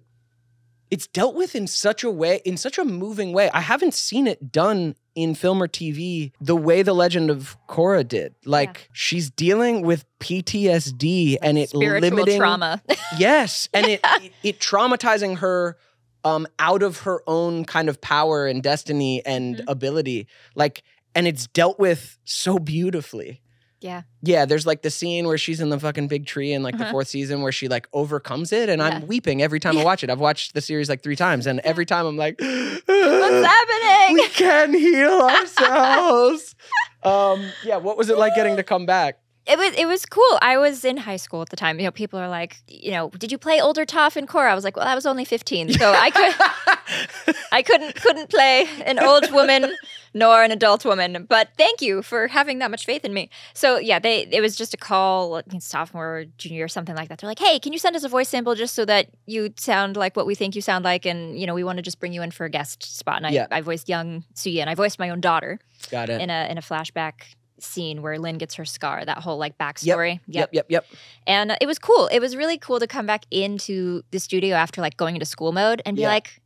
it's 0.90 1.06
dealt 1.06 1.36
with 1.36 1.54
in 1.54 1.68
such 1.68 2.02
a 2.02 2.10
way, 2.10 2.40
in 2.44 2.56
such 2.56 2.76
a 2.76 2.84
moving 2.84 3.32
way. 3.32 3.48
I 3.54 3.60
haven't 3.60 3.94
seen 3.94 4.26
it 4.26 4.50
done 4.50 4.96
in 5.14 5.36
film 5.36 5.62
or 5.62 5.68
TV 5.68 6.32
the 6.40 6.56
way 6.56 6.82
the 6.82 6.92
Legend 6.94 7.30
of 7.30 7.56
Korra 7.68 8.06
did. 8.06 8.34
Like 8.44 8.88
she's 8.92 9.30
dealing 9.30 9.82
with 9.82 10.04
PTSD 10.18 11.36
and 11.40 11.58
it 11.58 11.68
Spiritual 11.70 12.10
limiting 12.10 12.38
trauma. 12.40 12.82
Yes, 13.18 13.68
and 13.72 13.86
it, 13.86 14.00
it 14.20 14.32
it 14.42 14.58
traumatizing 14.60 15.38
her 15.38 15.76
um 16.24 16.46
out 16.58 16.82
of 16.82 16.98
her 17.00 17.22
own 17.26 17.64
kind 17.64 17.88
of 17.88 18.00
power 18.00 18.46
and 18.46 18.60
destiny 18.62 19.24
and 19.24 19.56
Mhm. 19.58 19.64
ability. 19.68 20.26
Like 20.56 20.82
and 21.14 21.26
it's 21.28 21.46
dealt 21.48 21.78
with 21.78 22.18
so 22.24 22.58
beautifully. 22.58 23.42
Yeah. 23.80 24.02
Yeah, 24.22 24.44
there's 24.44 24.66
like 24.66 24.82
the 24.82 24.90
scene 24.90 25.26
where 25.26 25.38
she's 25.38 25.60
in 25.60 25.70
the 25.70 25.78
fucking 25.80 26.08
big 26.08 26.26
tree 26.26 26.52
in 26.52 26.62
like 26.62 26.76
the 26.76 26.82
Uh-huh. 26.84 26.92
fourth 26.92 27.08
season 27.08 27.40
where 27.42 27.52
she 27.52 27.68
like 27.68 27.88
overcomes 27.92 28.52
it 28.52 28.68
and 28.68 28.80
Yeah. 28.80 28.88
I'm 28.88 29.06
weeping 29.06 29.40
every 29.42 29.58
time 29.60 29.78
I 29.78 29.84
watch 29.84 30.04
it. 30.04 30.10
I've 30.10 30.20
watched 30.20 30.52
the 30.54 30.60
series 30.60 30.88
like 30.88 31.02
3 31.02 31.16
times 31.16 31.46
and 31.46 31.60
every 31.60 31.86
time 31.86 32.04
I'm 32.06 32.16
like 32.18 32.38
What's 32.40 32.86
happening? 32.86 34.14
we 34.14 34.28
can 34.28 34.74
heal 34.74 35.20
ourselves. 35.22 36.54
um 37.02 37.50
yeah, 37.64 37.78
what 37.78 37.96
was 37.96 38.10
it 38.10 38.18
like 38.18 38.34
getting 38.34 38.56
to 38.56 38.62
come 38.62 38.84
back? 38.86 39.18
It 39.50 39.58
was 39.58 39.74
it 39.74 39.86
was 39.86 40.06
cool. 40.06 40.38
I 40.40 40.58
was 40.58 40.84
in 40.84 40.96
high 40.98 41.16
school 41.16 41.42
at 41.42 41.48
the 41.48 41.56
time. 41.56 41.78
You 41.78 41.86
know, 41.86 41.90
people 41.90 42.18
are 42.18 42.28
like, 42.28 42.58
you 42.68 42.92
know, 42.92 43.10
did 43.10 43.32
you 43.32 43.38
play 43.38 43.60
older 43.60 43.84
Toph 43.84 44.16
in 44.16 44.26
Korra? 44.26 44.50
I 44.50 44.54
was 44.54 44.64
like, 44.64 44.76
well, 44.76 44.86
I 44.86 44.94
was 44.94 45.06
only 45.06 45.24
15, 45.24 45.72
so 45.72 45.92
I 45.92 46.10
could 46.10 47.34
I 47.52 47.62
couldn't 47.62 47.94
couldn't 47.96 48.30
play 48.30 48.66
an 48.86 48.98
old 48.98 49.30
woman 49.32 49.76
nor 50.14 50.42
an 50.42 50.50
adult 50.50 50.84
woman. 50.84 51.26
But 51.28 51.48
thank 51.56 51.82
you 51.82 52.02
for 52.02 52.28
having 52.28 52.58
that 52.60 52.70
much 52.70 52.84
faith 52.84 53.04
in 53.04 53.12
me. 53.12 53.28
So 53.54 53.78
yeah, 53.78 53.98
they 53.98 54.22
it 54.30 54.40
was 54.40 54.54
just 54.56 54.72
a 54.74 54.76
call, 54.76 55.36
I 55.36 55.58
sophomore 55.58 56.18
or 56.18 56.24
junior 56.38 56.64
or 56.64 56.68
something 56.68 56.94
like 56.94 57.08
that. 57.08 57.18
They're 57.18 57.28
like, 57.30 57.38
hey, 57.38 57.58
can 57.58 57.72
you 57.72 57.78
send 57.78 57.96
us 57.96 58.04
a 58.04 58.08
voice 58.08 58.28
sample 58.28 58.54
just 58.54 58.74
so 58.74 58.84
that 58.84 59.08
you 59.26 59.52
sound 59.56 59.96
like 59.96 60.16
what 60.16 60.26
we 60.26 60.34
think 60.34 60.54
you 60.54 60.62
sound 60.62 60.84
like, 60.84 61.06
and 61.06 61.38
you 61.38 61.46
know, 61.46 61.54
we 61.54 61.64
want 61.64 61.76
to 61.78 61.82
just 61.82 61.98
bring 61.98 62.12
you 62.12 62.22
in 62.22 62.30
for 62.30 62.44
a 62.44 62.50
guest 62.50 62.82
spot. 62.98 63.16
And 63.16 63.26
I, 63.26 63.30
Yeah. 63.30 63.46
I 63.50 63.60
voiced 63.62 63.88
young 63.88 64.24
Suyin, 64.34 64.60
and 64.60 64.70
I 64.70 64.74
voiced 64.74 64.98
my 64.98 65.10
own 65.10 65.20
daughter 65.20 65.58
Got 65.90 66.08
it. 66.08 66.20
in 66.20 66.30
a 66.30 66.46
in 66.50 66.56
a 66.58 66.62
flashback 66.62 67.34
scene 67.62 68.02
where 68.02 68.18
Lin 68.18 68.38
gets 68.38 68.54
her 68.54 68.64
scar. 68.64 69.04
That 69.04 69.18
whole 69.18 69.38
like 69.38 69.56
backstory. 69.58 70.20
Yep, 70.26 70.50
yep, 70.52 70.66
yep. 70.68 70.86
And 71.26 71.56
it 71.60 71.66
was 71.66 71.78
cool. 71.78 72.06
It 72.08 72.20
was 72.20 72.36
really 72.36 72.58
cool 72.58 72.80
to 72.80 72.86
come 72.86 73.06
back 73.06 73.24
into 73.30 74.02
the 74.10 74.18
studio 74.18 74.56
after 74.56 74.80
like 74.80 74.96
going 74.96 75.14
into 75.16 75.26
school 75.26 75.52
mode 75.52 75.82
and 75.84 75.96
be 75.96 76.02
Yeah. 76.02 76.08
like, 76.08 76.40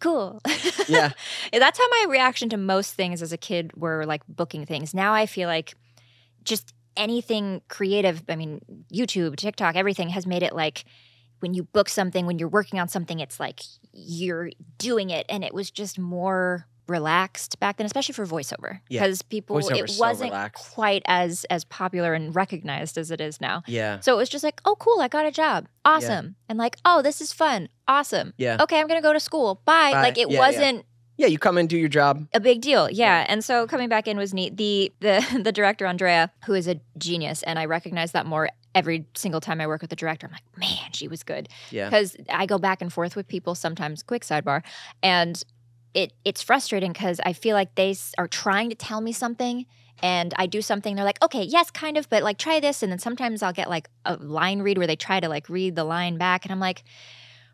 cool. 0.00 0.40
Yeah. 0.88 1.12
That's 1.52 1.78
how 1.78 1.88
my 1.88 2.06
reaction 2.10 2.48
to 2.50 2.56
most 2.58 2.92
things 2.94 3.22
as 3.22 3.32
a 3.32 3.38
kid 3.38 3.72
were 3.74 4.04
like 4.04 4.22
booking 4.28 4.66
things. 4.66 4.92
Now 4.92 5.14
I 5.14 5.24
feel 5.24 5.48
like 5.48 5.74
just 6.44 6.74
anything 6.96 7.62
creative, 7.68 8.22
I 8.28 8.36
mean, 8.36 8.60
YouTube, 8.92 9.36
TikTok, 9.36 9.76
everything 9.76 10.10
has 10.10 10.26
made 10.26 10.42
it 10.42 10.54
like 10.54 10.84
when 11.40 11.54
you 11.54 11.62
book 11.64 11.88
something, 11.88 12.26
when 12.26 12.38
you're 12.38 12.48
working 12.48 12.78
on 12.78 12.88
something, 12.88 13.18
it's 13.18 13.40
like 13.40 13.60
you're 13.92 14.50
doing 14.78 15.10
it. 15.10 15.24
And 15.28 15.42
it 15.42 15.54
was 15.54 15.70
just 15.70 15.98
more 15.98 16.66
relaxed 16.88 17.58
back 17.60 17.76
then, 17.76 17.86
especially 17.86 18.12
for 18.14 18.26
voiceover. 18.26 18.80
Yeah. 18.88 19.02
Because 19.02 19.22
people 19.22 19.58
it 19.58 19.64
Voiceover's 19.64 19.96
so 19.96 20.00
wasn't 20.00 20.30
relaxed. 20.30 20.72
quite 20.72 21.02
as 21.06 21.44
as 21.50 21.64
popular 21.64 22.14
and 22.14 22.34
recognized 22.34 22.98
as 22.98 23.10
it 23.10 23.20
is 23.20 23.40
now. 23.40 23.62
Yeah. 23.66 24.00
So 24.00 24.14
it 24.14 24.16
was 24.18 24.28
just 24.28 24.44
like, 24.44 24.60
oh 24.64 24.76
cool, 24.76 25.00
I 25.00 25.08
got 25.08 25.26
a 25.26 25.30
job. 25.32 25.66
Awesome. 25.84 26.36
And 26.48 26.58
like, 26.58 26.76
oh, 26.84 27.02
this 27.02 27.20
is 27.20 27.32
fun. 27.32 27.68
Awesome. 27.88 28.32
Yeah. 28.36 28.56
Okay, 28.60 28.78
I'm 28.80 28.86
gonna 28.86 29.02
go 29.02 29.12
to 29.12 29.20
school. 29.20 29.60
Bye. 29.64 29.92
Bye. 29.92 30.02
Like 30.02 30.18
it 30.18 30.28
Yeah, 30.30 30.34
yeah. 30.34 30.38
wasn't 30.40 30.86
Yeah, 31.16 31.28
you 31.28 31.38
come 31.38 31.58
and 31.58 31.68
do 31.68 31.76
your 31.78 31.88
job. 31.88 32.26
a 32.34 32.40
big 32.40 32.60
deal. 32.60 32.90
Yeah. 32.90 33.24
And 33.28 33.44
so 33.44 33.66
coming 33.66 33.88
back 33.88 34.08
in 34.08 34.16
was 34.16 34.34
neat. 34.34 34.56
The 34.56 34.92
the 35.00 35.40
the 35.42 35.52
director 35.52 35.86
Andrea, 35.86 36.30
who 36.46 36.54
is 36.54 36.68
a 36.68 36.80
genius, 36.98 37.42
and 37.44 37.58
I 37.58 37.64
recognize 37.66 38.12
that 38.12 38.26
more 38.26 38.48
every 38.74 39.06
single 39.14 39.40
time 39.40 39.60
I 39.60 39.68
work 39.68 39.80
with 39.80 39.90
the 39.90 39.96
director. 39.96 40.26
I'm 40.26 40.32
like, 40.32 40.58
man, 40.58 40.90
she 40.92 41.06
was 41.06 41.22
good. 41.22 41.48
Yeah. 41.70 41.88
Because 41.88 42.16
I 42.28 42.44
go 42.46 42.58
back 42.58 42.82
and 42.82 42.92
forth 42.92 43.14
with 43.14 43.28
people 43.28 43.54
sometimes. 43.54 44.02
Quick 44.02 44.22
sidebar, 44.24 44.62
and 45.02 45.40
it 45.94 46.12
it's 46.24 46.42
frustrating 46.42 46.92
because 46.92 47.20
I 47.24 47.32
feel 47.32 47.54
like 47.54 47.74
they 47.74 47.96
are 48.18 48.28
trying 48.28 48.70
to 48.70 48.76
tell 48.76 49.00
me 49.00 49.12
something. 49.12 49.66
And 50.02 50.34
I 50.36 50.46
do 50.46 50.60
something, 50.60 50.96
they're 50.96 51.04
like, 51.04 51.22
okay, 51.22 51.44
yes, 51.44 51.70
kind 51.70 51.96
of, 51.96 52.10
but 52.10 52.22
like 52.24 52.36
try 52.36 52.58
this. 52.58 52.82
And 52.82 52.90
then 52.90 52.98
sometimes 52.98 53.42
I'll 53.42 53.52
get 53.52 53.70
like 53.70 53.88
a 54.04 54.16
line 54.16 54.60
read 54.60 54.76
where 54.76 54.88
they 54.88 54.96
try 54.96 55.20
to 55.20 55.28
like 55.28 55.48
read 55.48 55.76
the 55.76 55.84
line 55.84 56.18
back. 56.18 56.44
And 56.44 56.52
I'm 56.52 56.58
like, 56.58 56.82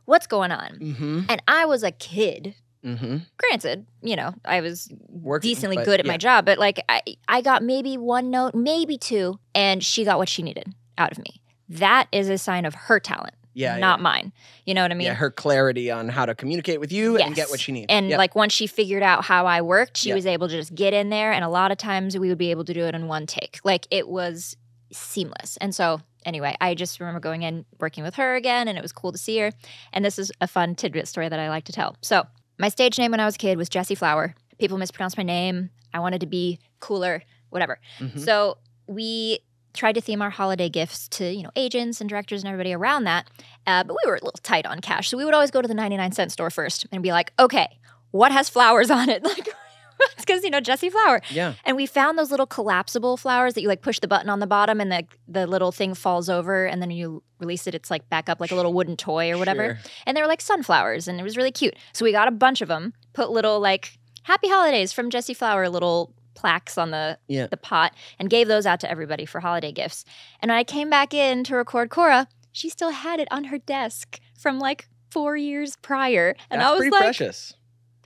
what's 0.06 0.26
going 0.26 0.50
on? 0.50 0.70
Mm-hmm. 0.80 1.20
And 1.28 1.42
I 1.46 1.66
was 1.66 1.82
a 1.82 1.92
kid 1.92 2.54
Mm-hmm. 2.84 3.18
granted, 3.36 3.86
you 4.00 4.16
know, 4.16 4.32
I 4.42 4.62
was 4.62 4.90
Working, 5.10 5.50
decently 5.50 5.76
good 5.76 6.00
at 6.00 6.06
yeah. 6.06 6.12
my 6.12 6.16
job, 6.16 6.46
but 6.46 6.58
like 6.58 6.82
I, 6.88 7.02
I 7.28 7.42
got 7.42 7.62
maybe 7.62 7.98
one 7.98 8.30
note, 8.30 8.54
maybe 8.54 8.96
two, 8.96 9.38
and 9.54 9.84
she 9.84 10.02
got 10.02 10.16
what 10.16 10.30
she 10.30 10.42
needed 10.42 10.74
out 10.96 11.12
of 11.12 11.18
me. 11.18 11.42
That 11.68 12.08
is 12.10 12.30
a 12.30 12.38
sign 12.38 12.64
of 12.64 12.74
her 12.74 12.98
talent, 12.98 13.34
Yeah. 13.54 13.76
not 13.78 13.98
yeah. 13.98 14.02
mine. 14.02 14.32
You 14.66 14.74
know 14.74 14.82
what 14.82 14.90
I 14.90 14.94
mean? 14.94 15.06
yeah, 15.06 15.14
her 15.14 15.30
clarity 15.30 15.90
on 15.90 16.08
how 16.08 16.24
to 16.26 16.34
communicate 16.34 16.78
with 16.80 16.92
you 16.92 17.16
and 17.18 17.34
get 17.34 17.50
what 17.50 17.58
she 17.60 17.72
needs. 17.72 17.86
and 17.88 18.08
Yep. 18.10 18.18
like 18.18 18.34
once 18.34 18.52
she 18.52 18.66
figured 18.66 19.02
out 19.02 19.24
how 19.24 19.46
I 19.46 19.60
worked, 19.62 19.96
she 19.96 20.10
Yeah. 20.10 20.14
was 20.14 20.26
able 20.26 20.48
to 20.48 20.54
just 20.54 20.74
get 20.74 20.92
in 20.94 21.10
there, 21.10 21.32
and 21.32 21.44
a 21.44 21.48
lot 21.48 21.72
of 21.72 21.78
times 21.78 22.16
we 22.16 22.28
would 22.28 22.38
be 22.38 22.50
able 22.50 22.64
to 22.64 22.72
do 22.74 22.84
it 22.86 22.94
in 22.94 23.08
one 23.08 23.26
take. 23.26 23.58
Like 23.64 23.86
it 23.90 24.08
was 24.08 24.56
seamless. 24.92 25.56
And 25.58 25.74
so 25.74 26.00
anyway, 26.24 26.56
I 26.60 26.74
just 26.74 27.00
remember 27.00 27.20
going 27.20 27.42
in 27.42 27.64
working 27.78 28.04
with 28.04 28.14
her 28.16 28.34
again, 28.36 28.68
and 28.68 28.76
it 28.78 28.82
was 28.82 28.92
cool 28.92 29.12
to 29.12 29.18
see 29.18 29.38
her. 29.38 29.52
And 29.92 30.04
this 30.04 30.18
is 30.18 30.30
a 30.40 30.46
fun 30.46 30.74
tidbit 30.74 31.08
story 31.08 31.28
that 31.28 31.38
I 31.40 31.48
like 31.48 31.64
to 31.64 31.72
tell. 31.72 31.96
So 32.02 32.26
my 32.58 32.68
stage 32.68 32.98
name 32.98 33.10
when 33.10 33.20
I 33.20 33.24
was 33.24 33.34
a 33.36 33.38
kid 33.38 33.56
was 33.58 33.68
Jessie 33.68 33.94
Flower. 33.94 34.34
People 34.58 34.78
mispronounced 34.78 35.16
my 35.16 35.22
name. 35.22 35.70
I 35.94 36.00
wanted 36.00 36.20
to 36.20 36.26
be 36.26 36.58
cooler, 36.80 37.22
whatever. 37.48 37.78
Mhm. 37.98 38.20
So 38.20 38.58
we 38.86 39.40
tried 39.74 39.94
to 39.94 40.00
theme 40.00 40.20
our 40.22 40.30
holiday 40.30 40.68
gifts 40.68 41.08
to 41.08 41.32
you 41.32 41.42
know 41.42 41.50
agents 41.56 42.00
and 42.00 42.08
directors 42.10 42.42
and 42.42 42.48
everybody 42.48 42.72
around 42.72 43.04
that, 43.04 43.28
uh, 43.66 43.84
but 43.84 43.96
we 44.04 44.10
were 44.10 44.16
a 44.16 44.24
little 44.24 44.40
tight 44.42 44.66
on 44.66 44.80
cash, 44.80 45.08
so 45.08 45.16
we 45.16 45.24
would 45.24 45.34
always 45.34 45.50
go 45.50 45.62
to 45.62 45.68
the 45.68 45.74
ninety 45.74 45.96
nine 45.96 46.12
cent 46.12 46.32
store 46.32 46.50
first 46.50 46.86
and 46.92 47.02
be 47.02 47.12
like, 47.12 47.32
okay, 47.38 47.68
what 48.10 48.32
has 48.32 48.48
flowers 48.48 48.90
on 48.90 49.08
it? 49.08 49.22
Like. 49.30 49.48
It's 50.14 50.24
because 50.24 50.42
you 50.44 50.48
know 50.48 50.60
Jessie 50.60 50.88
Flower, 50.88 51.20
yeah. 51.28 51.52
and 51.62 51.76
we 51.76 51.84
found 51.84 52.18
those 52.18 52.30
little 52.30 52.46
collapsible 52.46 53.18
flowers 53.18 53.52
that 53.52 53.60
you 53.60 53.68
like 53.68 53.82
push 53.82 53.98
the 53.98 54.08
button 54.08 54.30
on 54.30 54.40
the 54.40 54.46
bottom 54.46 54.80
and 54.80 54.90
the 54.90 55.04
the 55.28 55.46
little 55.46 55.72
thing 55.72 55.92
falls 55.92 56.30
over, 56.30 56.64
and 56.64 56.80
then 56.80 56.90
you 56.90 57.22
release 57.38 57.66
it. 57.66 57.74
It's 57.74 57.90
like 57.90 58.08
back 58.08 58.30
up 58.30 58.40
like 58.40 58.50
a 58.50 58.54
little 58.54 58.72
wooden 58.72 58.96
toy 58.96 59.30
or 59.30 59.36
whatever 59.36 59.62
Sure. 59.74 59.92
and 60.06 60.16
they 60.16 60.22
were 60.22 60.26
like 60.26 60.40
sunflowers 60.40 61.06
and 61.06 61.20
it 61.20 61.22
was 61.22 61.36
really 61.36 61.52
cute 61.52 61.74
so 61.92 62.06
we 62.06 62.12
got 62.12 62.28
a 62.28 62.30
bunch 62.30 62.62
of 62.62 62.68
them 62.68 62.94
put 63.12 63.30
little 63.30 63.60
like 63.60 63.98
happy 64.22 64.48
holidays 64.48 64.90
from 64.90 65.10
Jessie 65.10 65.34
Flower 65.34 65.68
little 65.68 66.14
plaques 66.40 66.78
on 66.78 66.90
the 66.90 67.18
Yeah. 67.28 67.46
the 67.46 67.56
pot 67.56 67.92
and 68.18 68.30
gave 68.30 68.48
those 68.48 68.66
out 68.66 68.80
to 68.80 68.90
everybody 68.90 69.26
for 69.26 69.40
holiday 69.40 69.72
gifts 69.72 70.04
and 70.40 70.50
when 70.50 70.58
i 70.58 70.64
came 70.64 70.88
back 70.90 71.12
in 71.14 71.44
to 71.44 71.54
record 71.56 71.90
Korra 71.90 72.26
she 72.52 72.68
still 72.68 72.90
had 72.90 73.20
it 73.20 73.28
on 73.30 73.44
her 73.44 73.58
desk 73.58 74.18
from 74.38 74.58
like 74.58 74.88
four 75.10 75.36
years 75.36 75.76
prior 75.82 76.34
and 76.50 76.60
That's 76.60 76.68
i 76.68 76.72
was 76.72 76.78
pretty 76.80 76.90
like 76.92 77.02
precious. 77.02 77.54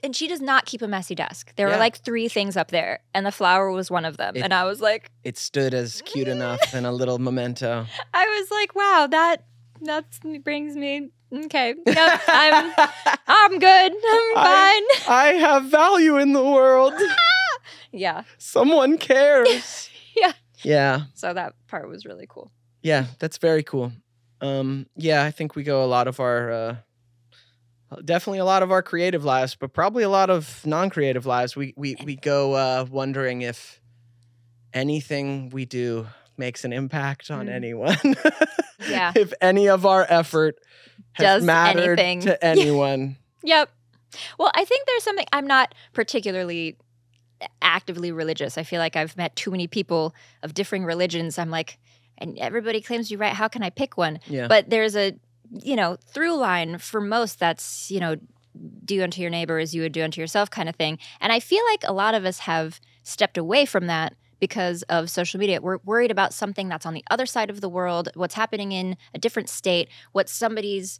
and 0.03 0.15
she 0.15 0.27
does 0.27 0.41
not 0.41 0.65
keep 0.65 0.81
a 0.81 0.87
messy 0.87 1.15
desk 1.15 1.53
there 1.55 1.67
Yeah. 1.67 1.75
were 1.75 1.79
like 1.79 1.97
three 1.97 2.27
things 2.27 2.57
up 2.57 2.69
there 2.71 2.99
and 3.13 3.25
the 3.25 3.31
flower 3.31 3.71
was 3.71 3.89
one 3.89 4.05
of 4.05 4.17
them 4.17 4.35
It- 4.35 4.43
and 4.43 4.53
i 4.53 4.63
was 4.65 4.81
like 4.81 5.09
It 5.23 5.37
stood 5.37 5.73
as 5.73 6.01
cute 6.01 6.27
enough 6.27 6.73
and 6.73 6.85
a 6.85 6.91
little 6.91 7.19
memento. 7.19 7.85
i 8.13 8.25
was 8.25 8.51
like 8.51 8.75
wow 8.75 9.07
that 9.09 9.45
that 9.81 10.05
brings 10.43 10.75
me 10.75 11.09
okay 11.45 11.73
yep 11.85 12.21
i'm 12.27 12.73
i'm 13.27 13.59
good 13.59 13.91
i'm 14.15 14.33
fine 14.35 14.83
I 15.07 15.37
have 15.39 15.65
value 15.65 16.17
in 16.17 16.33
the 16.33 16.43
world. 16.43 16.93
yeah 17.95 18.23
Someone 18.37 18.97
cares. 18.97 19.89
Yeah. 20.17 20.31
Yeah. 20.63 21.01
So 21.13 21.33
that 21.33 21.53
part 21.67 21.89
was 21.89 22.05
really 22.05 22.25
cool. 22.29 22.49
Yeah, 22.81 23.07
that's 23.19 23.37
very 23.37 23.63
cool. 23.63 23.91
Um, 24.39 24.85
yeah, 24.95 25.23
I 25.25 25.31
think 25.31 25.55
we 25.55 25.63
go 25.63 25.83
a 25.83 25.87
lot 25.87 26.07
of 26.07 26.21
our, 26.21 26.51
uh, 26.51 26.75
definitely 28.05 28.39
a 28.39 28.45
lot 28.45 28.63
of 28.63 28.71
our 28.71 28.81
creative 28.81 29.25
lives, 29.25 29.55
but 29.55 29.73
probably 29.73 30.03
a 30.03 30.09
lot 30.09 30.29
of 30.29 30.65
non-creative 30.65 31.25
lives. 31.25 31.55
We 31.57 31.73
we 31.75 31.97
we 32.05 32.15
go 32.15 32.53
uh, 32.53 32.85
wondering 32.89 33.41
if 33.41 33.81
anything 34.73 35.49
we 35.49 35.65
do 35.65 36.07
makes 36.37 36.63
an 36.65 36.73
impact 36.73 37.29
on 37.31 37.47
Mm. 37.47 37.51
anyone. 37.53 37.97
Yeah. 38.89 39.13
if 39.15 39.33
any 39.41 39.67
of 39.67 39.85
our 39.85 40.05
effort 40.07 40.57
has 41.13 41.23
Does 41.39 41.43
mattered 41.43 41.99
anything. 41.99 42.21
to 42.21 42.43
anyone. 42.53 43.17
Yep. 43.43 43.69
Well, 44.37 44.51
I 44.53 44.63
think 44.65 44.85
there's 44.85 45.03
something 45.03 45.25
I'm 45.33 45.47
not 45.47 45.73
particularly 45.93 46.77
actively 47.61 48.11
religious. 48.11 48.57
I 48.57 48.63
feel 48.63 48.79
like 48.79 48.95
I've 48.95 49.17
met 49.17 49.35
too 49.35 49.51
many 49.51 49.67
people 49.67 50.13
of 50.43 50.53
differing 50.53 50.85
religions. 50.85 51.37
I'm 51.37 51.49
like, 51.49 51.77
and 52.17 52.37
everybody 52.37 52.81
claims 52.81 53.11
you're 53.11 53.19
right. 53.19 53.33
How 53.33 53.47
can 53.47 53.63
I 53.63 53.69
pick 53.69 53.97
one? 53.97 54.19
yeah. 54.27 54.47
But 54.47 54.69
there's 54.69 54.95
a, 54.95 55.13
you 55.51 55.75
know, 55.75 55.97
through 56.07 56.35
line 56.37 56.77
for 56.77 57.01
most 57.01 57.39
that's, 57.39 57.91
you 57.91 57.99
know, 57.99 58.15
do 58.85 59.03
unto 59.03 59.21
your 59.21 59.29
neighbor 59.29 59.59
as 59.59 59.75
you 59.75 59.81
would 59.81 59.91
do 59.91 60.03
unto 60.03 60.21
yourself 60.21 60.49
kind 60.49 60.69
of 60.69 60.75
thing. 60.75 60.97
And 61.19 61.33
I 61.33 61.39
feel 61.39 61.63
like 61.71 61.83
a 61.85 61.93
lot 61.93 62.15
of 62.15 62.25
us 62.25 62.39
have 62.39 62.79
stepped 63.03 63.37
away 63.37 63.65
from 63.65 63.87
that 63.87 64.15
because 64.39 64.83
of 64.83 65.09
social 65.09 65.39
media. 65.39 65.61
We're 65.61 65.79
worried 65.83 66.11
about 66.11 66.33
something 66.33 66.69
that's 66.69 66.85
on 66.85 66.93
the 66.93 67.03
other 67.09 67.25
side 67.25 67.49
of 67.49 67.61
the 67.61 67.69
world, 67.69 68.09
what's 68.15 68.35
happening 68.35 68.71
in 68.71 68.97
a 69.13 69.19
different 69.19 69.49
state, 69.49 69.89
what 70.11 70.29
somebody's 70.29 70.99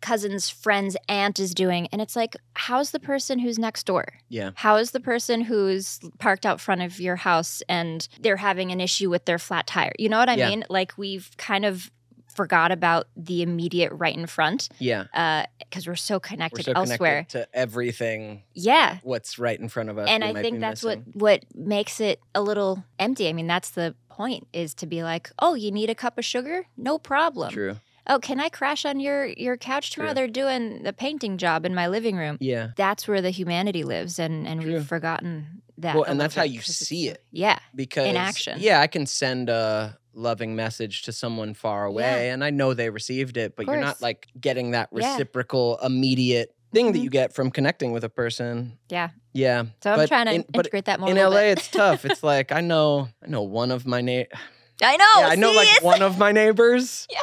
cousin's 0.00 0.48
friend's 0.50 0.96
aunt 1.08 1.38
is 1.38 1.54
doing. 1.54 1.88
And 1.92 2.00
it's 2.02 2.14
like, 2.16 2.36
how's 2.54 2.90
the 2.90 3.00
person 3.00 3.38
who's 3.38 3.58
next 3.58 3.84
door? 3.86 4.06
yeah. 4.28 4.50
How 4.54 4.76
is 4.76 4.90
the 4.92 5.00
person 5.00 5.40
who's 5.42 5.98
parked 6.18 6.44
out 6.46 6.60
front 6.60 6.82
of 6.82 7.00
your 7.00 7.16
house 7.16 7.62
and 7.68 8.06
they're 8.20 8.36
having 8.36 8.70
an 8.72 8.80
issue 8.80 9.08
with 9.10 9.24
their 9.24 9.38
flat 9.38 9.66
tire? 9.66 9.92
You 9.98 10.08
know 10.08 10.18
what 10.18 10.28
I 10.28 10.34
Yeah. 10.34 10.48
mean? 10.50 10.64
Like 10.68 10.92
we've 10.98 11.30
kind 11.38 11.64
of 11.64 11.90
forgot 12.34 12.70
about 12.70 13.06
the 13.16 13.40
immediate 13.40 13.90
right 13.92 14.14
in 14.14 14.26
front 14.26 14.68
Yeah. 14.78 15.04
Uh, 15.14 15.44
because 15.58 15.86
we're 15.86 15.94
so 15.96 16.16
We're 16.16 16.20
connected 16.20 16.64
so 16.66 16.72
elsewhere. 16.72 17.24
connected 17.30 17.38
to 17.38 17.48
everything 17.58 18.42
Yeah. 18.54 18.98
what's 19.02 19.38
right 19.38 19.58
in 19.58 19.68
front 19.70 19.88
of 19.88 19.96
us. 19.98 20.08
And 20.10 20.22
I 20.22 20.34
think 20.42 20.60
that's 20.60 20.84
missing. 20.84 21.04
what 21.14 21.40
what 21.42 21.44
makes 21.56 21.98
it 22.00 22.20
a 22.34 22.42
little 22.42 22.84
empty. 22.98 23.28
I 23.28 23.32
mean, 23.32 23.46
that's 23.46 23.70
the 23.70 23.94
point 24.10 24.46
is 24.52 24.74
to 24.74 24.86
be 24.86 25.02
like, 25.02 25.30
"Oh, 25.38 25.54
you 25.54 25.70
need 25.70 25.88
a 25.90 25.94
cup 25.94 26.18
of 26.18 26.24
sugar? 26.24 26.66
No 26.76 26.98
problem. 26.98 27.50
True. 27.52 27.76
Oh, 28.08 28.18
can 28.18 28.40
I 28.40 28.48
crash 28.48 28.84
on 28.84 29.00
your 29.00 29.26
your 29.26 29.56
couch 29.56 29.90
tomorrow? 29.90 30.10
True. 30.10 30.14
They're 30.14 30.28
doing 30.28 30.82
the 30.82 30.92
painting 30.92 31.38
job 31.38 31.64
in 31.66 31.74
my 31.74 31.88
living 31.88 32.16
room." 32.16 32.36
Yeah. 32.40 32.68
That's 32.76 33.06
where 33.08 33.20
the 33.20 33.30
humanity 33.30 33.82
lives 33.84 34.18
and 34.18 34.46
and 34.46 34.60
True. 34.60 34.74
we've 34.74 34.86
forgotten 34.86 35.62
that. 35.78 35.94
Well, 35.94 36.04
and 36.04 36.20
that's 36.20 36.34
how 36.34 36.44
you 36.44 36.60
see 36.62 37.08
it. 37.08 37.22
Yeah. 37.32 37.58
because 37.74 38.06
in 38.06 38.16
action. 38.16 38.58
Yeah, 38.60 38.80
I 38.80 38.86
can 38.86 39.06
send 39.06 39.48
a 39.50 39.98
loving 40.14 40.56
message 40.56 41.02
to 41.02 41.12
someone 41.12 41.52
far 41.52 41.84
away, 41.84 42.30
and 42.30 42.42
I 42.42 42.50
know 42.50 42.72
they 42.74 42.88
received 42.90 43.36
it, 43.36 43.54
but 43.56 43.66
you're 43.66 43.76
not 43.80 44.00
like 44.00 44.28
getting 44.40 44.70
that 44.70 44.88
Yeah. 44.92 45.10
reciprocal, 45.12 45.78
immediate 45.82 46.54
thing 46.72 46.92
that 46.92 46.98
Mhm. 46.98 47.04
you 47.04 47.10
get 47.10 47.34
from 47.34 47.50
connecting 47.50 47.92
with 47.92 48.02
a 48.04 48.08
person. 48.08 48.78
Yeah. 48.88 49.10
Yeah. 49.34 49.64
So 49.82 49.92
I'm 49.92 50.08
trying 50.08 50.26
to 50.26 50.32
in- 50.34 50.44
integrate 50.54 50.86
that 50.86 51.00
more. 51.00 51.10
In 51.10 51.16
LA, 51.18 51.50
it's 51.52 51.68
tough. 51.68 52.04
It's 52.04 52.22
like 52.32 52.50
I 52.52 52.60
know, 52.60 53.08
I 53.22 53.28
know 53.28 53.42
one 53.42 53.70
of 53.70 53.86
my 53.86 54.00
na- 54.00 54.24
I 54.82 54.96
know. 54.96 55.20
yeah, 55.20 55.28
I 55.28 55.34
know 55.36 55.50
see, 55.52 55.56
like 55.56 55.82
one 55.82 56.02
of 56.02 56.18
my 56.18 56.32
neighbors. 56.32 57.06
Yeah. 57.12 57.20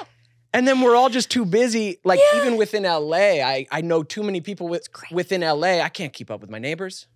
And 0.54 0.68
then 0.68 0.82
we're 0.82 0.95
all 0.95 1.10
just 1.10 1.32
too 1.32 1.45
busy. 1.45 1.97
Like 2.04 2.20
Yeah. 2.20 2.41
even 2.41 2.58
within 2.58 2.84
LA, 2.84 3.41
I 3.41 3.66
I 3.72 3.82
know 3.82 4.04
too 4.04 4.24
many 4.24 4.39
people 4.41 4.68
with, 4.68 4.88
within 5.12 5.41
LA. 5.41 5.80
I 5.82 5.89
can't 5.89 6.14
keep 6.14 6.30
up 6.30 6.41
with 6.41 6.49
my 6.49 6.60
neighbors. 6.60 7.08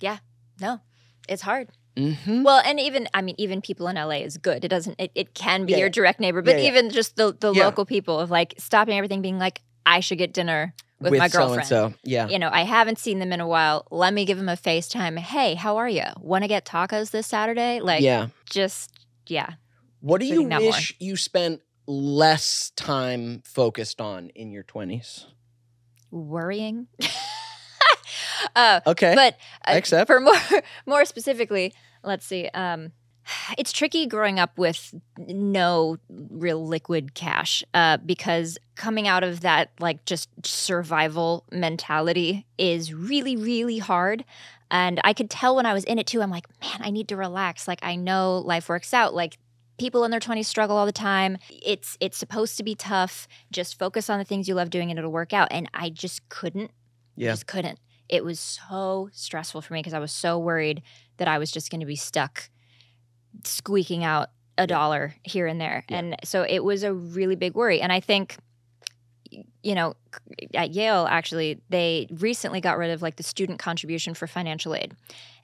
Yeah. 0.00 0.18
No, 0.60 0.80
it's 1.28 1.42
hard. 1.42 1.70
Mm-hmm. 1.96 2.42
Well, 2.42 2.62
and 2.64 2.78
even 2.80 3.08
I 3.14 3.22
mean, 3.22 3.34
even 3.38 3.60
people 3.60 3.88
in 3.88 3.96
LA 3.96 4.22
is 4.22 4.36
good. 4.36 4.64
It 4.64 4.68
doesn't. 4.68 4.96
It, 4.98 5.10
it 5.14 5.34
can 5.34 5.66
be 5.66 5.72
Yeah, 5.72 5.78
your 5.78 5.86
yeah. 5.86 5.92
direct 5.92 6.20
neighbor, 6.20 6.42
but 6.42 6.58
even 6.58 6.90
just 6.90 7.16
the 7.16 7.36
the 7.38 7.52
local 7.52 7.84
people 7.84 8.18
of 8.18 8.30
like 8.30 8.54
stopping 8.58 8.96
everything, 8.96 9.22
being 9.22 9.38
like, 9.38 9.60
I 9.86 10.00
should 10.00 10.18
get 10.18 10.32
dinner 10.32 10.74
with, 11.00 11.14
my 11.16 11.28
girlfriend. 11.28 11.68
So 11.68 11.94
yeah. 12.04 12.28
You 12.28 12.38
know, 12.38 12.50
I 12.52 12.62
haven't 12.62 12.98
seen 12.98 13.18
them 13.18 13.32
in 13.32 13.40
a 13.40 13.46
while. 13.46 13.86
Let 13.90 14.14
me 14.14 14.24
give 14.24 14.38
them 14.38 14.48
a 14.48 14.56
FaceTime. 14.56 15.18
Hey, 15.18 15.54
how 15.54 15.78
are 15.78 15.88
you? 15.88 16.04
Want 16.20 16.44
to 16.44 16.48
get 16.48 16.64
tacos 16.64 17.10
this 17.10 17.26
Saturday? 17.26 17.80
Like, 17.80 18.02
yeah. 18.02 18.28
just 18.48 18.92
yeah. 19.26 19.54
What 20.00 20.20
do 20.20 20.26
you 20.26 20.42
wish 20.44 20.94
you 20.98 21.16
spent 21.16 21.60
less 21.86 22.70
time 22.76 23.42
focused 23.44 24.00
on 24.00 24.30
in 24.30 24.50
your 24.52 24.64
20s? 24.64 25.26
Worrying. 26.10 26.86
uh, 28.56 28.80
Okay. 28.86 29.14
but 29.14 29.34
uh, 29.34 29.72
I 29.72 29.76
accept. 29.76 30.06
for 30.08 30.20
more 30.20 30.34
more 30.86 31.04
specifically, 31.04 31.72
let's 32.02 32.24
see. 32.26 32.48
Um, 32.48 32.92
it's 33.56 33.70
tricky 33.70 34.06
growing 34.06 34.40
up 34.40 34.58
with 34.58 34.92
no 35.18 35.98
real 36.08 36.66
liquid 36.66 37.14
cash 37.14 37.62
uh, 37.74 37.98
because 37.98 38.58
coming 38.74 39.06
out 39.06 39.22
of 39.22 39.40
that 39.42 39.70
like 39.78 40.04
just 40.04 40.28
survival 40.44 41.44
mentality 41.52 42.46
is 42.58 42.92
really 42.92 43.36
really 43.36 43.78
hard 43.78 44.24
and 44.70 45.00
i 45.04 45.12
could 45.12 45.28
tell 45.28 45.54
when 45.54 45.66
i 45.66 45.74
was 45.74 45.84
in 45.84 45.98
it 45.98 46.06
too 46.06 46.22
i'm 46.22 46.30
like 46.30 46.46
man 46.62 46.80
i 46.80 46.90
need 46.90 47.06
to 47.08 47.14
relax 47.16 47.68
like 47.68 47.78
i 47.82 47.94
know 47.94 48.38
life 48.38 48.68
works 48.70 48.94
out 48.94 49.12
like 49.14 49.36
people 49.80 50.04
in 50.04 50.10
their 50.10 50.20
20s 50.20 50.44
struggle 50.44 50.76
all 50.76 50.86
the 50.86 50.92
time 50.92 51.38
it's 51.62 51.96
it's 52.00 52.16
supposed 52.18 52.56
to 52.56 52.62
be 52.62 52.74
tough 52.74 53.26
just 53.50 53.78
focus 53.78 54.08
on 54.10 54.18
the 54.18 54.24
things 54.24 54.46
you 54.48 54.54
love 54.54 54.70
doing 54.70 54.90
and 54.90 54.98
it'll 54.98 55.10
work 55.10 55.32
out 55.32 55.48
and 55.50 55.68
i 55.74 55.88
just 55.88 56.28
couldn't 56.28 56.70
Yeah. 57.16 57.30
just 57.32 57.46
couldn't 57.46 57.78
it 58.08 58.22
was 58.24 58.38
so 58.38 59.08
stressful 59.12 59.62
for 59.62 59.72
me 59.74 59.80
because 59.80 59.94
i 59.94 59.98
was 59.98 60.12
so 60.12 60.38
worried 60.38 60.82
that 61.16 61.26
i 61.28 61.38
was 61.38 61.50
just 61.50 61.70
going 61.70 61.80
to 61.80 61.86
be 61.86 61.96
stuck 61.96 62.50
squeaking 63.44 64.04
out 64.04 64.28
a 64.58 64.66
dollar 64.66 65.14
here 65.24 65.46
and 65.46 65.60
there. 65.60 65.84
Yeah. 65.88 65.98
And 65.98 66.16
so 66.24 66.42
it 66.42 66.62
was 66.62 66.82
a 66.82 66.92
really 66.92 67.36
big 67.36 67.54
worry. 67.54 67.80
And 67.80 67.92
I 67.92 68.00
think, 68.00 68.36
you 69.62 69.74
know, 69.74 69.94
at 70.54 70.72
Yale, 70.72 71.06
actually, 71.08 71.60
they 71.70 72.08
recently 72.10 72.60
got 72.60 72.76
rid 72.76 72.90
of 72.90 73.00
like 73.00 73.16
the 73.16 73.22
student 73.22 73.58
contribution 73.58 74.12
for 74.12 74.26
financial 74.26 74.74
aid. 74.74 74.94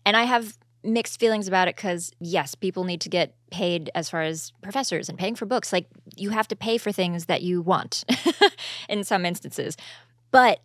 And 0.04 0.16
I 0.16 0.24
have 0.24 0.58
mixed 0.86 1.18
feelings 1.18 1.48
about 1.48 1.68
it 1.68 1.76
because, 1.76 2.12
yes, 2.20 2.54
people 2.54 2.84
need 2.84 3.00
to 3.02 3.08
get 3.08 3.34
paid 3.50 3.90
as 3.94 4.08
far 4.08 4.22
as 4.22 4.52
professors 4.62 5.08
and 5.08 5.18
paying 5.18 5.34
for 5.34 5.46
books. 5.46 5.72
Like, 5.72 5.86
you 6.16 6.30
have 6.30 6.48
to 6.48 6.56
pay 6.56 6.78
for 6.78 6.92
things 6.92 7.26
that 7.26 7.42
you 7.42 7.60
want 7.62 8.04
in 8.88 9.04
some 9.04 9.24
instances. 9.24 9.76
But 10.30 10.60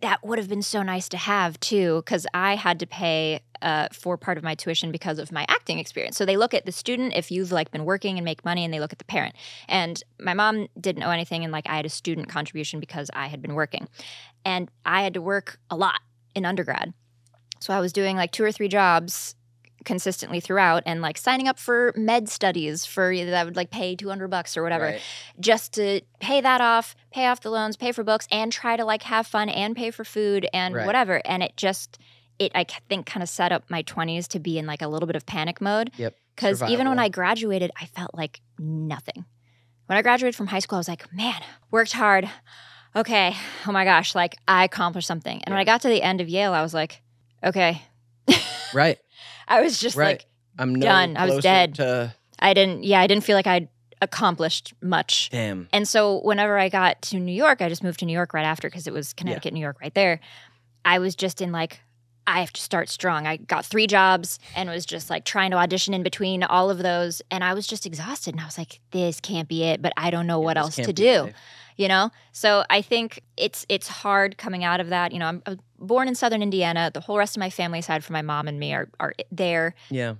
that 0.00 0.24
would 0.24 0.38
have 0.38 0.48
been 0.48 0.62
so 0.62 0.82
nice 0.82 1.08
to 1.08 1.16
have 1.16 1.58
too, 1.60 2.02
because 2.04 2.26
I 2.32 2.54
had 2.54 2.78
to 2.80 2.86
pay 2.86 3.40
uh, 3.62 3.88
for 3.92 4.16
part 4.16 4.38
of 4.38 4.44
my 4.44 4.54
tuition 4.54 4.92
because 4.92 5.18
of 5.18 5.32
my 5.32 5.44
acting 5.48 5.78
experience. 5.78 6.16
So 6.16 6.24
they 6.24 6.36
look 6.36 6.54
at 6.54 6.66
the 6.66 6.72
student 6.72 7.14
if 7.16 7.30
you've 7.32 7.50
like 7.50 7.72
been 7.72 7.84
working 7.84 8.16
and 8.16 8.24
make 8.24 8.44
money, 8.44 8.64
and 8.64 8.72
they 8.72 8.78
look 8.78 8.92
at 8.92 8.98
the 8.98 9.04
parent. 9.04 9.34
And 9.68 10.00
my 10.20 10.34
mom 10.34 10.68
didn't 10.80 11.00
know 11.00 11.10
anything, 11.10 11.42
and 11.42 11.52
like 11.52 11.68
I 11.68 11.76
had 11.76 11.86
a 11.86 11.90
student 11.90 12.28
contribution 12.28 12.78
because 12.78 13.10
I 13.12 13.26
had 13.26 13.42
been 13.42 13.54
working, 13.54 13.88
and 14.44 14.70
I 14.86 15.02
had 15.02 15.14
to 15.14 15.20
work 15.20 15.58
a 15.70 15.76
lot 15.76 16.00
in 16.34 16.44
undergrad. 16.44 16.94
So 17.60 17.74
I 17.74 17.80
was 17.80 17.92
doing 17.92 18.16
like 18.16 18.30
two 18.30 18.44
or 18.44 18.52
three 18.52 18.68
jobs 18.68 19.34
consistently 19.88 20.38
throughout 20.38 20.82
and 20.84 21.00
like 21.00 21.16
signing 21.16 21.48
up 21.48 21.58
for 21.58 21.94
med 21.96 22.28
studies 22.28 22.84
for 22.84 23.16
that 23.16 23.44
would 23.46 23.56
like 23.56 23.70
pay 23.70 23.96
200 23.96 24.28
bucks 24.28 24.54
or 24.54 24.62
whatever 24.62 24.84
Right. 24.84 25.00
just 25.40 25.72
to 25.74 26.02
pay 26.20 26.42
that 26.42 26.60
off, 26.60 26.94
pay 27.10 27.26
off 27.26 27.40
the 27.40 27.50
loans, 27.50 27.76
pay 27.78 27.90
for 27.92 28.04
books, 28.04 28.28
and 28.30 28.52
try 28.52 28.76
to 28.76 28.84
like 28.84 29.02
have 29.04 29.26
fun 29.26 29.48
and 29.48 29.74
pay 29.74 29.90
for 29.90 30.04
food 30.04 30.46
and 30.52 30.74
Right. 30.74 30.84
whatever. 30.86 31.22
And 31.24 31.42
it 31.42 31.56
just, 31.56 31.98
it 32.38 32.52
I 32.54 32.66
think 32.90 33.06
kind 33.06 33.22
of 33.22 33.30
set 33.30 33.50
up 33.50 33.64
my 33.70 33.82
20s 33.82 34.28
to 34.28 34.38
be 34.38 34.58
in 34.58 34.66
like 34.66 34.82
a 34.82 34.88
little 34.88 35.06
bit 35.06 35.16
of 35.16 35.24
panic 35.24 35.60
mode. 35.60 35.90
Yep. 35.96 36.14
Because 36.36 36.62
even 36.64 36.86
when 36.88 36.98
I 36.98 37.08
graduated, 37.08 37.70
I 37.80 37.86
felt 37.86 38.14
like 38.14 38.42
nothing. 38.58 39.24
When 39.86 39.96
I 39.96 40.02
graduated 40.02 40.36
from 40.36 40.48
high 40.48 40.58
school, 40.60 40.76
I 40.76 40.80
was 40.80 40.88
like, 40.88 41.10
man, 41.14 41.40
worked 41.70 41.92
hard. 41.92 42.28
Okay. 42.94 43.34
Oh 43.66 43.72
my 43.72 43.84
gosh, 43.84 44.14
like 44.14 44.36
I 44.46 44.64
accomplished 44.64 45.08
something. 45.08 45.42
And 45.44 45.52
when 45.52 45.58
I 45.60 45.64
got 45.64 45.80
to 45.80 45.88
the 45.88 46.02
end 46.02 46.20
of 46.20 46.28
Yale, 46.28 46.52
I 46.52 46.60
was 46.60 46.74
like, 46.74 47.00
okay. 47.42 47.82
Right. 48.74 48.98
I 49.48 49.62
was 49.62 49.80
just 49.80 49.96
Right. 49.96 50.06
like, 50.18 50.26
I'm 50.58 50.74
no 50.74 50.86
Done. 50.86 51.16
I 51.16 51.26
was 51.26 51.42
dead. 51.42 51.74
To 51.76 52.14
I 52.38 52.54
didn't, 52.54 52.84
yeah, 52.84 53.00
I 53.00 53.06
didn't 53.06 53.24
feel 53.24 53.34
like 53.36 53.46
I'd 53.46 53.68
accomplished 54.00 54.74
much. 54.80 55.28
damn. 55.30 55.68
And 55.72 55.86
so 55.88 56.20
whenever 56.20 56.56
I 56.58 56.68
got 56.68 57.02
to 57.02 57.18
New 57.18 57.32
York, 57.32 57.60
I 57.60 57.68
just 57.68 57.82
moved 57.82 57.98
to 58.00 58.06
New 58.06 58.12
York 58.12 58.32
right 58.32 58.44
after 58.44 58.68
because 58.68 58.86
it 58.86 58.92
was 58.92 59.12
Connecticut, 59.12 59.52
New 59.52 59.60
York 59.60 59.80
right 59.80 59.94
there. 59.94 60.20
I 60.84 60.98
was 61.00 61.14
just 61.16 61.40
in 61.42 61.50
like, 61.50 61.80
I 62.26 62.40
have 62.40 62.52
to 62.52 62.60
start 62.60 62.88
strong. 62.90 63.26
I 63.26 63.38
got 63.38 63.64
three 63.64 63.86
jobs 63.86 64.38
and 64.54 64.68
was 64.68 64.84
just 64.86 65.10
like 65.10 65.24
trying 65.24 65.50
to 65.50 65.56
audition 65.56 65.94
in 65.94 66.02
between 66.02 66.42
all 66.44 66.70
of 66.70 66.78
those. 66.78 67.22
And 67.30 67.42
I 67.42 67.54
was 67.54 67.66
just 67.66 67.86
exhausted. 67.86 68.34
And 68.34 68.40
I 68.40 68.44
was 68.44 68.58
like, 68.58 68.80
this 68.92 69.18
can't 69.18 69.48
be 69.48 69.64
it, 69.64 69.80
but 69.82 69.92
I 69.96 70.10
don't 70.10 70.26
know 70.26 70.38
what 70.38 70.54
This 70.56 70.78
else 70.78 70.86
to 70.86 70.92
do. 70.92 71.30
You 71.78 71.88
know? 71.88 72.10
So 72.32 72.64
i 72.68 72.82
think 72.82 73.22
it's 73.38 73.64
it's 73.70 73.88
hard 73.88 74.36
coming 74.36 74.64
out 74.64 74.80
of 74.80 74.90
that 74.90 75.12
you 75.12 75.18
know 75.18 75.26
i'm, 75.26 75.42
born 75.78 76.08
in 76.08 76.14
southern 76.14 76.42
indiana. 76.42 76.90
The 76.92 77.00
whole 77.00 77.16
rest 77.16 77.36
of 77.36 77.40
my 77.40 77.50
family 77.50 77.78
aside 77.78 78.04
from 78.04 78.14
my 78.14 78.22
mom 78.22 78.48
and 78.48 78.58
me 78.58 78.74
are, 78.74 78.88
are 79.00 79.14
there. 79.30 79.74
Yeah. 79.90 80.14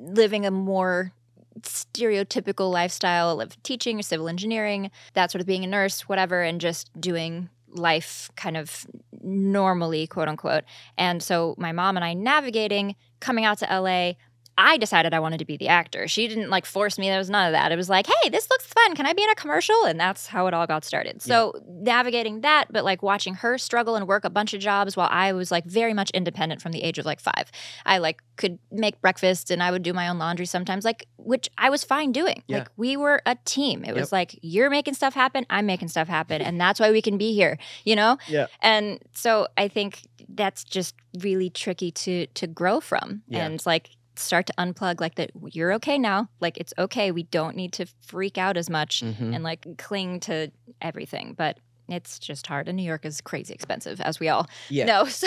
living 0.00 0.46
a 0.46 0.50
more 0.50 1.12
stereotypical 1.60 2.72
lifestyle 2.72 3.40
of 3.40 3.62
teaching 3.62 3.98
or 3.98 4.02
civil 4.02 4.26
engineering 4.28 4.90
that 5.12 5.30
sort 5.30 5.40
of 5.40 5.46
being 5.46 5.64
a 5.64 5.66
nurse 5.66 6.08
whatever 6.08 6.40
and 6.42 6.60
just 6.60 6.90
doing 6.98 7.50
life 7.68 8.30
kind 8.36 8.56
of 8.56 8.86
normally 9.22 10.06
quote 10.06 10.28
unquote. 10.28 10.64
And 10.96 11.22
so 11.22 11.54
my 11.58 11.72
mom 11.72 11.96
and 11.96 12.04
i 12.04 12.14
navigating 12.14 12.96
coming 13.20 13.44
out 13.44 13.58
to 13.58 13.66
la 13.66 14.12
I 14.58 14.76
decided 14.76 15.14
I 15.14 15.20
wanted 15.20 15.38
to 15.38 15.44
be 15.44 15.56
the 15.56 15.68
actor. 15.68 16.06
She 16.06 16.28
didn't 16.28 16.50
like 16.50 16.66
force 16.66 16.98
me. 16.98 17.08
There 17.08 17.18
was 17.18 17.30
none 17.30 17.46
of 17.46 17.52
that. 17.52 17.72
It 17.72 17.76
was 17.76 17.88
like, 17.88 18.06
hey, 18.06 18.28
this 18.28 18.48
looks 18.50 18.66
fun. 18.66 18.94
Can 18.94 19.06
I 19.06 19.12
be 19.14 19.22
in 19.22 19.30
a 19.30 19.34
commercial? 19.34 19.84
And 19.84 19.98
that's 19.98 20.26
how 20.26 20.46
it 20.46 20.54
all 20.54 20.66
got 20.66 20.84
started. 20.84 21.22
So 21.22 21.54
navigating 21.66 22.42
that, 22.42 22.66
but 22.70 22.84
like 22.84 23.02
watching 23.02 23.34
her 23.36 23.56
struggle 23.58 23.96
and 23.96 24.06
work 24.06 24.24
a 24.24 24.30
bunch 24.30 24.52
of 24.54 24.60
jobs 24.60 24.96
while 24.96 25.08
I 25.10 25.32
was 25.32 25.50
like 25.50 25.64
very 25.64 25.94
much 25.94 26.10
independent 26.10 26.60
from 26.60 26.72
the 26.72 26.82
age 26.82 26.98
of 26.98 27.06
like 27.06 27.20
five. 27.20 27.50
I 27.86 27.98
like 27.98 28.22
could 28.36 28.58
make 28.70 29.00
breakfast 29.00 29.50
and 29.50 29.62
I 29.62 29.70
would 29.70 29.82
do 29.82 29.92
my 29.92 30.08
own 30.08 30.18
laundry 30.18 30.46
sometimes, 30.46 30.84
like 30.84 31.06
which 31.16 31.48
I 31.56 31.70
was 31.70 31.82
fine 31.84 32.12
doing. 32.12 32.42
Yeah. 32.46 32.58
Like 32.58 32.68
we 32.76 32.96
were 32.96 33.22
a 33.26 33.36
team. 33.44 33.84
It 33.84 33.88
Yep. 33.88 33.96
was 33.96 34.12
like 34.12 34.38
you're 34.42 34.70
making 34.70 34.94
stuff 34.94 35.14
happen, 35.14 35.46
I'm 35.50 35.66
making 35.66 35.88
stuff 35.88 36.08
happen, 36.08 36.42
and 36.42 36.60
that's 36.60 36.78
why 36.78 36.90
we 36.90 37.00
can 37.02 37.16
be 37.16 37.34
here. 37.34 37.58
You 37.84 37.96
know. 37.96 38.18
Yeah. 38.28 38.46
And 38.60 38.98
so 39.14 39.46
I 39.56 39.68
think 39.68 40.02
that's 40.28 40.64
just 40.64 40.94
really 41.20 41.50
tricky 41.50 41.90
to 41.90 42.26
to 42.26 42.46
grow 42.46 42.80
from 42.80 43.22
Yeah. 43.28 43.44
and 43.46 43.64
like 43.66 43.90
start 44.16 44.46
to 44.46 44.52
unplug 44.58 45.00
like 45.00 45.14
that 45.16 45.30
you're 45.50 45.72
okay 45.72 45.98
now 45.98 46.28
like 46.40 46.58
it's 46.58 46.74
okay 46.78 47.10
we 47.10 47.22
don't 47.24 47.56
need 47.56 47.72
to 47.72 47.86
freak 48.00 48.36
out 48.38 48.56
as 48.56 48.68
much 48.68 49.00
Mhm. 49.02 49.34
and 49.34 49.42
like 49.44 49.66
cling 49.78 50.20
to 50.20 50.50
everything 50.80 51.34
but 51.36 51.58
it's 51.88 52.18
just 52.18 52.46
hard 52.46 52.68
and 52.68 52.76
new 52.76 52.82
york 52.82 53.04
is 53.04 53.20
crazy 53.20 53.52
expensive 53.52 54.00
as 54.00 54.20
we 54.20 54.28
all 54.28 54.46
Yeah. 54.68 54.84
know 54.84 55.04
so 55.20 55.26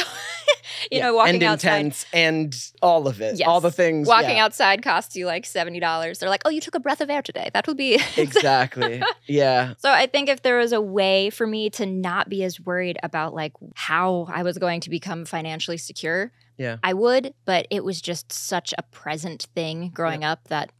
you 0.91 0.99
Yeah. 0.99 1.03
know 1.07 1.15
walking 1.15 1.35
and 1.35 1.43
outside 1.43 1.77
intense 1.77 2.05
and 2.13 2.55
all 2.81 3.07
of 3.07 3.21
it. 3.21 3.37
Yes. 3.37 3.47
All 3.47 3.59
the 3.61 3.71
things. 3.71 4.07
walking 4.07 4.37
yeah. 4.37 4.45
outside 4.45 4.81
costs 4.83 5.15
you 5.15 5.25
like 5.25 5.43
$70 5.45 6.19
they're 6.19 6.29
like 6.29 6.41
oh 6.45 6.49
you 6.49 6.61
took 6.61 6.75
a 6.75 6.79
breath 6.79 7.01
of 7.01 7.09
air 7.09 7.21
today 7.21 7.49
that 7.53 7.67
would 7.67 7.77
be 7.77 7.99
Exactly. 8.17 9.01
yeah. 9.27 9.73
So 9.79 9.91
I 9.91 10.07
think 10.07 10.29
if 10.29 10.41
there 10.43 10.57
was 10.57 10.71
a 10.73 10.81
way 10.81 11.29
for 11.29 11.45
me 11.47 11.69
to 11.71 11.85
not 11.85 12.29
be 12.29 12.43
as 12.43 12.59
worried 12.59 12.97
about 13.03 13.33
like 13.33 13.53
how 13.75 14.27
I 14.31 14.43
was 14.43 14.57
going 14.57 14.81
to 14.81 14.89
become 14.89 15.25
financially 15.25 15.77
secure, 15.77 16.31
Yeah. 16.57 16.77
I 16.83 16.93
would, 16.93 17.33
but 17.45 17.67
it 17.69 17.83
was 17.83 18.01
just 18.01 18.31
such 18.31 18.73
a 18.77 18.83
present 18.83 19.47
thing 19.55 19.89
growing 19.93 20.23
up 20.23 20.47
that 20.47 20.71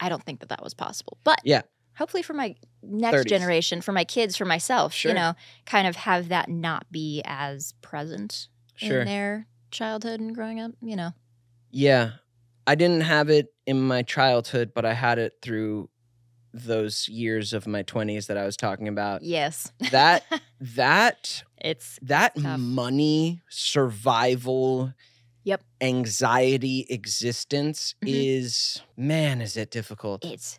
I 0.00 0.08
don't 0.08 0.22
think 0.24 0.40
that 0.40 0.48
that 0.50 0.62
was 0.62 0.74
possible. 0.74 1.18
But 1.24 1.40
Yeah. 1.44 1.62
hopefully 1.96 2.22
for 2.22 2.34
my 2.34 2.54
next 2.82 3.16
30s. 3.24 3.28
generation, 3.30 3.80
for 3.80 3.92
my 3.92 4.04
kids, 4.04 4.36
for 4.36 4.44
myself, 4.44 4.92
Sure. 4.92 5.10
you 5.10 5.14
know, 5.14 5.34
kind 5.66 5.86
of 5.86 5.96
have 5.96 6.28
that 6.28 6.48
not 6.48 6.90
be 6.92 7.22
as 7.24 7.72
present 7.82 8.48
Sure. 8.76 9.00
in 9.00 9.06
their 9.06 9.46
childhood 9.70 10.20
and 10.20 10.34
growing 10.34 10.60
up, 10.60 10.72
you 10.82 10.96
know. 10.96 11.12
Yeah. 11.70 12.12
I 12.66 12.74
didn't 12.76 13.02
have 13.02 13.28
it 13.28 13.52
in 13.66 13.80
my 13.80 14.02
childhood, 14.02 14.72
but 14.74 14.84
I 14.84 14.94
had 14.94 15.18
it 15.18 15.34
through 15.42 15.90
those 16.52 17.08
years 17.08 17.52
of 17.52 17.66
my 17.66 17.82
20s 17.82 18.26
that 18.28 18.36
I 18.36 18.44
was 18.46 18.56
talking 18.56 18.86
about. 18.88 19.22
Yes. 19.22 19.72
That 19.90 20.22
that 20.60 21.42
it's 21.60 21.98
that 22.02 22.34
Tough. 22.36 22.58
money 22.60 23.42
survival 23.48 24.92
Yep. 25.44 25.62
anxiety 25.80 26.86
existence 26.90 27.94
Mhm. 28.02 28.08
is 28.08 28.80
man 28.96 29.40
is 29.40 29.56
it 29.56 29.70
difficult. 29.70 30.24
it's 30.24 30.58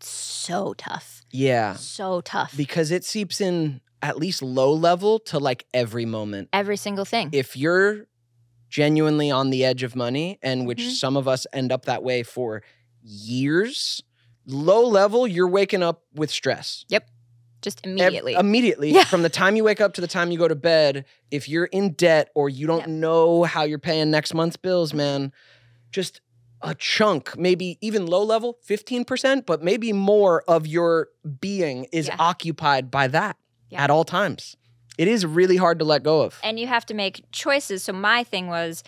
so 0.00 0.74
tough. 0.74 1.22
yeah. 1.30 1.74
So 1.76 2.20
tough. 2.22 2.56
Because 2.56 2.90
it 2.90 3.04
seeps 3.04 3.40
in 3.40 3.80
at 4.00 4.18
least 4.18 4.42
low 4.42 4.72
level 4.72 5.18
to 5.20 5.38
like 5.38 5.64
every 5.72 6.04
moment. 6.04 6.48
Every 6.52 6.76
single 6.76 7.04
thing. 7.04 7.30
if 7.32 7.56
you're 7.56 8.06
genuinely 8.68 9.30
on 9.30 9.50
the 9.50 9.64
edge 9.64 9.82
of 9.82 9.94
money 9.94 10.38
and 10.42 10.66
which 10.66 10.80
Mhm. 10.82 10.90
some 10.92 11.16
of 11.16 11.28
us 11.28 11.46
end 11.52 11.70
up 11.70 11.84
that 11.84 12.02
way 12.02 12.22
for 12.22 12.62
years 13.02 14.02
low 14.46 14.84
level 14.86 15.26
you're 15.26 15.48
waking 15.48 15.82
up 15.82 16.02
with 16.14 16.30
stress 16.30 16.84
just 17.62 17.80
Ev- 17.86 17.92
immediately. 17.92 18.34
immediately 18.34 18.90
Yeah. 18.92 19.04
from 19.04 19.22
the 19.22 19.28
time 19.28 19.56
you 19.56 19.64
wake 19.64 19.80
up 19.80 19.94
to 19.94 20.00
the 20.00 20.06
time 20.06 20.30
you 20.30 20.38
go 20.38 20.48
to 20.48 20.54
bed 20.54 21.04
if 21.30 21.48
you're 21.48 21.66
in 21.66 21.92
debt 21.92 22.30
or 22.34 22.48
you 22.48 22.66
don't 22.66 22.80
Yep. 22.80 22.88
know 22.88 23.44
how 23.44 23.62
you're 23.62 23.78
paying 23.78 24.10
next 24.10 24.34
month's 24.34 24.56
bills 24.56 24.90
mm-hmm. 24.90 24.98
man 24.98 25.32
just 25.90 26.20
a 26.60 26.74
chunk 26.74 27.36
maybe 27.38 27.78
even 27.80 28.06
low 28.06 28.22
level 28.22 28.58
15% 28.68 29.46
but 29.46 29.62
maybe 29.62 29.92
more 29.92 30.42
of 30.46 30.66
your 30.66 31.08
being 31.40 31.86
is 31.92 32.08
Yeah. 32.08 32.16
occupied 32.18 32.90
by 32.90 33.08
that 33.08 33.36
Yeah. 33.70 33.82
at 33.84 33.90
all 33.90 34.04
times 34.04 34.56
it 34.98 35.08
is 35.08 35.24
really 35.24 35.56
hard 35.56 35.78
to 35.78 35.84
let 35.84 36.02
go 36.02 36.20
of 36.22 36.38
and 36.44 36.60
you 36.60 36.66
have 36.66 36.84
to 36.86 36.94
make 36.94 37.24
choices. 37.32 37.82
So 37.82 37.92
my 37.94 38.22
thing 38.24 38.46
was, 38.48 38.84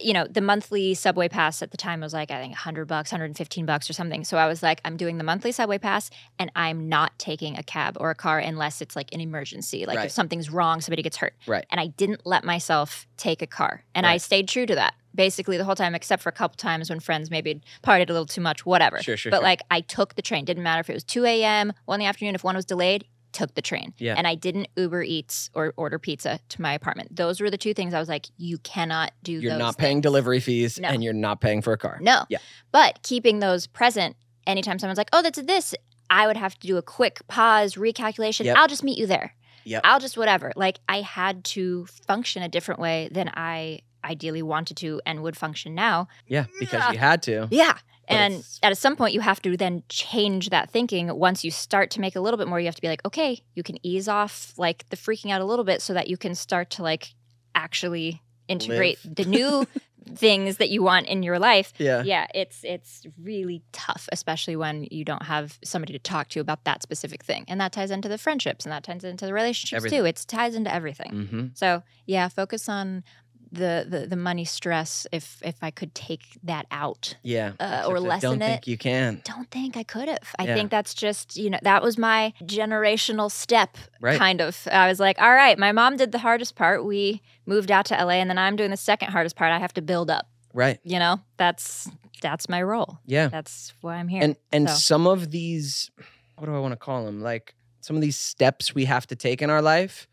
you 0.00 0.12
know, 0.12 0.26
the 0.26 0.40
monthly 0.40 0.94
subway 0.94 1.28
pass 1.28 1.62
at 1.62 1.70
the 1.70 1.76
time 1.76 2.00
was 2.00 2.12
like 2.12 2.30
I 2.30 2.40
think 2.40 2.52
100 2.52 2.86
bucks, 2.86 3.12
115 3.12 3.66
bucks 3.66 3.88
or 3.90 3.92
something. 3.92 4.24
So 4.24 4.36
I 4.38 4.46
was 4.46 4.62
like, 4.62 4.80
I'm 4.84 4.96
doing 4.96 5.18
the 5.18 5.24
monthly 5.24 5.52
subway 5.52 5.78
pass, 5.78 6.10
and 6.38 6.50
I'm 6.56 6.88
not 6.88 7.18
taking 7.18 7.56
a 7.58 7.62
cab 7.62 7.96
or 8.00 8.10
a 8.10 8.14
car 8.14 8.38
unless 8.38 8.80
it's 8.80 8.96
like 8.96 9.12
an 9.12 9.20
emergency, 9.20 9.84
like 9.86 9.96
Right. 9.98 10.06
if 10.06 10.12
something's 10.12 10.50
wrong, 10.50 10.80
somebody 10.80 11.02
gets 11.02 11.16
hurt. 11.18 11.34
Right. 11.46 11.66
And 11.70 11.80
I 11.80 11.88
didn't 11.88 12.22
let 12.24 12.44
myself 12.44 13.06
take 13.16 13.42
a 13.42 13.46
car, 13.46 13.84
and 13.94 14.06
I 14.06 14.16
stayed 14.16 14.48
true 14.48 14.66
to 14.66 14.74
that. 14.76 14.94
basically 15.14 15.58
the 15.58 15.64
whole 15.64 15.74
time, 15.74 15.94
except 15.94 16.22
for 16.22 16.30
a 16.30 16.32
couple 16.32 16.56
times 16.56 16.88
when 16.88 16.98
friends 16.98 17.30
maybe 17.30 17.60
partied 17.84 18.08
a 18.08 18.12
little 18.14 18.24
too 18.24 18.40
much, 18.40 18.64
whatever. 18.64 18.98
Sure, 19.02 19.14
sure, 19.14 19.28
But 19.30 19.36
sure. 19.40 19.44
like 19.44 19.60
I 19.70 19.82
took 19.82 20.14
the 20.14 20.22
train. 20.22 20.46
Didn't 20.46 20.62
matter 20.62 20.80
if 20.80 20.88
it 20.88 20.94
was 20.94 21.04
2 21.04 21.26
a.m., 21.26 21.74
1 21.84 21.96
in 21.96 22.04
the 22.04 22.08
afternoon, 22.08 22.34
if 22.34 22.42
one 22.42 22.56
was 22.56 22.64
delayed, 22.64 23.04
took 23.32 23.54
the 23.54 23.62
train. 23.62 23.94
Yeah. 23.98 24.14
And 24.16 24.26
I 24.26 24.34
didn't 24.34 24.68
Uber 24.76 25.02
Eats 25.02 25.50
or 25.54 25.72
order 25.76 25.98
pizza 25.98 26.38
to 26.50 26.62
my 26.62 26.72
apartment. 26.74 27.14
Those 27.16 27.40
were 27.40 27.50
the 27.50 27.56
two 27.58 27.74
things 27.74 27.94
I 27.94 27.98
was 28.00 28.08
like, 28.08 28.26
you 28.36 28.58
cannot 28.58 29.12
do 29.22 29.32
You're 29.32 29.56
not 29.56 29.78
paying 29.78 29.96
things. 29.96 30.02
delivery 30.02 30.40
fees 30.40 30.78
No. 30.78 30.88
and 30.88 31.02
you're 31.02 31.12
not 31.12 31.40
paying 31.40 31.62
for 31.62 31.72
a 31.72 31.78
car. 31.78 31.98
No. 32.00 32.24
Yeah. 32.28 32.38
But 32.70 33.02
keeping 33.02 33.38
those 33.40 33.66
present 33.66 34.16
anytime 34.46 34.78
someone's 34.78 34.98
like, 34.98 35.10
oh, 35.12 35.22
that's 35.22 35.40
this, 35.42 35.74
I 36.10 36.26
would 36.26 36.36
have 36.36 36.58
to 36.58 36.66
do 36.66 36.76
a 36.76 36.82
quick 36.82 37.20
pause, 37.28 37.74
recalculation. 37.76 38.44
Yep. 38.44 38.56
I'll 38.56 38.68
just 38.68 38.84
meet 38.84 38.98
you 38.98 39.06
there. 39.06 39.34
Yep. 39.64 39.82
I'll 39.84 40.00
just 40.00 40.18
whatever. 40.18 40.52
Like 40.56 40.78
I 40.88 41.00
had 41.02 41.44
to 41.44 41.86
function 42.06 42.42
a 42.42 42.48
different 42.48 42.80
way 42.80 43.08
than 43.12 43.30
I 43.34 43.80
ideally 44.04 44.42
wanted 44.42 44.76
to 44.78 45.00
and 45.06 45.22
would 45.22 45.36
function 45.36 45.74
now. 45.76 46.08
Yeah, 46.26 46.46
because 46.58 46.92
you 46.92 46.98
had 46.98 47.22
to. 47.24 47.46
Yeah. 47.52 47.78
And 48.16 48.44
at 48.62 48.76
some 48.78 48.96
point, 48.96 49.14
you 49.14 49.20
have 49.20 49.40
to 49.42 49.56
then 49.56 49.82
change 49.88 50.50
that 50.50 50.70
thinking. 50.70 51.14
Once 51.14 51.44
you 51.44 51.50
start 51.50 51.90
to 51.92 52.00
make 52.00 52.16
a 52.16 52.20
little 52.20 52.38
bit 52.38 52.48
more, 52.48 52.60
you 52.60 52.66
have 52.66 52.74
to 52.74 52.82
be 52.82 52.88
like, 52.88 53.04
okay, 53.04 53.42
you 53.54 53.62
can 53.62 53.84
ease 53.84 54.08
off 54.08 54.52
like 54.56 54.88
the 54.90 54.96
freaking 54.96 55.30
out 55.30 55.40
a 55.40 55.44
little 55.44 55.64
bit 55.64 55.82
so 55.82 55.94
that 55.94 56.08
you 56.08 56.16
can 56.16 56.34
start 56.34 56.70
to 56.70 56.82
like 56.82 57.14
actually 57.54 58.22
integrate 58.48 58.98
the 59.04 59.24
new 59.24 59.66
things 60.14 60.56
that 60.58 60.70
you 60.70 60.82
want 60.82 61.06
in 61.06 61.22
your 61.22 61.38
life. 61.38 61.72
Yeah. 61.78 62.02
Yeah, 62.02 62.26
it's 62.34 62.60
it's 62.64 63.06
really 63.20 63.62
tough, 63.72 64.08
especially 64.12 64.56
when 64.56 64.86
you 64.90 65.04
don't 65.04 65.24
have 65.24 65.58
somebody 65.64 65.92
to 65.92 65.98
talk 65.98 66.28
to 66.30 66.40
about 66.40 66.64
that 66.64 66.82
specific 66.82 67.22
thing. 67.22 67.44
And 67.48 67.60
that 67.60 67.72
ties 67.72 67.90
into 67.90 68.08
the 68.08 68.18
friendships 68.18 68.64
and 68.64 68.72
that 68.72 68.84
ties 68.84 69.04
into 69.04 69.26
the 69.26 69.32
relationships 69.32 69.78
Everything. 69.78 70.00
too. 70.00 70.06
It 70.06 70.24
ties 70.26 70.54
into 70.54 70.72
everything. 70.72 71.12
Mm-hmm. 71.12 71.46
So 71.54 71.82
yeah, 72.06 72.28
focus 72.28 72.68
on 72.68 73.04
the, 73.52 73.84
the 73.88 74.06
the 74.06 74.16
money 74.16 74.44
stress 74.46 75.06
if 75.12 75.38
if 75.44 75.56
I 75.62 75.70
could 75.70 75.94
take 75.94 76.22
that 76.44 76.66
out 76.70 77.16
Yeah. 77.22 77.52
uh, 77.60 77.84
or 77.86 77.96
Except 77.96 78.04
I 78.06 78.08
lessen 78.08 78.30
don't 78.30 78.42
it. 78.42 78.46
think 78.52 78.66
you 78.66 78.78
can. 78.78 79.20
don't 79.24 79.50
think 79.50 79.76
I 79.76 79.82
could 79.82 80.08
have. 80.08 80.18
I 80.38 80.44
Yeah. 80.46 80.54
think 80.54 80.70
that's 80.70 80.94
just, 80.94 81.36
you 81.36 81.50
know, 81.50 81.58
that 81.62 81.82
was 81.82 81.98
my 81.98 82.32
generational 82.42 83.30
step, 83.30 83.76
Right. 84.00 84.18
kind 84.18 84.40
of. 84.40 84.66
I 84.72 84.88
was 84.88 84.98
like, 84.98 85.20
all 85.20 85.34
right, 85.34 85.58
my 85.58 85.72
mom 85.72 85.96
did 85.96 86.12
the 86.12 86.18
hardest 86.18 86.56
part. 86.56 86.84
We 86.84 87.20
moved 87.44 87.70
out 87.70 87.84
to 87.86 87.94
LA, 87.94 88.14
and 88.20 88.30
then 88.30 88.38
I'm 88.38 88.56
doing 88.56 88.70
the 88.70 88.76
second 88.78 89.10
hardest 89.12 89.36
part. 89.36 89.52
I 89.52 89.58
have 89.58 89.74
to 89.74 89.82
build 89.82 90.10
up. 90.10 90.26
Right. 90.54 90.78
You 90.84 90.98
know, 90.98 91.20
that's 91.36 91.90
that's 92.22 92.48
my 92.48 92.62
role. 92.62 92.98
Yeah. 93.06 93.28
That's 93.28 93.72
why 93.82 93.96
I'm 93.96 94.08
here. 94.08 94.22
And 94.22 94.36
and 94.52 94.68
so. 94.70 94.76
some 94.76 95.06
of 95.06 95.30
these 95.30 95.90
what 96.38 96.46
do 96.46 96.54
I 96.54 96.58
want 96.58 96.72
to 96.72 96.76
call 96.78 97.04
them? 97.04 97.20
Like 97.20 97.54
some 97.80 97.96
of 97.96 98.02
these 98.02 98.16
steps 98.16 98.74
we 98.74 98.84
have 98.86 99.06
to 99.08 99.16
take 99.16 99.42
in 99.42 99.50
our 99.50 99.60
life 99.62 100.06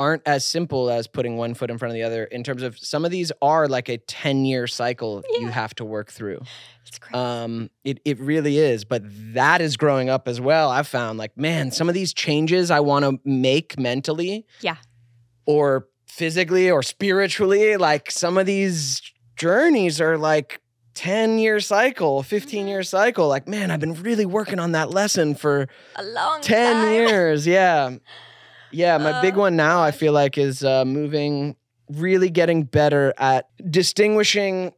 aren't 0.00 0.22
as 0.26 0.44
simple 0.44 0.88
as 0.90 1.06
putting 1.06 1.36
one 1.36 1.52
foot 1.54 1.70
in 1.70 1.76
front 1.78 1.90
of 1.90 1.94
the 1.94 2.02
other 2.02 2.24
in 2.24 2.42
terms 2.42 2.62
of 2.62 2.78
some 2.78 3.04
of 3.04 3.10
these 3.10 3.30
are 3.42 3.68
like 3.68 3.88
a 3.90 3.98
10 3.98 4.44
year 4.46 4.66
cycle 4.66 5.22
you 5.40 5.48
have 5.48 5.74
to 5.74 5.84
work 5.84 6.10
through. 6.10 6.40
it's 6.86 6.98
crazy. 6.98 7.14
Um, 7.14 7.70
it 7.84 8.00
it 8.04 8.18
really 8.18 8.56
is, 8.58 8.84
but 8.84 9.02
that 9.34 9.60
is 9.60 9.76
growing 9.76 10.08
up 10.08 10.26
as 10.26 10.40
well. 10.40 10.70
I've 10.70 10.88
found 10.88 11.18
like, 11.18 11.36
man, 11.36 11.70
some 11.70 11.88
of 11.88 11.94
these 11.94 12.14
changes 12.14 12.70
I 12.70 12.80
want 12.80 13.04
to 13.04 13.20
make 13.24 13.78
mentally, 13.78 14.46
Yeah. 14.62 14.76
or 15.46 15.86
physically 16.06 16.70
or 16.70 16.82
spiritually, 16.82 17.76
like 17.76 18.10
some 18.10 18.38
of 18.38 18.46
these 18.46 19.02
journeys 19.36 20.00
are 20.00 20.16
like 20.18 20.60
10 20.94 21.38
year 21.38 21.60
cycle, 21.60 22.22
15 22.22 22.66
year 22.66 22.82
cycle. 22.82 23.28
Like, 23.28 23.46
man, 23.48 23.70
I've 23.70 23.80
been 23.80 23.94
really 24.02 24.26
working 24.26 24.58
on 24.58 24.72
that 24.72 24.90
lesson 24.90 25.34
for 25.34 25.68
a 25.96 26.02
long 26.02 26.40
10 26.40 26.74
time. 26.74 26.92
years. 26.92 27.46
Yeah. 27.46 27.96
Yeah. 28.72 28.98
My 28.98 29.20
big 29.20 29.36
one 29.36 29.56
now, 29.56 29.82
I 29.82 29.90
feel 29.90 30.12
like, 30.12 30.38
is 30.38 30.62
uh, 30.64 30.84
moving, 30.84 31.56
really 31.88 32.30
getting 32.30 32.62
better 32.64 33.12
at 33.18 33.48
distinguishing 33.70 34.72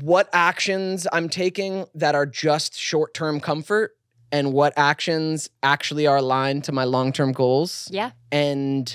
what 0.00 0.28
actions 0.32 1.06
I'm 1.12 1.28
taking 1.28 1.86
that 1.94 2.14
are 2.14 2.26
just 2.26 2.78
short 2.78 3.14
term 3.14 3.40
comfort 3.40 3.92
and 4.32 4.52
what 4.52 4.72
actions 4.76 5.48
actually 5.62 6.06
are 6.06 6.16
aligned 6.16 6.64
to 6.64 6.72
my 6.72 6.84
long 6.84 7.12
term 7.12 7.32
goals 7.32 7.88
Yeah. 7.90 8.10
and 8.32 8.94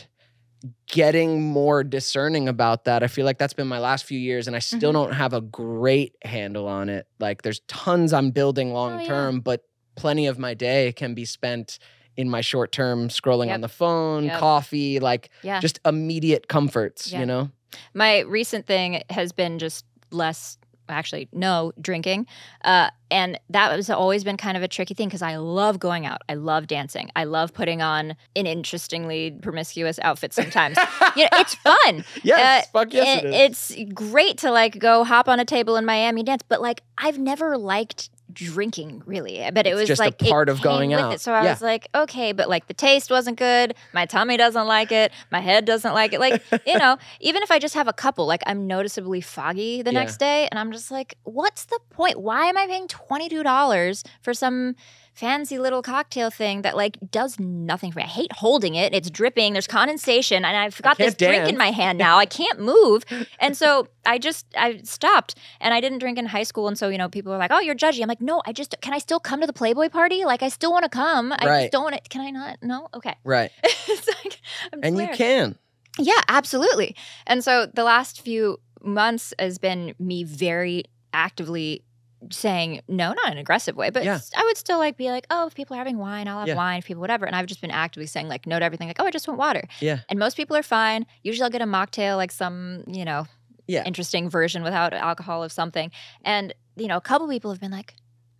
getting 0.87 1.41
more 1.41 1.83
discerning 1.83 2.47
about 2.47 2.83
that. 2.83 3.01
I 3.01 3.07
feel 3.07 3.25
like 3.25 3.39
that's 3.39 3.53
been 3.53 3.67
my 3.67 3.79
last 3.79 4.05
few 4.05 4.19
years 4.19 4.45
and 4.47 4.55
I 4.55 4.59
still 4.59 4.91
Mhm. 4.91 4.93
don't 4.93 5.13
have 5.13 5.33
a 5.33 5.41
great 5.41 6.15
handle 6.23 6.67
on 6.67 6.89
it. 6.89 7.07
Like 7.19 7.41
there's 7.41 7.61
tons 7.67 8.13
I'm 8.13 8.29
building 8.31 8.73
long 8.73 8.93
Oh, 8.93 8.99
yeah. 8.99 9.07
term, 9.07 9.39
but 9.39 9.61
plenty 9.95 10.27
of 10.27 10.37
my 10.37 10.53
day 10.53 10.91
can 10.91 11.15
be 11.15 11.25
spent 11.25 11.79
in 12.17 12.29
my 12.29 12.41
short 12.41 12.71
term 12.71 13.07
scrolling 13.09 13.47
Yep. 13.47 13.53
on 13.55 13.61
the 13.61 13.69
phone, 13.69 14.25
Yep. 14.25 14.39
coffee, 14.39 14.99
like 14.99 15.29
Yeah. 15.43 15.59
just 15.59 15.79
immediate 15.85 16.47
comforts, 16.47 17.11
Yeah. 17.11 17.19
you 17.21 17.25
know? 17.25 17.49
My 17.93 18.19
recent 18.19 18.65
thing 18.67 19.01
has 19.09 19.31
been 19.31 19.57
just 19.59 19.85
less, 20.11 20.57
actually, 20.89 21.29
no 21.31 21.71
drinking. 21.79 22.27
Uh, 22.65 22.89
and 23.09 23.39
that 23.49 23.71
has 23.71 23.89
always 23.89 24.25
been 24.25 24.35
kind 24.35 24.57
of 24.57 24.63
a 24.63 24.67
tricky 24.67 24.93
thing 24.93 25.07
because 25.07 25.21
I 25.21 25.37
love 25.37 25.79
going 25.79 26.05
out. 26.05 26.21
I 26.27 26.33
love 26.33 26.67
dancing. 26.67 27.09
I 27.15 27.23
love 27.23 27.53
putting 27.53 27.81
on 27.81 28.15
an 28.35 28.45
interestingly 28.45 29.31
promiscuous 29.41 29.99
outfit 30.01 30.33
sometimes. 30.33 30.77
you 31.15 31.23
know, 31.23 31.29
it's 31.39 31.55
fun. 31.55 32.03
Yes, 32.23 32.65
Uh, 32.65 32.69
fuck 32.79 32.93
yes 32.93 33.23
it- 33.23 33.25
it 33.27 33.51
is. 33.51 33.71
It's 33.77 33.93
great 33.93 34.37
to 34.39 34.51
like 34.51 34.79
go 34.79 35.05
hop 35.05 35.29
on 35.29 35.39
a 35.39 35.45
table 35.45 35.77
in 35.77 35.85
Miami 35.85 36.23
dance, 36.23 36.43
but 36.47 36.61
like 36.61 36.81
I've 36.97 37.17
never 37.19 37.57
liked 37.57 38.09
drinking 38.33 39.03
really. 39.05 39.47
But 39.53 39.67
it 39.67 39.73
was 39.75 39.87
just 39.87 39.99
a 40.01 40.05
like 40.05 40.21
it 40.21 40.29
part 40.29 40.49
of 40.49 40.61
going 40.61 40.93
out. 40.93 41.13
It. 41.13 41.21
So 41.21 41.33
I 41.33 41.43
Yeah. 41.43 41.51
was 41.51 41.61
like, 41.61 41.87
okay, 41.93 42.31
but 42.31 42.49
like 42.49 42.67
the 42.67 42.73
taste 42.73 43.09
wasn't 43.11 43.37
good. 43.37 43.75
My 43.93 44.05
tummy 44.05 44.37
doesn't 44.37 44.67
like 44.67 44.91
it. 44.91 45.11
My 45.31 45.39
head 45.39 45.65
doesn't 45.65 45.93
like 45.93 46.13
it. 46.13 46.19
Like 46.19 46.41
you 46.65 46.77
know, 46.77 46.97
even 47.19 47.43
if 47.43 47.51
I 47.51 47.59
just 47.59 47.73
have 47.75 47.87
a 47.87 47.93
couple, 47.93 48.25
like 48.25 48.41
I'm 48.45 48.67
noticeably 48.67 49.21
foggy 49.21 49.81
the 49.81 49.91
Yeah. 49.91 49.99
next 49.99 50.17
day, 50.17 50.47
and 50.51 50.59
I'm 50.59 50.71
just 50.71 50.91
like, 50.91 51.15
what's 51.23 51.65
the 51.65 51.79
point? 51.89 52.19
Why 52.19 52.45
am 52.47 52.57
I 52.57 52.67
paying 52.67 52.87
twenty 52.87 53.29
two 53.29 53.43
dollars 53.43 54.03
for 54.21 54.33
some? 54.33 54.75
Fancy 55.13 55.59
little 55.59 55.81
cocktail 55.81 56.29
thing 56.29 56.61
that 56.63 56.75
like 56.75 56.97
does 57.11 57.39
nothing 57.39 57.91
for 57.91 57.99
me. 57.99 58.03
I 58.03 58.07
hate 58.07 58.31
holding 58.33 58.75
it. 58.75 58.93
It's 58.93 59.09
dripping. 59.09 59.53
There's 59.53 59.67
condensation, 59.67 60.45
and 60.45 60.55
I've 60.57 60.81
got 60.81 60.97
this 60.97 61.15
can't 61.15 61.17
drink 61.35 61.49
in 61.49 61.57
my 61.57 61.71
hand 61.71 61.97
now. 61.97 62.17
I 62.17 62.25
can't 62.25 62.59
move, 62.59 63.03
and 63.39 63.55
so 63.55 63.87
I 64.05 64.17
just 64.17 64.45
I 64.57 64.81
stopped. 64.83 65.35
And 65.59 65.73
I 65.73 65.81
didn't 65.81 65.99
drink 65.99 66.17
in 66.17 66.25
high 66.27 66.43
school, 66.43 66.67
and 66.67 66.77
so 66.77 66.89
you 66.89 66.97
know 66.97 67.09
people 67.09 67.33
are 67.33 67.37
like, 67.37 67.51
"Oh, 67.51 67.59
you're 67.59 67.75
judgy." 67.75 68.01
I'm 68.01 68.07
like, 68.07 68.21
"No, 68.21 68.41
I 68.45 68.53
just 68.53 68.75
can 68.81 68.93
I 68.93 68.97
still 68.99 69.19
come 69.19 69.41
to 69.41 69.47
the 69.47 69.53
Playboy 69.53 69.89
party? 69.89 70.25
Like 70.25 70.41
I 70.43 70.49
still 70.49 70.71
want 70.71 70.83
to 70.83 70.89
come. 70.89 71.33
I 71.33 71.45
Right. 71.45 71.59
just 71.61 71.71
don't 71.71 71.83
want 71.83 71.95
to. 71.95 72.09
Can 72.09 72.21
I 72.21 72.29
not? 72.31 72.57
No, 72.61 72.87
okay." 72.93 73.15
right. 73.23 73.51
it's 73.63 74.07
like, 74.07 74.39
I'm 74.73 74.79
And 74.83 74.97
you 74.97 75.07
can. 75.13 75.57
Yeah, 75.99 76.21
absolutely. 76.29 76.95
And 77.27 77.43
so 77.43 77.65
the 77.65 77.83
last 77.83 78.21
few 78.21 78.59
months 78.81 79.33
has 79.37 79.57
been 79.57 79.93
me 79.99 80.23
very 80.23 80.85
actively 81.13 81.83
saying 82.29 82.81
no, 82.87 83.13
not 83.13 83.25
in 83.27 83.31
an 83.33 83.37
aggressive 83.39 83.75
way, 83.75 83.89
but 83.89 84.03
Yeah. 84.03 84.19
I 84.35 84.43
would 84.43 84.57
still 84.57 84.77
like 84.77 84.97
be 84.97 85.09
like, 85.09 85.25
oh, 85.29 85.47
if 85.47 85.55
people 85.55 85.75
are 85.75 85.79
having 85.79 85.97
wine, 85.97 86.27
I'll 86.27 86.39
have 86.39 86.47
Yeah. 86.47 86.55
wine. 86.55 86.79
If 86.79 86.85
people 86.85 87.01
whatever, 87.01 87.25
and 87.25 87.35
I've 87.35 87.47
just 87.47 87.61
been 87.61 87.71
actively 87.71 88.07
saying 88.07 88.27
like 88.27 88.45
no 88.45 88.59
to 88.59 88.65
everything. 88.65 88.87
Like, 88.87 88.97
oh, 88.99 89.05
I 89.05 89.11
just 89.11 89.27
want 89.27 89.39
water. 89.39 89.63
Yeah. 89.79 89.99
And 90.09 90.19
most 90.19 90.37
people 90.37 90.55
are 90.55 90.63
fine. 90.63 91.05
Usually, 91.23 91.43
I'll 91.43 91.49
get 91.49 91.61
a 91.61 91.65
mocktail, 91.65 92.17
like 92.17 92.31
some 92.31 92.83
you 92.87 93.05
know, 93.05 93.25
Yeah. 93.67 93.83
interesting 93.85 94.29
version 94.29 94.63
without 94.63 94.93
alcohol 94.93 95.43
of 95.43 95.51
something. 95.51 95.91
And 96.23 96.53
you 96.75 96.87
know, 96.87 96.97
a 96.97 97.01
couple 97.01 97.27
people 97.27 97.51
have 97.51 97.59
been 97.59 97.71
like, 97.71 97.95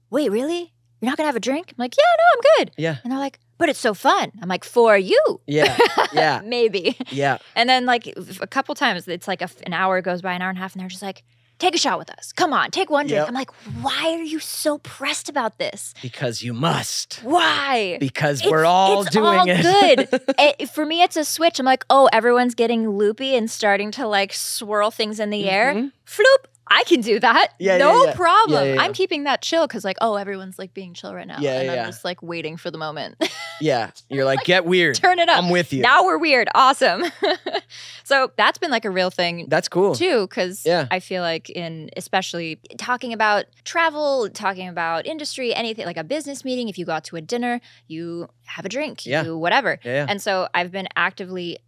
wait, 0.09 0.29
really? 0.31 0.73
You're 1.01 1.09
not 1.09 1.17
gonna 1.17 1.27
have 1.27 1.35
a 1.35 1.39
drink? 1.39 1.69
I'm 1.71 1.75
like, 1.79 1.95
yeah, 1.97 2.03
no, 2.17 2.23
I'm 2.35 2.57
good. 2.65 2.71
Yeah. 2.77 2.97
And 3.03 3.11
they're 3.11 3.19
like, 3.19 3.39
but 3.57 3.69
it's 3.69 3.79
so 3.79 3.93
fun. 3.93 4.31
I'm 4.41 4.49
like, 4.49 4.63
for 4.63 4.97
you. 4.97 5.41
Yeah. 5.47 5.77
Yeah. 6.13 6.41
Maybe. 6.45 6.97
Yeah. 7.09 7.37
And 7.55 7.67
then 7.69 7.85
like 7.85 8.07
a 8.39 8.47
couple 8.47 8.73
times, 8.75 9.07
it's 9.07 9.27
like 9.27 9.41
a 9.41 9.49
an 9.65 9.73
hour 9.73 10.01
goes 10.01 10.21
by, 10.21 10.33
an 10.33 10.41
hour 10.41 10.49
and 10.49 10.57
a 10.57 10.61
half, 10.61 10.73
and 10.73 10.81
they're 10.81 10.89
just 10.89 11.01
like, 11.03 11.23
"Take 11.61 11.75
a 11.75 11.77
shot 11.77 11.97
with 12.01 12.09
us. 12.17 12.31
Come 12.33 12.51
on, 12.53 12.71
take 12.71 12.89
one 12.89 13.05
drink." 13.07 13.19
Yep. 13.21 13.27
I'm 13.29 13.33
like, 13.33 13.51
"Why 13.85 14.03
are 14.17 14.23
you 14.33 14.39
so 14.39 14.79
pressed 14.79 15.29
about 15.29 15.57
this? 15.57 15.93
Because 16.01 16.41
you 16.41 16.53
must. 16.53 17.19
Why?" 17.23 17.97
Because 17.99 18.39
It's- 18.41 18.51
we're 18.51 18.65
all 18.65 19.01
it's 19.03 19.11
doing 19.11 19.39
all 19.39 19.45
it. 19.47 19.61
good. 19.61 19.99
It- 20.59 20.69
for 20.69 20.85
me, 20.85 21.03
it's 21.03 21.17
a 21.17 21.23
switch. 21.23 21.59
I'm 21.59 21.65
like, 21.65 21.85
"Oh, 21.89 22.09
everyone's 22.11 22.55
getting 22.55 22.89
loopy 22.89 23.35
and 23.35 23.49
starting 23.49 23.91
to 23.91 24.07
like 24.07 24.33
swirl 24.33 24.91
things 24.91 25.19
in 25.19 25.29
the 25.29 25.49
air." 25.49 25.73
Mhm. 25.75 25.91
Floop. 26.05 26.41
I 26.71 26.83
can 26.85 27.01
do 27.01 27.19
that. 27.19 27.49
Yeah, 27.59 27.73
yeah, 27.73 27.77
no 27.79 28.05
yeah. 28.05 28.13
problem. 28.15 28.65
Yeah, 28.65 28.73
yeah, 28.75 28.81
I'm 28.81 28.93
keeping 28.93 29.25
that 29.25 29.41
chill 29.41 29.67
because, 29.67 29.83
like, 29.83 29.97
oh, 30.01 30.15
everyone's 30.15 30.57
like 30.57 30.73
being 30.73 30.93
chill 30.93 31.13
right 31.13 31.27
now, 31.27 31.37
Yeah, 31.39 31.57
and 31.59 31.65
yeah, 31.65 31.81
I'm 31.83 31.85
just 31.89 32.05
like 32.05 32.23
waiting 32.23 32.55
for 32.57 32.71
the 32.71 32.77
moment. 32.77 33.21
Yeah. 33.63 33.91
You're 34.09 34.25
like, 34.25 34.43
get 34.43 34.65
weird. 34.65 34.95
Turn 34.95 35.19
it 35.19 35.29
up. 35.29 35.37
I'm 35.37 35.51
with 35.51 35.71
you. 35.71 35.83
Now 35.83 36.03
we're 36.03 36.17
weird. 36.17 36.49
Awesome. 36.55 37.03
so 38.03 38.31
that's 38.35 38.57
been 38.57 38.71
like 38.71 38.85
a 38.85 38.89
real 38.89 39.11
thing 39.11 39.45
That's 39.49 39.67
cool. 39.67 39.93
too 39.95 40.27
because 40.27 40.65
Yeah. 40.65 40.87
i 40.91 40.99
feel 40.99 41.21
like 41.21 41.49
in 41.51 41.89
especially 41.95 42.59
talking 42.79 43.13
about 43.13 43.45
travel 43.63 44.29
talking 44.29 44.67
about 44.67 45.05
industry 45.05 45.53
anything 45.53 45.85
like 45.85 45.97
a 45.97 46.03
business 46.03 46.43
meeting 46.43 46.69
if 46.69 46.77
you 46.77 46.85
go 46.85 46.93
out 46.93 47.03
to 47.05 47.15
a 47.17 47.21
dinner 47.21 47.61
you 47.87 48.27
have 48.45 48.65
a 48.65 48.69
drink 48.69 49.05
Yeah. 49.05 49.23
you 49.23 49.37
whatever 49.37 49.79
Yeah. 49.83 49.91
yeah. 49.93 50.05
and 50.09 50.21
so 50.21 50.47
i've 50.53 50.71
been 50.71 50.87
actively 50.95 51.59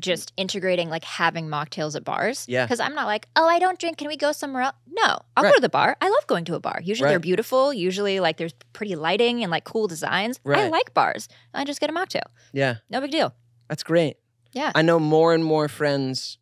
just 0.00 0.32
integrating 0.36 0.88
like 0.88 1.04
having 1.04 1.48
mocktails 1.48 1.94
at 1.96 2.04
bars 2.04 2.44
Yeah. 2.48 2.64
because 2.64 2.80
i'm 2.80 2.94
not 2.94 3.06
like 3.06 3.28
oh 3.36 3.46
i 3.48 3.58
don't 3.58 3.78
drink 3.78 3.96
can 3.98 4.08
we 4.08 4.16
go 4.16 4.32
somewhere 4.32 4.62
else 4.62 4.74
no 4.88 5.18
i'll 5.36 5.44
Right. 5.44 5.50
go 5.50 5.54
to 5.56 5.60
the 5.60 5.68
bar 5.68 5.96
i 6.00 6.08
love 6.08 6.26
going 6.26 6.44
to 6.46 6.54
a 6.54 6.60
bar 6.60 6.80
usually 6.82 7.08
they're 7.10 7.18
beautiful 7.18 7.72
usually 7.72 8.20
like 8.20 8.36
there's 8.36 8.54
pretty 8.72 8.96
lighting 8.96 9.42
and 9.42 9.50
like 9.50 9.64
cool 9.64 9.86
designs 9.88 10.40
Right. 10.44 10.60
i 10.60 10.68
like 10.68 10.94
bars 10.94 11.28
i 11.54 11.64
just 11.64 11.80
get 11.80 11.90
a 11.90 11.92
mocktail 11.92 12.22
yeah. 12.52 12.76
no 12.90 13.00
big 13.00 13.10
deal 13.10 13.34
That's 13.68 13.82
great. 13.82 14.16
Yeah. 14.52 14.72
I 14.74 14.80
know 14.80 14.98
more 14.98 15.34
and 15.34 15.44
more 15.44 15.68
friends 15.68 16.38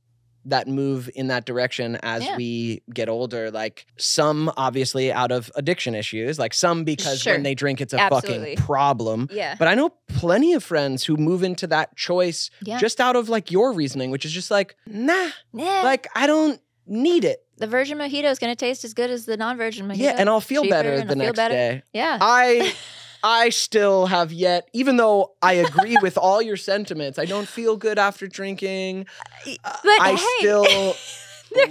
that 0.46 0.68
move 0.68 1.10
in 1.14 1.26
that 1.28 1.44
direction 1.44 1.98
as 2.02 2.24
Yeah. 2.24 2.36
we 2.36 2.82
get 2.92 3.08
older. 3.08 3.50
Like 3.50 3.86
some 3.96 4.50
obviously 4.56 5.12
out 5.12 5.32
of 5.32 5.50
addiction 5.56 5.94
issues, 5.94 6.38
like 6.38 6.54
some 6.54 6.84
because 6.84 7.20
Sure. 7.22 7.34
when 7.34 7.42
they 7.42 7.54
drink 7.54 7.80
it's 7.80 7.92
a 7.92 8.00
Absolutely. 8.00 8.54
fucking 8.56 8.64
problem. 8.64 9.28
Yeah. 9.32 9.56
But 9.58 9.68
I 9.68 9.74
know 9.74 9.90
plenty 10.08 10.52
of 10.54 10.62
friends 10.64 11.04
who 11.04 11.16
move 11.16 11.42
into 11.42 11.66
that 11.68 11.96
choice 11.96 12.50
Yeah. 12.64 12.78
just 12.78 13.00
out 13.00 13.16
of 13.16 13.28
like 13.28 13.50
your 13.50 13.72
reasoning, 13.72 14.10
which 14.10 14.24
is 14.24 14.32
just 14.32 14.50
like, 14.50 14.76
nah, 14.86 15.28
Yeah. 15.52 15.82
like 15.82 16.06
I 16.14 16.26
don't 16.26 16.60
need 16.86 17.24
it. 17.24 17.42
the 17.58 17.66
virgin 17.66 17.96
mojito 17.96 18.30
is 18.30 18.38
going 18.38 18.52
to 18.54 18.56
taste 18.56 18.84
as 18.84 18.92
good 18.92 19.08
as 19.10 19.24
the 19.24 19.34
non-virgin 19.34 19.88
mojito. 19.88 19.96
Yeah, 19.96 20.14
and 20.18 20.28
I'll 20.28 20.42
feel 20.42 20.62
cheaper 20.62 20.74
better 20.74 20.96
the 21.00 21.08
I'll 21.12 21.16
next 21.16 21.36
better. 21.36 21.54
day. 21.54 21.82
yeah. 21.94 22.18
I 22.20 22.74
I 23.22 23.48
still 23.50 24.06
have 24.06 24.32
yet, 24.32 24.68
even 24.72 24.96
though 24.96 25.32
I 25.42 25.54
agree 25.54 25.96
with 26.02 26.16
all 26.18 26.40
your 26.42 26.56
sentiments, 26.56 27.18
I 27.18 27.24
don't 27.24 27.48
feel 27.48 27.76
good 27.76 27.98
after 27.98 28.26
drinking. 28.26 29.06
but 29.44 29.58
uh, 29.64 29.76
I 29.84 30.12
hey, 30.12 30.38
still 30.38 30.94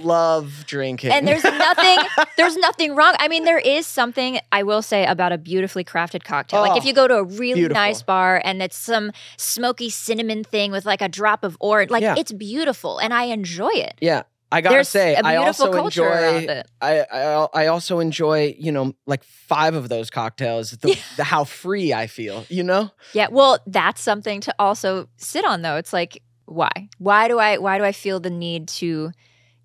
love 0.00 0.64
drinking. 0.66 1.12
and 1.12 1.28
there's 1.28 1.44
nothing 1.44 1.98
there's 2.36 2.56
nothing 2.56 2.96
wrong 2.96 3.14
i 3.20 3.28
mean 3.28 3.44
there 3.44 3.58
is 3.58 3.86
something 3.86 4.40
i 4.50 4.62
will 4.64 4.82
say 4.82 5.06
about 5.06 5.30
a 5.30 5.38
beautifully 5.38 5.84
crafted 5.84 6.24
cocktail 6.24 6.60
like 6.60 6.76
if 6.76 6.82
Oh, 6.84 6.88
you 6.88 6.92
go 6.92 7.06
to 7.06 7.16
a 7.18 7.22
really 7.22 7.54
beautiful. 7.60 7.74
nice 7.74 8.02
bar 8.02 8.40
and 8.44 8.60
it's 8.62 8.76
some 8.76 9.12
smoky 9.36 9.88
cinnamon 9.90 10.42
thing 10.42 10.72
with 10.72 10.86
like 10.86 11.02
a 11.02 11.08
drop 11.08 11.44
of 11.44 11.56
orange 11.60 11.90
like 11.92 12.02
Yeah. 12.02 12.16
it's 12.18 12.32
beautiful 12.32 12.98
and 12.98 13.14
i 13.14 13.24
enjoy 13.24 13.70
it 13.70 13.94
yeah, 14.00 14.22
I 14.56 14.60
gotta 14.62 14.74
there's 14.76 14.88
say, 14.88 15.16
I 15.16 15.36
also 15.36 15.72
enjoy. 15.72 16.46
it 16.48 16.66
I, 16.80 17.00
I 17.12 17.48
I 17.52 17.66
also 17.66 17.98
enjoy, 18.00 18.56
you 18.58 18.72
know, 18.72 18.94
like 19.06 19.22
five 19.22 19.74
of 19.74 19.88
those 19.88 20.08
cocktails. 20.10 20.70
The, 20.70 20.98
the 21.16 21.24
how 21.24 21.44
free 21.44 21.92
I 21.92 22.06
feel, 22.06 22.46
you 22.48 22.62
know. 22.62 22.90
yeah 23.12 23.28
well 23.30 23.58
that's 23.66 24.00
something 24.00 24.40
to 24.40 24.54
also 24.58 25.08
sit 25.18 25.44
on 25.44 25.62
though 25.62 25.76
it's 25.76 25.92
like 25.92 26.22
why 26.46 26.70
why 26.98 27.28
do 27.28 27.38
i 27.38 27.58
why 27.58 27.76
do 27.76 27.84
i 27.84 27.92
feel 27.92 28.20
the 28.20 28.30
need 28.30 28.68
to 28.68 29.12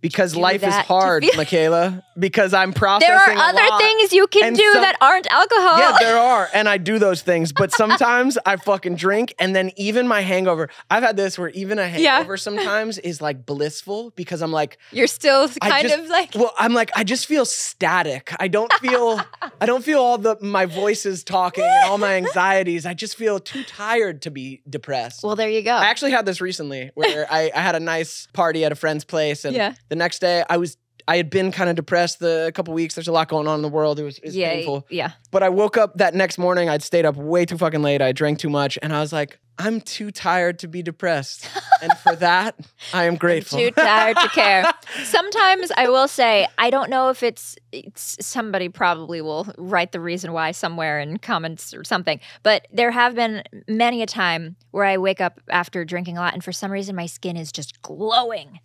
Because 0.02 0.36
life 0.36 0.64
is 0.64 0.74
hard, 0.74 1.24
Michaela. 1.38 2.04
Because 2.20 2.54
I'm 2.54 2.74
processing. 2.74 3.08
there 3.16 3.38
are 3.38 3.50
other 3.50 3.78
things 3.84 4.12
you 4.14 4.28
can 4.28 4.44
And 4.44 4.56
do 4.58 4.74
some- 4.74 4.82
that 4.82 4.98
aren't 5.02 5.26
alcohol 5.32 5.78
Yeah, 5.80 5.96
there 6.00 6.18
are, 6.32 6.50
and 6.54 6.68
I 6.68 6.78
do 6.78 7.00
those 7.00 7.22
things. 7.22 7.52
But 7.54 7.72
sometimes 7.82 8.38
I 8.46 8.58
fucking 8.58 8.96
drink, 8.98 9.34
and 9.40 9.56
then 9.56 9.72
even 9.78 10.08
my 10.08 10.22
hangover. 10.22 10.70
I've 10.90 11.04
had 11.04 11.16
this 11.18 11.40
where 11.40 11.50
even 11.50 11.80
a 11.80 11.88
Yeah. 11.98 12.16
hangover 12.18 12.36
sometimes 12.38 12.98
is 13.00 13.22
like 13.22 13.46
blissful 13.46 14.12
because 14.16 14.42
I'm 14.42 14.52
like, 14.52 14.78
you're 14.92 15.08
still 15.08 15.48
kind 15.50 15.88
just- 15.88 15.98
of 16.00 16.08
like 16.10 16.32
well, 16.36 16.54
I'm 16.58 16.74
like, 16.74 16.92
I 16.96 17.04
just 17.06 17.26
feel 17.28 17.46
static. 17.46 18.34
I 18.40 18.48
don't 18.50 18.72
feel, 18.74 19.22
I 19.62 19.66
don't 19.66 19.84
feel 19.84 20.00
all 20.00 20.18
the 20.18 20.36
my 20.42 20.66
voices 20.66 21.24
talking 21.24 21.64
and 21.64 21.86
all 21.90 21.98
my 21.98 22.16
anxieties. 22.16 22.86
I 22.86 22.94
just 22.94 23.16
feel 23.16 23.40
too 23.40 23.64
tired 23.64 24.22
to 24.24 24.32
be 24.32 24.62
depressed. 24.70 25.24
well 25.24 25.36
there 25.38 25.50
you 25.50 25.62
go 25.62 25.72
I 25.74 25.86
actually 25.86 26.12
had 26.12 26.26
this 26.26 26.42
recently 26.42 26.92
where 26.96 27.26
I, 27.32 27.52
I 27.56 27.62
had 27.62 27.76
a 27.76 27.80
nice 27.80 28.28
party 28.34 28.66
at 28.66 28.72
a 28.72 28.76
friend's 28.76 29.06
place, 29.06 29.46
and 29.46 29.56
Yeah. 29.56 29.74
The 29.92 29.96
next 29.98 30.20
day 30.20 30.44
I 30.50 30.58
was. 30.58 30.78
I 31.08 31.18
had 31.18 31.32
been 31.32 31.52
kind 31.52 31.68
of 31.68 31.76
depressed 31.76 32.20
the 32.20 32.52
couple 32.54 32.76
weeks. 32.76 32.94
There's 32.94 33.08
a 33.08 33.12
lot 33.12 33.28
going 33.28 33.48
on 33.48 33.56
in 33.56 33.64
the 33.64 33.70
world. 33.70 34.00
It 34.00 34.04
was, 34.04 34.20
it 34.20 34.26
was 34.26 34.36
yeah 34.36 34.54
painful. 34.54 34.86
yeah 34.90 35.14
But 35.32 35.42
I 35.42 35.50
woke 35.50 35.76
up 35.76 35.98
that 35.98 36.14
next 36.14 36.38
morning. 36.38 36.70
I'd 36.70 36.84
stayed 36.84 37.06
up 37.06 37.16
way 37.16 37.44
too 37.44 37.58
fucking 37.58 37.82
late. 37.82 38.04
I 38.04 38.12
drank 38.12 38.38
too 38.38 38.52
much, 38.52 38.78
and 38.84 38.94
I 38.94 39.02
was 39.02 39.12
like, 39.12 39.40
I'm 39.58 39.82
too 39.82 40.12
tired 40.12 40.60
to 40.60 40.68
be 40.68 40.84
depressed. 40.84 41.50
and 41.82 41.92
for 41.98 42.16
that, 42.18 42.56
I 42.94 43.06
am 43.06 43.16
grateful. 43.16 43.58
too 43.58 43.72
tired 43.72 44.16
to 44.18 44.30
care. 44.30 44.72
Sometimes 45.04 45.72
I 45.76 45.90
will 45.90 46.08
say 46.08 46.48
I 46.60 46.70
don't 46.70 46.90
know 46.92 47.10
if 47.10 47.24
it's 47.24 47.58
it's 47.72 48.16
somebody 48.26 48.70
probably 48.70 49.22
will 49.22 49.52
write 49.58 49.92
the 49.94 50.00
reason 50.00 50.34
why 50.34 50.52
somewhere 50.52 51.00
in 51.00 51.18
comments 51.18 51.74
or 51.74 51.84
something. 51.84 52.20
But 52.44 52.68
there 52.72 52.92
have 52.92 53.16
been 53.16 53.44
many 53.68 54.04
a 54.04 54.08
time 54.08 54.56
where 54.70 54.86
I 54.86 54.98
wake 54.98 55.20
up 55.20 55.42
after 55.50 55.84
drinking 55.84 56.18
a 56.18 56.22
lot 56.22 56.34
and 56.36 56.44
for 56.44 56.52
some 56.52 56.72
reason 56.72 56.96
my 56.96 57.08
skin 57.08 57.36
is 57.38 57.52
just 57.52 57.82
glowing. 57.82 58.60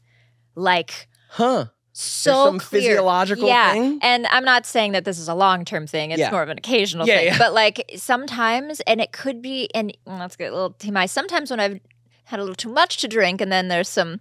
Like 0.54 1.08
huh? 1.28 1.66
so 1.92 2.44
some 2.44 2.58
clear. 2.58 2.82
physiological 2.82 3.48
yeah. 3.48 3.72
thing? 3.72 3.98
And 4.02 4.26
I'm 4.26 4.44
not 4.44 4.66
saying 4.66 4.92
that 4.92 5.04
this 5.06 5.18
is 5.18 5.28
a 5.28 5.34
long 5.34 5.64
term 5.64 5.86
thing. 5.86 6.10
It's 6.10 6.20
Yeah. 6.20 6.30
more 6.30 6.42
of 6.42 6.48
an 6.50 6.58
occasional 6.58 7.06
Yeah, 7.06 7.16
thing. 7.16 7.26
yeah. 7.28 7.38
But 7.38 7.54
like 7.54 7.90
sometimes, 7.96 8.80
and 8.80 9.00
it 9.00 9.12
could 9.12 9.40
be, 9.40 9.68
and 9.74 9.96
well, 10.04 10.18
let's 10.18 10.36
get 10.36 10.52
a 10.52 10.54
little 10.54 10.72
TMI. 10.72 11.08
Sometimes 11.08 11.50
when 11.50 11.58
I've 11.60 11.80
had 12.24 12.38
a 12.38 12.42
little 12.42 12.54
too 12.56 12.68
much 12.72 12.98
to 12.98 13.08
drink, 13.08 13.40
and 13.40 13.50
then 13.50 13.68
there's 13.68 13.88
some 13.88 14.20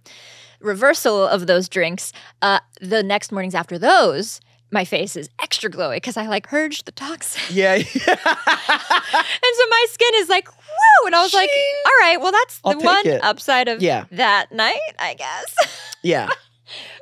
reversal 0.60 1.26
of 1.26 1.46
those 1.46 1.68
drinks, 1.68 2.12
uh, 2.40 2.60
the 2.80 3.02
next 3.02 3.30
mornings 3.30 3.54
after 3.54 3.78
those, 3.78 4.40
my 4.70 4.84
face 4.84 5.14
is 5.16 5.28
extra 5.42 5.70
glowy 5.70 5.96
because 5.96 6.16
I 6.16 6.26
like 6.28 6.48
purged 6.48 6.86
the 6.86 6.92
toxin. 6.92 7.42
Yeah. 7.54 7.74
and 7.74 7.84
so 7.84 9.64
my 9.70 9.86
skin 9.90 10.10
is 10.14 10.28
like, 10.28 10.48
woo. 10.48 11.06
And 11.06 11.14
I 11.14 11.22
was 11.22 11.34
like, 11.34 11.50
all 11.84 11.92
right, 12.00 12.20
well, 12.20 12.32
that's 12.32 12.60
I'll 12.64 12.72
the 12.78 12.84
one 12.84 13.06
it. 13.06 13.22
upside 13.22 13.68
of 13.68 13.82
Yeah. 13.82 14.04
that 14.12 14.50
night, 14.52 14.80
I 14.98 15.14
guess. 15.14 15.54
yeah. 16.02 16.30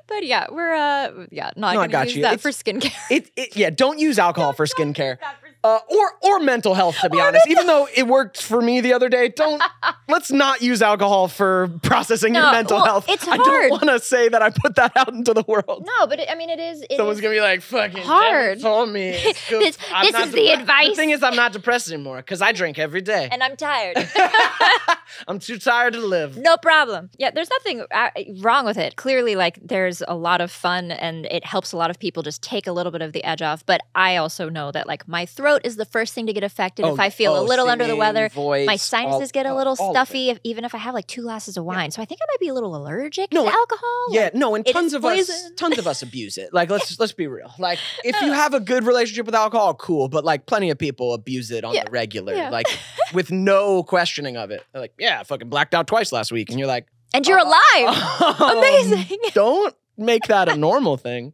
But 0.06 0.24
yeah, 0.24 0.46
we're, 0.50 0.74
uh, 0.74 1.26
yeah, 1.30 1.50
not 1.56 1.74
No, 1.74 1.86
got 1.88 2.06
use 2.08 2.16
you. 2.16 2.22
that 2.22 2.34
It's- 2.34 2.42
for 2.42 2.50
skincare. 2.50 2.92
It, 3.10 3.30
it. 3.36 3.56
Yeah. 3.56 3.70
Don't 3.70 3.98
use 3.98 4.18
alcohol 4.28 4.52
for 4.52 4.66
skincare. 4.66 5.18
Uh, 5.64 5.78
or 5.88 6.12
or 6.20 6.40
mental 6.40 6.74
health 6.74 6.94
to 7.00 7.08
be 7.08 7.18
honest. 7.18 7.46
Even 7.48 7.66
though 7.66 7.88
it 7.96 8.06
worked 8.06 8.42
for 8.42 8.60
me 8.60 8.82
the 8.82 8.92
other 8.92 9.08
day, 9.08 9.30
don't 9.30 9.62
let's 10.08 10.30
not 10.30 10.60
use 10.60 10.82
alcohol 10.82 11.26
for 11.26 11.68
processing 11.82 12.34
your 12.34 12.52
mental 12.52 12.76
well, 12.76 12.84
health. 12.84 13.06
it's 13.08 13.24
hard. 13.24 13.40
I 13.40 13.44
don't 13.44 13.70
want 13.70 13.84
to 13.84 13.98
say 13.98 14.28
that 14.28 14.42
I 14.42 14.50
put 14.50 14.74
that 14.76 14.92
out 14.94 15.14
into 15.14 15.32
the 15.32 15.42
world. 15.48 15.86
No, 15.86 16.06
but 16.06 16.20
it, 16.20 16.28
I 16.30 16.34
mean, 16.34 16.50
it 16.50 16.60
is. 16.60 16.82
It 16.82 16.96
Someone's 16.98 17.16
is- 17.18 17.22
gonna 17.22 17.34
be 17.34 17.40
like, 17.40 17.62
"Fucking 17.62 18.02
hard. 18.02 18.32
hard." 18.34 18.60
told 18.60 18.90
me." 18.90 19.12
This- 19.48 19.78
I'm 19.92 20.04
this 20.04 20.12
not 20.12 20.26
is 20.28 20.34
the 20.34 20.50
advice. 20.50 20.90
The 20.90 20.94
thing 20.96 21.10
is, 21.10 21.22
I'm 21.22 21.34
not 21.36 21.52
depressed 21.54 21.90
anymore 21.90 22.18
because 22.18 22.42
I 22.42 22.52
drink 22.52 22.78
every 22.78 23.00
day. 23.00 23.30
and 23.32 23.42
I'm 23.42 23.56
tired. 23.56 23.96
I'm 25.28 25.38
too 25.38 25.58
tired 25.58 25.94
to 25.94 26.00
live. 26.00 26.36
no 26.36 26.56
problem. 26.58 27.08
Yeah, 27.18 27.30
there's 27.30 27.48
nothing 27.50 27.84
uh, 27.90 28.10
wrong 28.40 28.66
with 28.66 28.76
it. 28.76 28.96
Clearly, 28.96 29.34
like 29.34 29.58
there's 29.62 30.02
a 30.06 30.14
lot 30.14 30.40
of 30.40 30.50
fun, 30.50 30.90
and 30.90 31.24
it 31.26 31.44
helps 31.46 31.72
a 31.72 31.76
lot 31.76 31.88
of 31.88 31.98
people 31.98 32.22
just 32.22 32.42
take 32.42 32.66
a 32.66 32.72
little 32.72 32.92
bit 32.92 33.00
of 33.00 33.12
the 33.12 33.24
edge 33.24 33.40
off. 33.40 33.64
But 33.64 33.80
I 33.94 34.16
also 34.16 34.48
know 34.48 34.70
that 34.72 34.86
like 34.86 35.06
my 35.08 35.24
throat 35.24 35.53
is 35.64 35.76
the 35.76 35.84
first 35.84 36.14
thing 36.14 36.26
to 36.26 36.32
get 36.32 36.42
affected 36.42 36.86
if 36.86 36.98
I 36.98 37.10
feel 37.10 37.36
a 37.36 37.40
oh, 37.40 37.44
little 37.44 37.68
under 37.68 37.86
the 37.86 37.96
weather. 37.96 38.28
voice, 38.28 38.66
My 38.66 38.76
sinuses 38.76 39.20
all- 39.20 39.26
get 39.32 39.46
a 39.46 39.54
little 39.54 39.76
all 39.78 39.90
of 39.90 39.90
it. 39.90 39.94
stuffy, 39.94 40.30
if, 40.30 40.38
even 40.44 40.64
if 40.64 40.74
I 40.74 40.78
have 40.78 40.94
like 40.94 41.06
two 41.06 41.22
glasses 41.22 41.56
of 41.56 41.64
wine. 41.64 41.90
So 41.90 42.02
I 42.02 42.04
think 42.04 42.20
I 42.22 42.26
might 42.32 42.40
be 42.40 42.48
a 42.48 42.54
little 42.54 42.74
allergic 42.74 43.32
No, 43.32 43.44
to 43.44 43.50
alcohol. 43.52 44.06
Yeah, 44.10 44.24
Like, 44.24 44.34
no, 44.34 44.54
and 44.54 44.66
tons 44.66 44.94
of 44.94 45.04
us, 45.04 45.50
tons 45.56 45.78
of 45.78 45.86
us 45.86 46.02
abuse 46.02 46.38
it. 46.38 46.52
Like, 46.52 46.70
let's 46.70 46.98
let's 47.00 47.12
be 47.12 47.26
real. 47.26 47.52
Like, 47.58 47.78
if 48.04 48.20
you 48.22 48.32
have 48.32 48.54
a 48.54 48.60
good 48.60 48.84
relationship 48.84 49.26
with 49.26 49.34
alcohol, 49.34 49.74
cool. 49.74 50.08
But 50.08 50.24
like, 50.24 50.46
plenty 50.46 50.70
of 50.70 50.78
people 50.78 51.14
abuse 51.14 51.50
it 51.50 51.64
on 51.64 51.74
Yeah, 51.74 51.84
the 51.84 51.90
regular, 51.90 52.34
yeah. 52.34 52.50
like 52.50 52.66
with 53.12 53.30
no 53.30 53.82
questioning 53.82 54.36
of 54.36 54.50
it. 54.50 54.62
They're 54.72 54.80
like, 54.82 54.94
yeah, 54.98 55.20
I 55.20 55.24
fucking 55.24 55.48
blacked 55.48 55.74
out 55.74 55.86
twice 55.86 56.12
last 56.12 56.32
week, 56.32 56.50
and 56.50 56.58
you're 56.58 56.68
like, 56.68 56.86
and 57.12 57.26
you're 57.26 57.38
alive. 57.38 58.40
um, 58.40 58.58
Amazing. 58.58 59.18
Don't 59.34 59.74
make 59.96 60.22
that 60.24 60.48
a 60.48 60.56
normal 60.56 60.96
thing. 60.96 61.32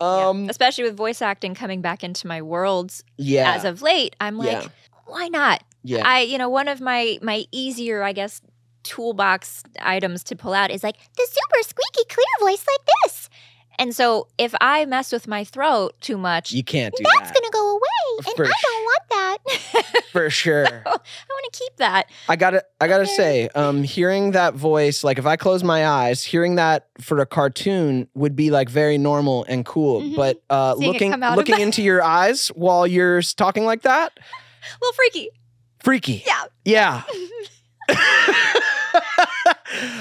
Yeah. 0.00 0.28
Um, 0.28 0.48
Especially 0.48 0.84
with 0.84 0.96
voice 0.96 1.22
acting 1.22 1.54
coming 1.54 1.80
back 1.80 2.04
into 2.04 2.26
my 2.26 2.42
worlds 2.42 3.02
yeah, 3.16 3.54
as 3.54 3.64
of 3.64 3.82
late, 3.82 4.14
I'm 4.20 4.36
like, 4.36 4.62
Yeah. 4.64 4.68
why 5.06 5.28
not? 5.28 5.62
yeah, 5.82 6.02
I, 6.04 6.20
you 6.22 6.36
know, 6.38 6.48
one 6.48 6.68
of 6.68 6.80
my 6.80 7.18
my 7.22 7.44
easier, 7.52 8.02
I 8.02 8.12
guess, 8.12 8.40
toolbox 8.82 9.62
items 9.80 10.22
to 10.24 10.36
pull 10.36 10.52
out 10.54 10.70
is 10.70 10.82
like 10.82 10.96
the 11.16 11.26
super 11.30 11.62
squeaky 11.62 12.08
clear 12.08 12.26
voice 12.40 12.64
like 12.66 12.88
this. 13.04 13.28
And 13.78 13.94
so 13.94 14.28
if 14.38 14.54
I 14.60 14.84
mess 14.86 15.12
with 15.12 15.28
my 15.28 15.44
throat 15.44 15.94
too 16.00 16.16
much, 16.16 16.50
you 16.52 16.64
can't 16.64 16.94
do 16.96 17.04
that's 17.04 17.30
that 17.30 17.34
gonna 17.40 17.50
go 17.52 17.72
away, 17.72 17.80
and 18.26 18.36
For 18.36 18.44
I 18.46 18.52
don't 18.62 18.84
want 18.84 19.02
that. 19.10 20.02
for 20.12 20.30
sure. 20.30 20.66
I 20.66 20.90
want 20.90 21.52
to 21.52 21.58
keep 21.58 21.76
that. 21.76 22.06
I 22.28 22.36
gotta, 22.36 22.64
I 22.80 22.88
gotta 22.88 23.02
Okay. 23.04 23.14
say, 23.16 23.48
um, 23.54 23.82
hearing 23.82 24.30
that 24.30 24.54
voice, 24.54 25.04
like 25.04 25.18
if 25.18 25.26
I 25.26 25.36
close 25.36 25.62
my 25.62 25.86
eyes, 25.86 26.24
hearing 26.24 26.54
that 26.54 26.86
for 27.00 27.18
a 27.20 27.26
cartoon 27.26 28.08
would 28.14 28.34
be 28.34 28.50
like 28.50 28.68
very 28.70 28.96
normal 28.98 29.44
and 29.48 29.64
cool. 29.66 30.00
Mhm. 30.00 30.16
But 30.16 30.42
uh, 30.48 30.74
Seeing 30.76 30.92
looking, 30.92 31.10
come 31.12 31.22
out 31.22 31.32
of 31.32 31.36
looking 31.36 31.56
my- 31.56 31.60
into 31.62 31.82
your 31.90 32.02
eyes 32.02 32.48
while 32.48 32.86
you're 32.86 33.20
talking 33.22 33.64
like 33.66 33.82
that, 33.82 34.12
A 34.18 34.78
little 34.80 34.94
freaky. 34.94 35.28
freaky. 35.80 36.24
Yeah. 36.26 36.44
Yeah. 36.64 37.02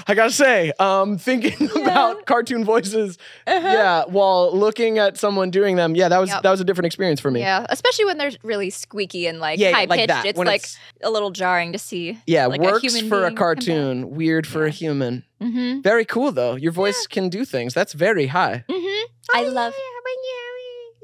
I 0.07 0.13
gotta 0.16 0.32
say, 0.32 0.72
um, 0.80 1.18
thinking 1.18 1.70
about 1.76 2.26
cartoon 2.26 2.63
voices, 2.63 3.18
Uh-huh. 3.47 3.68
yeah, 3.68 4.03
while 4.07 4.55
looking 4.55 4.99
at 4.99 5.18
someone 5.18 5.49
doing 5.49 5.76
them, 5.76 5.95
yeah, 5.95 6.07
that 6.09 6.20
was 6.20 6.30
Yep. 6.30 6.43
that 6.43 6.51
was 6.51 6.61
a 6.61 6.63
different 6.63 6.86
experience 6.86 7.20
for 7.20 7.32
me. 7.32 7.39
Yeah, 7.39 7.66
especially 7.70 8.05
when 8.05 8.18
they're 8.18 8.32
really 8.43 8.70
squeaky 8.70 9.28
and 9.28 9.39
like 9.39 9.59
Yeah, 9.59 9.72
high 9.72 9.86
like 9.86 9.99
pitched. 9.99 10.07
that, 10.09 10.26
It's 10.26 10.38
when 10.38 10.47
like 10.47 10.61
it's- 10.61 10.78
a 11.03 11.09
little 11.09 11.32
jarring 11.32 11.72
to 11.74 11.80
see. 11.80 12.20
Yeah, 12.28 12.45
like 12.45 12.59
a 12.59 12.63
works 12.63 12.84
human 12.84 13.09
for 13.09 13.20
a 13.24 13.28
being 13.28 13.36
come 13.36 13.36
cartoon, 13.38 14.09
weird 14.11 14.45
for 14.47 14.66
a 14.66 14.70
human. 14.70 15.24
Mm-hmm. 15.41 15.82
Very 15.82 16.05
cool 16.05 16.32
though. 16.32 16.55
Your 16.55 16.72
voice 16.72 17.07
can 17.07 17.30
do 17.30 17.43
things. 17.45 17.74
That's 17.74 17.93
very 17.93 18.28
high. 18.28 18.63
Mm-hmm. 18.70 19.38
I 19.38 19.43
love. 19.43 19.74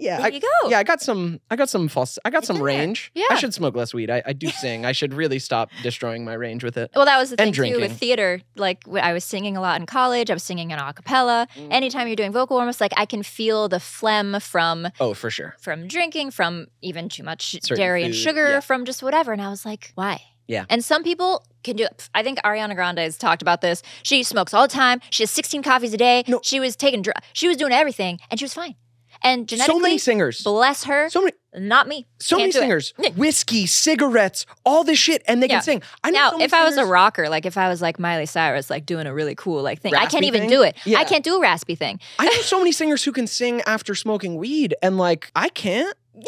Yeah, 0.02 0.18
There 0.18 0.26
I, 0.26 0.30
you 0.30 0.40
go. 0.42 0.70
yeah, 0.70 0.80
I 0.80 0.84
got 0.84 1.00
some. 1.00 1.40
I 1.52 1.56
got 1.56 1.70
some 1.70 1.88
false. 1.88 2.18
I 2.26 2.30
got 2.32 2.40
It's 2.40 2.48
some 2.48 2.62
range. 2.62 3.12
there. 3.14 3.22
range. 3.24 3.32
I 3.32 3.36
should 3.40 3.54
smoke 3.54 3.76
less 3.76 3.94
weed. 3.94 4.10
I, 4.10 4.22
I 4.26 4.34
do 4.34 4.48
sing. 4.64 4.84
I 4.86 4.92
should 4.94 5.14
really 5.14 5.38
stop 5.40 5.70
destroying 5.84 6.26
my 6.26 6.34
range 6.34 6.64
with 6.64 6.76
it. 6.76 6.90
Well, 6.96 7.06
that 7.06 7.18
was 7.20 7.30
the 7.30 7.36
thing 7.38 7.48
And 7.48 7.54
too 7.56 7.62
drinking. 7.62 7.82
with 7.82 7.98
theater. 8.00 8.42
Like 8.56 8.84
I 8.88 9.14
was 9.14 9.24
singing 9.24 9.56
a 9.56 9.62
lot 9.62 9.80
in 9.80 9.86
college. 9.86 10.30
I 10.30 10.34
was 10.34 10.44
singing 10.44 10.72
in 10.72 10.80
a 10.80 10.92
cappella. 10.94 11.48
Mm. 11.56 11.68
Anytime 11.72 12.08
you're 12.08 12.16
doing 12.16 12.32
vocal 12.32 12.58
warm-ups, 12.58 12.82
like 12.82 12.94
I 12.98 13.06
can 13.06 13.22
feel 13.24 13.70
the 13.70 13.80
phlegm 13.80 14.40
from 14.40 14.88
Oh, 15.00 15.14
for 15.14 15.30
sure. 15.30 15.56
from 15.60 15.88
drinking, 15.88 16.32
from 16.32 16.68
even 16.82 17.08
too 17.08 17.24
much 17.24 17.52
Certain 17.62 17.78
dairy 17.78 18.04
and 18.04 18.16
sugar, 18.16 18.50
yeah. 18.50 18.60
from 18.60 18.86
just 18.86 19.04
whatever. 19.04 19.32
And 19.34 19.42
I 19.42 19.50
was 19.50 19.66
like, 19.66 19.92
why? 19.96 20.20
Yeah. 20.48 20.66
And 20.70 20.84
some 20.84 21.04
people 21.04 21.46
can 21.64 21.76
do 21.78 21.84
it. 21.86 22.10
I 22.14 22.24
think 22.24 22.40
Ariana 22.40 22.76
Grande 22.76 22.98
has 23.00 23.18
talked 23.18 23.42
about 23.42 23.62
this. 23.62 23.84
She 24.04 24.24
smokes 24.24 24.54
all 24.54 24.64
the 24.64 24.68
time. 24.74 25.00
She 25.12 25.24
has 25.24 25.32
16 25.32 25.64
coffees 25.64 25.94
a 25.94 25.98
day. 25.98 26.24
No. 26.28 26.40
She 26.44 26.60
was 26.60 26.76
taking 26.76 27.02
dr- 27.04 27.16
she 27.34 27.48
was 27.48 27.56
doing 27.56 27.72
everything 27.72 28.20
and 28.30 28.40
she 28.40 28.44
was 28.44 28.54
fine. 28.54 28.76
And 29.24 29.48
genetically, 29.48 29.76
So 29.76 29.82
many 29.82 29.98
singers. 29.98 30.44
bless 30.44 30.86
her, 30.86 31.10
So 31.10 31.22
many 31.22 31.34
not 31.54 31.88
me. 31.88 32.08
so 32.20 32.38
Can't 32.38 32.44
many 32.44 32.52
do 32.54 32.58
it. 32.58 32.62
singers. 32.62 32.94
Whiskey, 33.18 33.66
cigarettes, 33.68 34.46
all 34.66 34.84
this 34.84 34.98
shit, 34.98 35.22
and 35.28 35.44
they 35.44 35.48
Yeah. 35.48 35.56
can 35.56 35.64
sing. 35.64 35.84
I 36.04 36.10
know 36.12 36.20
Now, 36.20 36.32
so 36.32 36.42
if 36.42 36.54
I 36.54 36.64
was 36.64 36.78
a 36.78 36.86
rocker, 36.86 37.30
like 37.30 37.46
if 37.46 37.58
I 37.58 37.68
was 37.70 37.82
like 37.82 38.00
Miley 38.00 38.26
Cyrus, 38.26 38.70
like 38.70 38.86
doing 38.86 39.06
a 39.08 39.14
really 39.14 39.36
cool 39.36 39.62
like 39.62 39.82
thing, 39.82 39.94
I 39.96 40.06
can't 40.06 40.24
even 40.26 40.42
thing? 40.42 40.50
do 40.50 40.64
it. 40.64 40.76
Yeah. 40.86 41.00
I 41.00 41.04
can't 41.04 41.24
do 41.24 41.36
a 41.36 41.42
raspy 41.42 41.76
thing. 41.76 42.00
I 42.20 42.26
know 42.26 42.32
so 42.42 42.58
many 42.60 42.72
singers 42.72 43.04
who 43.04 43.12
can 43.12 43.28
sing 43.28 43.62
after 43.68 43.96
smoking 43.96 44.38
weed, 44.38 44.76
and 44.82 44.98
like 44.98 45.32
I 45.36 45.50
can't. 45.50 45.96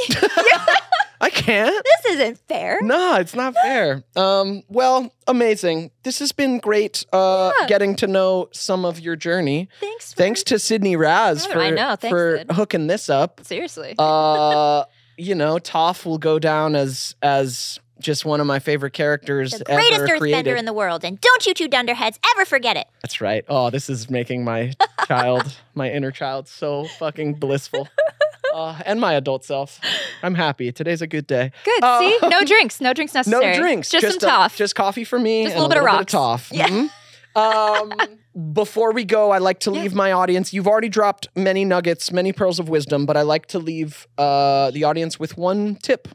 I 1.24 1.30
can't. 1.30 1.86
This 2.03 2.13
isn't 2.15 2.38
fair. 2.49 2.80
No, 2.82 3.15
it's 3.15 3.34
not 3.34 3.53
fair. 3.55 4.03
Um, 4.15 4.63
well, 4.67 5.13
amazing. 5.28 5.91
This 6.03 6.19
has 6.19 6.32
been 6.34 6.59
great 6.59 7.05
uh, 7.13 7.51
Yeah. 7.61 7.67
getting 7.67 7.95
to 7.97 8.07
know 8.07 8.49
some 8.51 8.84
of 8.84 8.99
your 8.99 9.15
journey. 9.15 9.69
Thanks. 9.80 10.11
For, 10.13 10.17
Thanks 10.17 10.43
to 10.43 10.59
Sydney 10.59 10.95
Raz 10.95 11.45
I 11.47 11.53
for, 11.53 11.95
thanks, 11.97 12.07
for 12.09 12.43
hooking 12.53 12.88
this 12.88 13.09
up. 13.09 13.39
Seriously. 13.43 13.95
Uh, 13.97 14.84
you 15.17 15.34
know, 15.36 15.55
Toph 15.55 16.05
will 16.05 16.17
go 16.17 16.39
down 16.39 16.76
as 16.76 17.15
as 17.21 17.80
just 17.99 18.26
one 18.26 18.41
of 18.41 18.47
my 18.47 18.59
favorite 18.59 18.91
characters 18.91 19.51
the 19.51 19.63
greatest 19.63 19.93
ever 19.93 20.07
earthbender 20.07 20.17
created. 20.19 20.57
in 20.57 20.65
the 20.65 20.74
world, 20.74 21.05
and 21.05 21.21
don't 21.21 21.45
you 21.45 21.53
two 21.53 21.69
dunderheads 21.69 22.19
ever 22.36 22.43
forget 22.43 22.76
it. 22.76 22.86
That's 23.01 23.21
right. 23.21 23.45
Oh, 23.47 23.69
this 23.69 23.89
is 23.89 24.09
making 24.09 24.43
my 24.43 24.74
child, 25.07 25.57
my 25.74 25.89
inner 25.89 26.11
child, 26.11 26.49
so 26.49 26.84
fucking 26.99 27.36
blissful. 27.36 27.88
Uh, 28.53 28.79
and 28.85 28.99
my 28.99 29.13
adult 29.13 29.43
self. 29.45 29.79
I'm 30.21 30.35
happy. 30.35 30.71
Today's 30.71 31.01
a 31.01 31.07
good 31.07 31.27
day. 31.27 31.51
Good. 31.63 31.83
Uh, 31.83 31.99
See, 31.99 32.19
no 32.23 32.43
drinks, 32.45 32.81
no 32.81 32.93
drinks 32.93 33.13
necessary. 33.13 33.53
No 33.53 33.59
drinks. 33.59 33.89
just, 33.89 34.19
some 34.21 34.29
a- 34.29 34.33
Toph. 34.33 34.55
just 34.55 34.75
coffee 34.75 35.03
for 35.03 35.17
me. 35.19 35.43
Just 35.43 35.55
a 35.55 35.59
little 35.59 35.69
bit 35.69 35.77
of 35.77 35.83
rocks. 35.85 36.13
Toph. 36.13 36.49
Yeah. 36.51 36.67
Mhm. 36.67 36.89
Um, 37.35 37.93
before 38.53 38.93
we 38.93 39.05
go, 39.05 39.31
I 39.31 39.39
like 39.39 39.59
to 39.61 39.71
Yeah. 39.71 39.81
leave 39.81 39.95
my 39.95 40.11
audience. 40.11 40.53
You've 40.53 40.67
already 40.67 40.89
dropped 40.89 41.27
many 41.35 41.65
nuggets, 41.65 42.11
many 42.11 42.31
pearls 42.31 42.59
of 42.59 42.69
wisdom, 42.69 43.05
but 43.05 43.17
I 43.17 43.21
like 43.23 43.47
to 43.47 43.59
leave 43.59 44.07
uh, 44.17 44.71
the 44.71 44.83
audience 44.83 45.19
with 45.19 45.37
one 45.37 45.75
tip. 45.75 46.07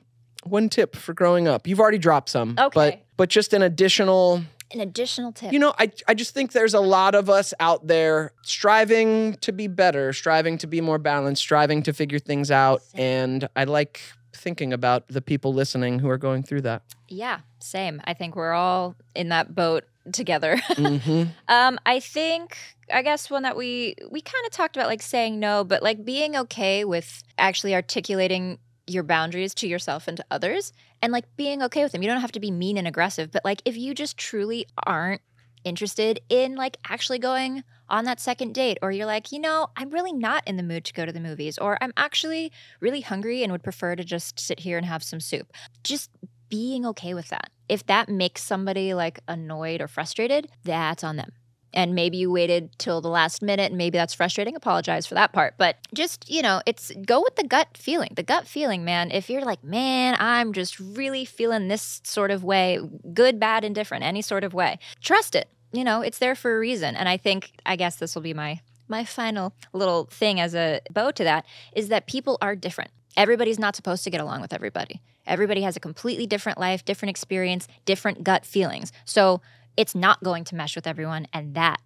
One 0.44 0.68
tip 0.68 0.94
for 0.94 1.12
growing 1.14 1.48
up. 1.48 1.66
You've 1.66 1.80
already 1.80 1.98
dropped 1.98 2.28
some, 2.28 2.54
but 2.54 2.66
Okay. 2.76 3.02
but 3.16 3.28
just 3.28 3.52
an 3.52 3.62
additional 3.62 4.42
An 4.72 4.80
additional 4.80 5.32
tip. 5.32 5.52
you 5.52 5.58
know, 5.58 5.74
I, 5.78 5.90
I 6.06 6.14
just 6.14 6.34
think 6.34 6.52
there's 6.52 6.74
a 6.74 6.80
lot 6.80 7.14
of 7.14 7.30
us 7.30 7.54
out 7.58 7.86
there 7.86 8.32
striving 8.42 9.34
to 9.36 9.52
be 9.52 9.66
better, 9.66 10.12
striving 10.12 10.58
to 10.58 10.66
be 10.66 10.80
more 10.80 10.98
balanced, 10.98 11.40
striving 11.42 11.82
to 11.84 11.92
figure 11.92 12.18
things 12.18 12.50
out. 12.50 12.82
Same. 12.82 13.00
And 13.00 13.48
I 13.56 13.64
like 13.64 14.00
thinking 14.34 14.72
about 14.72 15.08
the 15.08 15.22
people 15.22 15.54
listening 15.54 15.98
who 16.00 16.08
are 16.10 16.18
going 16.18 16.42
through 16.42 16.60
that. 16.62 16.82
yeah, 17.08 17.40
same. 17.60 18.00
I 18.04 18.14
think 18.14 18.36
we're 18.36 18.52
all 18.52 18.94
in 19.14 19.30
that 19.30 19.54
boat 19.54 19.84
together. 20.12 20.56
hmm 20.76 21.24
Um, 21.48 21.78
I 21.86 21.98
think 22.00 22.56
I 22.92 23.02
guess 23.02 23.30
one 23.30 23.42
that 23.42 23.56
we 23.56 23.94
we 24.10 24.20
kind 24.20 24.44
of 24.46 24.52
talked 24.52 24.76
about 24.76 24.86
like 24.88 25.02
saying 25.02 25.40
no, 25.40 25.64
but 25.64 25.82
like 25.82 26.04
being 26.04 26.36
okay 26.36 26.84
with 26.84 27.22
actually 27.36 27.74
articulating 27.74 28.58
your 28.88 29.02
boundaries 29.02 29.54
to 29.54 29.68
yourself 29.68 30.08
and 30.08 30.16
to 30.16 30.24
others 30.30 30.72
and 31.02 31.12
like 31.12 31.24
being 31.36 31.62
okay 31.62 31.82
with 31.82 31.92
them. 31.92 32.02
You 32.02 32.08
don't 32.08 32.20
have 32.20 32.32
to 32.32 32.40
be 32.40 32.50
mean 32.50 32.76
and 32.76 32.88
aggressive, 32.88 33.30
but 33.30 33.44
like 33.44 33.62
if 33.64 33.76
you 33.76 33.94
just 33.94 34.16
truly 34.16 34.66
aren't 34.86 35.20
interested 35.64 36.20
in 36.28 36.54
like 36.54 36.76
actually 36.88 37.18
going 37.18 37.64
on 37.88 38.04
that 38.04 38.20
second 38.20 38.54
date 38.54 38.78
or 38.82 38.92
you're 38.92 39.06
like, 39.06 39.32
you 39.32 39.38
know, 39.38 39.68
I'm 39.76 39.90
really 39.90 40.12
not 40.12 40.46
in 40.46 40.56
the 40.56 40.62
mood 40.62 40.84
to 40.86 40.92
go 40.92 41.06
to 41.06 41.12
the 41.12 41.20
movies 41.20 41.58
or 41.58 41.78
I'm 41.80 41.92
actually 41.96 42.52
really 42.80 43.00
hungry 43.00 43.42
and 43.42 43.52
would 43.52 43.62
prefer 43.62 43.96
to 43.96 44.04
just 44.04 44.38
sit 44.38 44.60
here 44.60 44.76
and 44.76 44.86
have 44.86 45.02
some 45.02 45.20
soup. 45.20 45.52
Just 45.82 46.10
being 46.48 46.86
okay 46.86 47.14
with 47.14 47.28
that. 47.28 47.50
If 47.68 47.86
that 47.86 48.08
makes 48.08 48.42
somebody 48.42 48.94
like 48.94 49.20
annoyed 49.28 49.80
or 49.80 49.88
frustrated, 49.88 50.48
that's 50.64 51.04
on 51.04 51.16
them. 51.16 51.32
And 51.74 51.94
maybe 51.94 52.16
you 52.16 52.30
waited 52.30 52.70
till 52.78 53.00
the 53.00 53.08
last 53.08 53.42
minute 53.42 53.70
and 53.70 53.76
maybe 53.76 53.98
that's 53.98 54.14
frustrating. 54.14 54.56
Apologize 54.56 55.06
for 55.06 55.14
that 55.14 55.32
part. 55.32 55.54
But 55.58 55.76
just, 55.92 56.28
you 56.30 56.40
know, 56.40 56.62
it's 56.64 56.92
go 57.04 57.20
with 57.20 57.36
the 57.36 57.44
gut 57.44 57.76
feeling. 57.76 58.12
The 58.14 58.22
gut 58.22 58.46
feeling, 58.46 58.84
man. 58.84 59.10
If 59.10 59.28
you're 59.28 59.44
like, 59.44 59.62
man, 59.62 60.16
I'm 60.18 60.52
just 60.52 60.80
really 60.80 61.24
feeling 61.24 61.68
this 61.68 62.00
sort 62.04 62.30
of 62.30 62.42
way, 62.42 62.80
good, 63.12 63.38
bad, 63.38 63.64
indifferent, 63.64 64.04
any 64.04 64.22
sort 64.22 64.44
of 64.44 64.54
way, 64.54 64.78
trust 65.02 65.34
it. 65.34 65.48
You 65.72 65.84
know, 65.84 66.00
it's 66.00 66.18
there 66.18 66.34
for 66.34 66.56
a 66.56 66.58
reason. 66.58 66.96
And 66.96 67.08
I 67.08 67.18
think, 67.18 67.52
I 67.66 67.76
guess 67.76 67.96
this 67.96 68.14
will 68.14 68.22
be 68.22 68.34
my 68.34 68.60
my 68.88 69.04
final 69.04 69.52
little 69.72 70.04
thing 70.04 70.40
as 70.40 70.54
a 70.54 70.80
bow 70.90 71.10
to 71.10 71.24
that 71.24 71.44
is 71.74 71.88
that 71.88 72.06
people 72.06 72.38
are 72.40 72.56
different. 72.56 72.90
Everybody's 73.16 73.58
not 73.58 73.76
supposed 73.76 74.04
to 74.04 74.10
get 74.10 74.20
along 74.20 74.40
with 74.40 74.52
everybody. 74.52 75.00
Everybody 75.26 75.60
has 75.62 75.76
a 75.76 75.80
completely 75.80 76.26
different 76.26 76.58
life, 76.58 76.84
different 76.84 77.10
experience, 77.10 77.68
different 77.84 78.24
gut 78.24 78.46
feelings. 78.46 78.92
So 79.04 79.42
it's 79.78 79.94
not 79.94 80.22
going 80.22 80.44
to 80.44 80.54
mesh 80.56 80.74
with 80.76 80.86
everyone, 80.86 81.26
and 81.32 81.54
that 81.54 81.80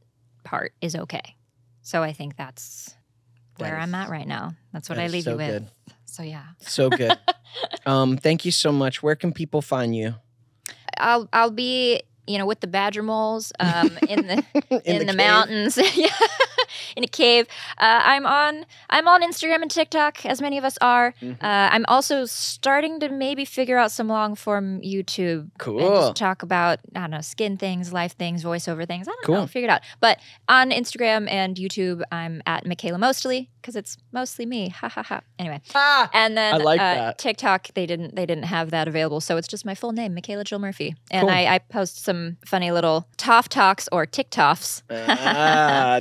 part 0.44 0.72
is 0.80 0.96
okay. 0.96 1.36
So 1.82 2.02
I 2.02 2.12
think 2.12 2.36
that's 2.36 2.94
where 3.58 3.70
where 3.70 3.78
is- 3.78 3.82
I'm 3.84 3.94
at 3.94 4.08
right 4.08 4.26
now. 4.26 4.54
That's 4.72 4.88
what 4.88 4.96
that 4.96 5.04
I 5.04 5.06
leave 5.08 5.24
so 5.24 5.32
you 5.32 5.36
with. 5.36 5.46
good. 5.46 5.66
So 6.06 6.22
yeah, 6.22 6.44
So 6.60 6.90
good. 6.90 7.18
um, 7.86 8.16
thank 8.16 8.44
you 8.44 8.50
so 8.50 8.72
much. 8.72 9.02
Where 9.02 9.14
can 9.14 9.32
people 9.32 9.62
find 9.62 9.94
you? 9.94 10.14
I'll 10.98 11.28
I'll 11.32 11.50
be 11.50 12.02
you 12.26 12.38
know 12.38 12.46
with 12.46 12.60
the 12.60 12.66
badger 12.66 13.02
moles 13.02 13.52
um, 13.60 13.90
in 14.08 14.26
the 14.26 14.44
in, 14.84 14.98
the, 14.98 15.04
cave? 15.06 15.16
mountains 15.16 15.76
yeah 15.96 16.08
in 16.96 17.04
a 17.04 17.08
cave 17.08 17.46
uh, 17.78 18.00
i'm 18.04 18.24
on 18.26 18.64
i'm 18.90 19.06
on 19.08 19.22
instagram 19.22 19.60
and 19.62 19.70
tiktok 19.70 20.24
as 20.24 20.40
many 20.40 20.56
of 20.58 20.64
us 20.64 20.78
are 20.80 21.14
Mhm. 21.22 21.32
uh, 21.42 21.68
i'm 21.72 21.84
also 21.88 22.24
starting 22.24 23.00
to 23.00 23.08
maybe 23.08 23.44
figure 23.44 23.76
out 23.78 23.90
some 23.90 24.08
long 24.08 24.34
form 24.34 24.80
youtube 24.80 25.50
Cool. 25.58 25.80
just 25.80 26.16
talk 26.16 26.42
about 26.42 26.78
i 26.94 27.00
don't 27.00 27.10
know 27.10 27.20
skin 27.20 27.56
things 27.56 27.92
life 27.92 28.12
things 28.16 28.42
voiceover 28.44 28.86
things 28.86 29.08
i 29.08 29.10
don't 29.12 29.28
know 29.28 29.38
Cool. 29.40 29.46
figure 29.46 29.68
it 29.68 29.72
out 29.72 29.82
but 30.00 30.18
on 30.48 30.70
instagram 30.70 31.28
and 31.30 31.56
youtube 31.56 32.02
i'm 32.12 32.40
at 32.46 32.66
michaela 32.66 32.98
mostly 32.98 33.50
because 33.60 33.76
it's 33.76 33.96
mostly 34.12 34.46
me 34.46 34.68
ha 34.68 34.88
ha 34.88 35.02
ha 35.02 35.20
anyway 35.38 35.60
Ah! 35.74 36.08
and 36.14 36.36
then 36.36 36.54
I 36.54 36.56
like 36.58 36.80
uh, 36.80 36.94
that. 36.94 37.18
TikTok, 37.18 37.68
they 37.74 37.86
didn't 37.86 38.14
they 38.16 38.26
didn't 38.26 38.44
have 38.44 38.70
that 38.70 38.88
available, 38.88 39.20
so 39.20 39.36
it's 39.36 39.46
just 39.48 39.64
my 39.64 39.74
full 39.74 39.92
name, 39.92 40.14
Michaela 40.14 40.42
Jill 40.44 40.58
Murphy, 40.58 40.94
and 41.10 41.22
Cool. 41.28 41.30
I, 41.30 41.46
I 41.46 41.58
post 41.58 42.04
some 42.04 42.11
funny 42.44 42.70
little 42.70 43.08
Toph 43.18 43.48
talks 43.48 43.88
or 43.92 44.06
TikToks 44.06 44.82
ah, 44.90 45.96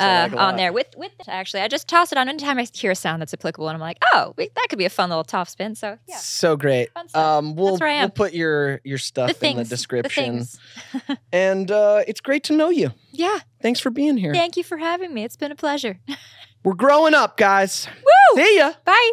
like 0.00 0.32
on 0.34 0.56
there 0.56 0.72
with 0.72 0.88
with 0.96 1.12
actually 1.28 1.62
I 1.62 1.68
just 1.68 1.88
toss 1.88 2.12
it 2.12 2.18
on 2.18 2.28
anytime 2.28 2.58
I 2.58 2.66
hear 2.72 2.90
a 2.90 2.94
sound 2.94 3.20
that's 3.22 3.34
applicable, 3.34 3.68
and 3.68 3.74
I'm 3.74 3.80
like, 3.80 3.98
oh, 4.12 4.34
we, 4.36 4.48
that 4.54 4.66
could 4.68 4.78
be 4.78 4.84
a 4.84 4.90
fun 4.90 5.08
little 5.10 5.24
Toph 5.24 5.48
spin. 5.48 5.74
So 5.74 5.98
yeah, 6.06 6.16
So 6.16 6.56
great. 6.56 6.90
Um, 7.14 7.56
we'll 7.56 7.78
we'll 7.78 8.10
put 8.10 8.32
your 8.32 8.80
your 8.84 8.98
stuff 8.98 9.28
the 9.28 9.34
things, 9.34 9.58
in 9.58 9.64
the 9.64 9.68
description. 9.68 10.38
The. 10.38 11.18
And 11.32 11.70
uh, 11.70 12.02
it's 12.06 12.20
great 12.20 12.44
to 12.44 12.52
know 12.52 12.68
you. 12.68 12.90
Yeah, 13.10 13.38
Thanks 13.60 13.80
for 13.80 13.90
being 13.90 14.16
here. 14.16 14.34
thank 14.34 14.56
you 14.56 14.64
for 14.64 14.76
having 14.76 15.14
me. 15.14 15.24
It's 15.24 15.36
been 15.36 15.52
a 15.52 15.56
pleasure. 15.56 15.98
We're 16.64 16.74
growing 16.74 17.14
up, 17.14 17.36
guys. 17.36 17.88
Woo! 18.04 18.42
See 18.42 18.58
ya. 18.58 18.72
Bye. 18.84 19.12